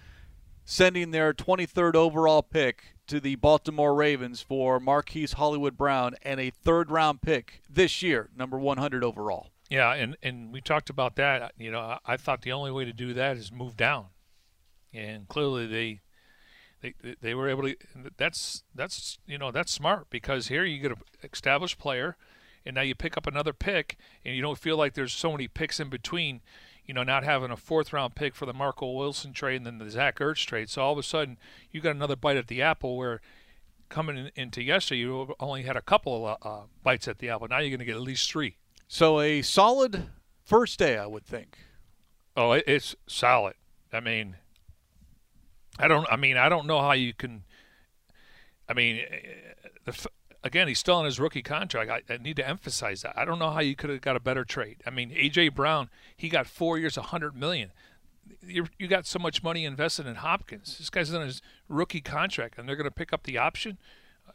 sending 0.70 1.12
their 1.12 1.34
23rd 1.34 1.96
overall 1.96 2.44
pick 2.44 2.98
to 3.08 3.22
the 3.22 3.36
Baltimore 3.36 3.96
Ravens 3.96 4.42
for 4.42 4.82
Marquise 4.82 5.34
Hollywood 5.34 5.78
Brown 5.78 6.16
and 6.24 6.42
a 6.42 6.50
third 6.50 6.92
round 6.92 7.22
pick 7.22 7.62
this 7.70 8.04
year, 8.04 8.30
number 8.36 8.60
100 8.60 9.02
overall. 9.02 9.48
Yeah, 9.70 9.94
and, 9.94 10.18
and 10.22 10.52
we 10.52 10.60
talked 10.60 10.90
about 10.90 11.16
that. 11.16 11.54
You 11.58 11.72
know, 11.72 11.80
I, 11.80 12.00
I 12.06 12.18
thought 12.18 12.42
the 12.42 12.52
only 12.52 12.72
way 12.72 12.84
to 12.84 12.92
do 12.92 13.14
that 13.14 13.38
is 13.38 13.50
move 13.50 13.78
down, 13.78 14.08
and 14.94 15.28
clearly 15.30 15.68
they 15.68 16.02
they 16.82 17.16
they 17.22 17.34
were 17.34 17.48
able 17.48 17.64
to. 17.64 17.76
That's 18.18 18.64
that's 18.76 19.20
you 19.26 19.38
know 19.38 19.52
that's 19.52 19.72
smart 19.72 20.10
because 20.10 20.50
here 20.50 20.66
you 20.66 20.80
get 20.80 20.92
an 20.92 20.98
established 21.24 21.80
player, 21.80 22.18
and 22.66 22.76
now 22.76 22.82
you 22.82 22.94
pick 22.94 23.18
up 23.18 23.26
another 23.26 23.54
pick, 23.54 23.98
and 24.26 24.36
you 24.36 24.42
don't 24.42 24.58
feel 24.58 24.78
like 24.78 24.94
there's 24.94 25.14
so 25.14 25.32
many 25.32 25.48
picks 25.48 25.80
in 25.80 25.90
between 25.90 26.42
you 26.88 26.94
know, 26.94 27.04
not 27.04 27.24
having 27.24 27.52
a 27.52 27.58
fourth 27.58 27.92
round 27.92 28.16
pick 28.16 28.34
for 28.34 28.46
the 28.46 28.54
Marco 28.54 28.92
Wilson 28.92 29.34
trade 29.34 29.58
and 29.58 29.66
then 29.66 29.78
the 29.78 29.90
Zach 29.90 30.20
Ertz 30.20 30.46
trade. 30.46 30.70
So 30.70 30.82
all 30.82 30.94
of 30.94 30.98
a 30.98 31.04
sudden, 31.04 31.38
you 31.72 31.82
got 31.82 31.96
another 31.96 32.16
bite 32.16 32.38
at 32.38 32.48
the 32.48 32.62
apple 32.62 32.96
where 32.96 33.22
coming 33.90 34.18
in, 34.18 34.32
into 34.36 34.64
yesterday, 34.64 35.02
you 35.02 35.36
only 35.40 35.64
had 35.64 35.76
a 35.76 35.82
couple 35.82 36.26
of 36.26 36.38
uh, 36.42 36.66
bites 36.84 37.08
at 37.08 37.20
the 37.20 37.30
apple. 37.30 37.48
Now 37.50 37.60
you're 37.60 37.70
going 37.70 37.80
to 37.80 37.86
get 37.86 37.96
at 37.96 38.02
least 38.02 38.32
three. 38.32 38.56
So 38.88 39.20
a 39.20 39.42
solid 39.42 40.08
first 40.44 40.80
day, 40.80 40.98
I 40.98 41.06
would 41.06 41.26
think. 41.26 41.58
Oh, 42.36 42.54
it's 42.54 42.96
solid. 43.06 43.56
I 43.92 44.00
mean, 44.00 44.38
I 45.80 45.88
don't. 45.88 46.08
I 46.12 46.16
mean, 46.16 46.38
I 46.38 46.50
don't 46.50 46.68
know 46.68 46.80
how 46.80 46.94
you 46.94 47.14
can. 47.14 47.44
I 48.70 48.74
mean, 48.74 49.02
the 49.86 50.08
again, 50.48 50.68
he's 50.68 50.80
still 50.80 50.96
on 50.96 51.06
his 51.06 51.20
rookie 51.20 51.44
contract. 51.44 51.92
I, 51.92 52.14
I, 52.14 52.18
need 52.18 52.38
to 52.38 52.48
emphasize 52.48 53.02
that. 53.02 53.18
I 53.18 53.26
don't 53.26 53.38
know 53.38 53.52
how 53.52 53.60
you 53.60 53.76
could 53.76 53.90
have 53.90 54.02
got 54.02 54.16
a 54.16 54.20
better 54.20 54.44
trade. 54.44 54.78
I 54.86 54.90
mean, 54.90 55.12
AJ 55.12 55.54
Brown, 55.54 55.90
he 56.16 56.30
got 56.30 56.48
four 56.48 56.78
years, 56.80 56.98
a 56.98 57.04
hundred 57.04 57.36
million. 57.36 57.72
You 58.42 58.68
you 58.78 58.88
got 58.88 59.06
so 59.06 59.20
much 59.20 59.44
money 59.44 59.66
invested 59.66 60.08
in 60.08 60.16
Hopkins. 60.16 60.78
This 60.78 60.90
guy's 60.90 61.14
on 61.14 61.22
his 61.22 61.42
rookie 61.70 62.02
contract, 62.02 62.58
and 62.58 62.68
they're 62.68 62.76
going 62.76 62.90
to 62.90 62.92
pick 62.92 63.14
up 63.14 63.24
the 63.24 63.38
option. 63.38 63.78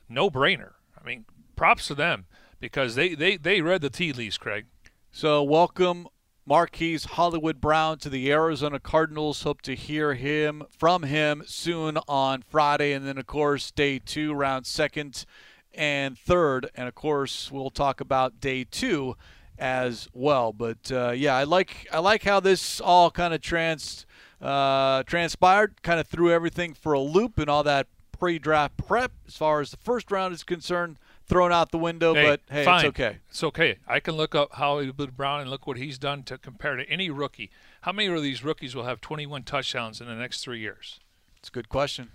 No 0.09 0.31
brainer. 0.31 0.73
I 1.01 1.05
mean, 1.05 1.25
props 1.57 1.89
to 1.89 1.95
them 1.95 2.27
because 2.61 2.95
they 2.95 3.15
they 3.15 3.37
they 3.37 3.61
read 3.61 3.83
the 3.83 3.91
tea 3.91 4.13
leaves, 4.13 4.39
Craig. 4.39 4.67
So 5.11 5.43
welcome. 5.43 6.09
Marquise 6.45 7.05
Hollywood 7.05 7.61
Brown 7.61 7.99
to 7.99 8.11
the 8.11 8.33
Arizona 8.33 8.81
Cardinals. 8.81 9.45
Hope 9.45 9.63
to 9.63 9.77
hear 9.77 10.15
him 10.15 10.65
from 10.77 11.05
him 11.05 11.45
soon 11.47 11.99
on 12.09 12.43
Friday, 12.43 12.93
and 12.93 13.07
then 13.07 13.17
of 13.17 13.27
course 13.27 13.71
day 13.71 14.01
two, 14.01 14.35
round 14.35 14.67
second 14.67 15.25
and 15.75 16.19
third. 16.19 16.71
And 16.75 16.89
of 16.89 16.95
course, 16.95 17.51
we'll 17.51 17.71
talk 17.71 18.01
about 18.01 18.41
day 18.41 18.65
two 18.65 19.17
as 19.59 20.09
well. 20.13 20.53
But 20.53 20.91
uh, 20.91 21.11
yeah, 21.11 21.37
I 21.37 21.45
like 21.45 21.87
I 21.93 22.01
like 22.01 22.25
how 22.25 22.41
this 22.41 22.81
all 22.81 23.11
kind 23.11 23.35
of 23.35 23.41
trans 23.41 24.07
uh, 24.41 25.03
transpired. 25.05 25.83
Kind 25.83 26.01
of 26.01 26.07
threw 26.07 26.31
everything 26.31 26.75
for 26.75 26.93
a 26.93 27.01
loop 27.01 27.39
and 27.39 27.49
all 27.49 27.63
that 27.63 27.87
pre-draft 28.19 28.77
prep 28.77 29.13
as 29.27 29.37
far 29.37 29.61
as 29.61 29.71
the 29.71 29.77
first 29.79 30.11
round 30.11 30.35
is 30.35 30.45
concerned. 30.45 30.97
Thrown 31.25 31.53
out 31.53 31.71
the 31.71 31.79
window, 31.79 32.15
hey, 32.15 32.27
but 32.27 32.41
hey, 32.51 32.65
fine. 32.65 32.81
it's 32.81 32.89
okay. 32.89 33.19
It's 33.31 33.45
okay. 33.45 33.79
I 33.87 34.01
can 34.01 34.17
look 34.17 34.35
up 34.35 34.53
Hollywood 34.53 35.17
Brown 35.17 35.41
and 35.41 35.49
look 35.49 35.67
what 35.67 35.79
he's 35.79 35.97
done 35.97 36.25
to 36.25 36.37
compare 36.37 36.77
to 36.77 36.85
any 36.91 37.11
rookie. 37.11 37.51
How 37.83 37.93
many 37.93 38.13
of 38.13 38.23
these 38.23 38.45
rookies 38.45 38.75
will 38.75 38.85
have 38.85 39.01
21 39.01 39.45
touchdowns 39.45 40.01
in 40.01 40.09
the 40.09 40.15
next 40.15 40.43
three 40.43 40.59
years? 40.59 41.01
It's 41.39 41.49
a 41.49 41.53
good 41.53 41.69
question. 41.69 42.11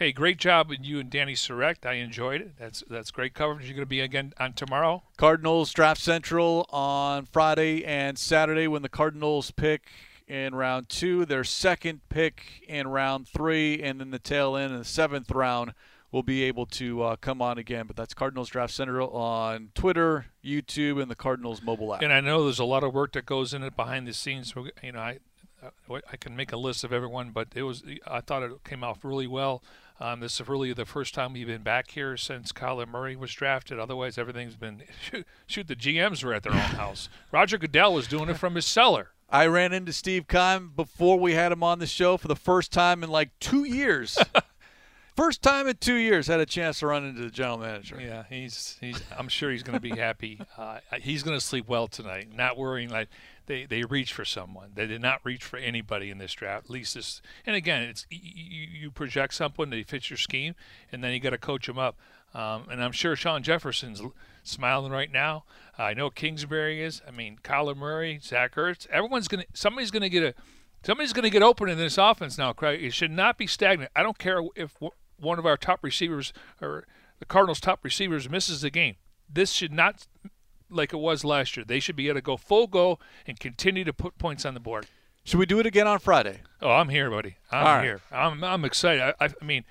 Hey, 0.00 0.12
great 0.12 0.38
job 0.38 0.70
with 0.70 0.82
you 0.82 0.98
and 0.98 1.10
Dani 1.10 1.32
Sureck. 1.32 1.84
I 1.84 1.96
enjoyed 1.96 2.40
it. 2.40 2.52
That's 2.58 2.82
that's 2.88 3.10
great 3.10 3.34
coverage. 3.34 3.66
You're 3.66 3.74
going 3.74 3.82
to 3.82 3.86
be 3.86 4.00
again 4.00 4.32
on 4.40 4.54
tomorrow. 4.54 5.02
Cardinals 5.18 5.74
Draft 5.74 6.00
Central 6.00 6.64
on 6.70 7.26
Friday 7.26 7.84
and 7.84 8.18
Saturday 8.18 8.66
when 8.66 8.80
the 8.80 8.88
Cardinals 8.88 9.50
pick 9.50 9.90
in 10.26 10.54
round 10.54 10.88
two, 10.88 11.26
their 11.26 11.44
second 11.44 12.00
pick 12.08 12.64
in 12.66 12.88
round 12.88 13.28
three, 13.28 13.82
and 13.82 14.00
then 14.00 14.10
the 14.10 14.18
tail 14.18 14.56
end 14.56 14.72
in 14.72 14.78
the 14.78 14.86
seventh 14.86 15.30
round 15.30 15.74
will 16.10 16.22
be 16.22 16.44
able 16.44 16.64
to 16.64 17.02
uh, 17.02 17.16
come 17.16 17.42
on 17.42 17.58
again. 17.58 17.86
But 17.86 17.96
that's 17.96 18.14
Cardinals 18.14 18.48
Draft 18.48 18.72
Central 18.72 19.10
on 19.10 19.68
Twitter, 19.74 20.28
YouTube, 20.42 21.02
and 21.02 21.10
the 21.10 21.14
Cardinals 21.14 21.60
mobile 21.60 21.94
app. 21.94 22.00
And 22.00 22.10
I 22.10 22.22
know 22.22 22.44
there's 22.44 22.58
a 22.58 22.64
lot 22.64 22.84
of 22.84 22.94
work 22.94 23.12
that 23.12 23.26
goes 23.26 23.52
in 23.52 23.62
it 23.62 23.76
behind 23.76 24.06
the 24.06 24.14
scenes. 24.14 24.54
You 24.82 24.92
know, 24.92 24.98
I 24.98 25.18
I 26.10 26.16
can 26.16 26.36
make 26.36 26.52
a 26.52 26.56
list 26.56 26.84
of 26.84 26.92
everyone, 26.92 27.32
but 27.32 27.48
it 27.54 27.64
was 27.64 27.82
I 28.06 28.20
thought 28.20 28.42
it 28.42 28.64
came 28.64 28.82
off 28.82 29.04
really 29.04 29.26
well. 29.26 29.62
Um, 30.00 30.20
this 30.20 30.40
is 30.40 30.48
really 30.48 30.72
the 30.72 30.86
first 30.86 31.14
time 31.14 31.34
we've 31.34 31.46
been 31.46 31.62
back 31.62 31.90
here 31.90 32.16
since 32.16 32.52
Kyler 32.52 32.88
Murray 32.88 33.16
was 33.16 33.32
drafted. 33.34 33.78
Otherwise, 33.78 34.16
everything's 34.16 34.56
been 34.56 34.82
shoot, 35.02 35.26
shoot 35.46 35.68
the 35.68 35.76
GMs 35.76 36.24
were 36.24 36.32
at 36.32 36.42
their 36.42 36.54
own 36.54 36.58
house. 36.58 37.10
Roger 37.30 37.58
Goodell 37.58 37.92
was 37.92 38.06
doing 38.06 38.30
it 38.30 38.38
from 38.38 38.54
his 38.54 38.64
cellar. 38.64 39.10
I 39.28 39.46
ran 39.46 39.72
into 39.74 39.92
Steve 39.92 40.26
Keim 40.26 40.72
before 40.74 41.18
we 41.18 41.34
had 41.34 41.52
him 41.52 41.62
on 41.62 41.78
the 41.78 41.86
show 41.86 42.16
for 42.16 42.28
the 42.28 42.36
first 42.36 42.72
time 42.72 43.04
in 43.04 43.10
like 43.10 43.38
two 43.40 43.64
years. 43.64 44.18
first 45.16 45.42
time 45.42 45.68
in 45.68 45.76
two 45.76 45.94
years 45.94 46.26
had 46.26 46.40
a 46.40 46.46
chance 46.46 46.78
to 46.80 46.86
run 46.86 47.04
into 47.04 47.20
the 47.20 47.30
general 47.30 47.58
manager. 47.58 48.00
Yeah, 48.00 48.24
he's 48.28 48.78
he's. 48.80 49.00
I'm 49.16 49.28
sure 49.28 49.50
he's 49.50 49.62
going 49.62 49.76
to 49.76 49.82
be 49.82 49.90
happy. 49.90 50.40
Uh, 50.56 50.78
he's 51.00 51.22
going 51.22 51.36
to 51.36 51.44
sleep 51.44 51.68
well 51.68 51.86
tonight, 51.86 52.34
not 52.34 52.56
worrying 52.56 52.88
like 52.88 53.08
they 53.50 53.66
they 53.66 53.82
reach 53.82 54.12
for 54.12 54.24
someone. 54.24 54.70
They 54.74 54.86
did 54.86 55.02
not 55.02 55.20
reach 55.24 55.42
for 55.42 55.56
anybody 55.56 56.08
in 56.08 56.18
this 56.18 56.32
draft. 56.32 56.66
At 56.66 56.70
least 56.70 56.94
this. 56.94 57.20
And 57.44 57.56
again, 57.56 57.82
it's 57.82 58.06
you, 58.08 58.18
you 58.82 58.90
project 58.92 59.34
someone 59.34 59.70
that 59.70 59.88
fits 59.88 60.08
your 60.08 60.16
scheme, 60.16 60.54
and 60.92 61.02
then 61.02 61.12
you 61.12 61.18
got 61.18 61.30
to 61.30 61.38
coach 61.38 61.66
them 61.66 61.78
up. 61.78 61.98
Um, 62.32 62.68
and 62.70 62.82
I'm 62.82 62.92
sure 62.92 63.16
Shawn 63.16 63.42
Jefferson's 63.42 64.00
smiling 64.44 64.92
right 64.92 65.10
now. 65.10 65.44
Uh, 65.76 65.82
I 65.82 65.94
know 65.94 66.10
Kingsbury 66.10 66.80
is. 66.80 67.02
I 67.06 67.10
mean, 67.10 67.38
Kyler 67.42 67.76
Murray, 67.76 68.20
Zach 68.22 68.54
Ertz. 68.54 68.86
Everyone's 68.86 69.26
gonna. 69.26 69.44
Somebody's 69.52 69.90
gonna 69.90 70.08
get 70.08 70.22
a. 70.22 70.34
Somebody's 70.84 71.12
to 71.12 71.28
get 71.28 71.42
open 71.42 71.68
in 71.68 71.76
this 71.76 71.98
offense 71.98 72.38
now, 72.38 72.52
Craig. 72.52 72.82
It 72.82 72.94
should 72.94 73.10
not 73.10 73.36
be 73.36 73.46
stagnant. 73.46 73.90
I 73.94 74.02
don't 74.02 74.18
care 74.18 74.40
if 74.54 74.76
one 75.18 75.38
of 75.38 75.44
our 75.44 75.58
top 75.58 75.80
receivers 75.82 76.32
or 76.62 76.86
the 77.18 77.26
Cardinals' 77.26 77.60
top 77.60 77.84
receivers 77.84 78.30
misses 78.30 78.62
the 78.62 78.70
game. 78.70 78.94
This 79.28 79.50
should 79.50 79.72
not 79.72 80.06
like 80.70 80.92
it 80.92 80.98
was 80.98 81.24
last 81.24 81.56
year. 81.56 81.64
They 81.64 81.80
should 81.80 81.96
be 81.96 82.08
able 82.08 82.18
to 82.18 82.22
go 82.22 82.36
full 82.36 82.66
go 82.66 82.98
and 83.26 83.38
continue 83.38 83.84
to 83.84 83.92
put 83.92 84.18
points 84.18 84.44
on 84.44 84.54
the 84.54 84.60
board. 84.60 84.86
Should 85.24 85.38
we 85.38 85.46
do 85.46 85.58
it 85.58 85.66
again 85.66 85.86
on 85.86 85.98
Friday? 85.98 86.40
Oh, 86.62 86.70
I'm 86.70 86.88
here, 86.88 87.10
buddy. 87.10 87.36
I'm 87.50 87.66
All 87.66 87.82
here. 87.82 88.00
I'm 88.10 88.42
I'm 88.42 88.64
excited. 88.64 89.14
I, 89.20 89.26
I, 89.26 89.44
mean, 89.44 89.64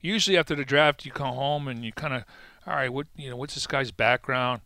usually 0.00 0.36
after 0.36 0.54
the 0.54 0.64
draft, 0.64 1.04
you 1.04 1.12
come 1.12 1.34
home 1.34 1.68
and 1.68 1.84
you 1.84 1.92
kind 1.92 2.14
of, 2.14 2.24
all 2.66 2.74
right, 2.74 2.92
what 2.92 3.06
you 3.16 3.30
know, 3.30 3.36
what's 3.36 3.54
this 3.54 3.66
guy's 3.66 3.90
background? 3.90 4.62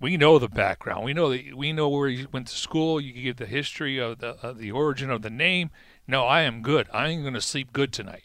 We 0.00 0.16
know 0.16 0.38
the 0.38 0.48
background. 0.48 1.04
We 1.04 1.12
know 1.12 1.30
that 1.30 1.56
we 1.56 1.72
know 1.72 1.88
where 1.88 2.08
he 2.08 2.26
went 2.26 2.46
to 2.46 2.54
school. 2.54 3.00
You 3.00 3.12
give 3.12 3.36
the 3.36 3.46
history 3.46 3.98
of 3.98 4.20
the 4.20 4.36
of 4.42 4.58
the 4.58 4.70
origin 4.70 5.10
of 5.10 5.22
the 5.22 5.30
name. 5.30 5.70
No, 6.06 6.24
I 6.24 6.42
am 6.42 6.62
good. 6.62 6.88
I 6.92 7.08
am 7.08 7.22
going 7.22 7.34
to 7.34 7.40
sleep 7.40 7.72
good 7.72 7.92
tonight. 7.92 8.24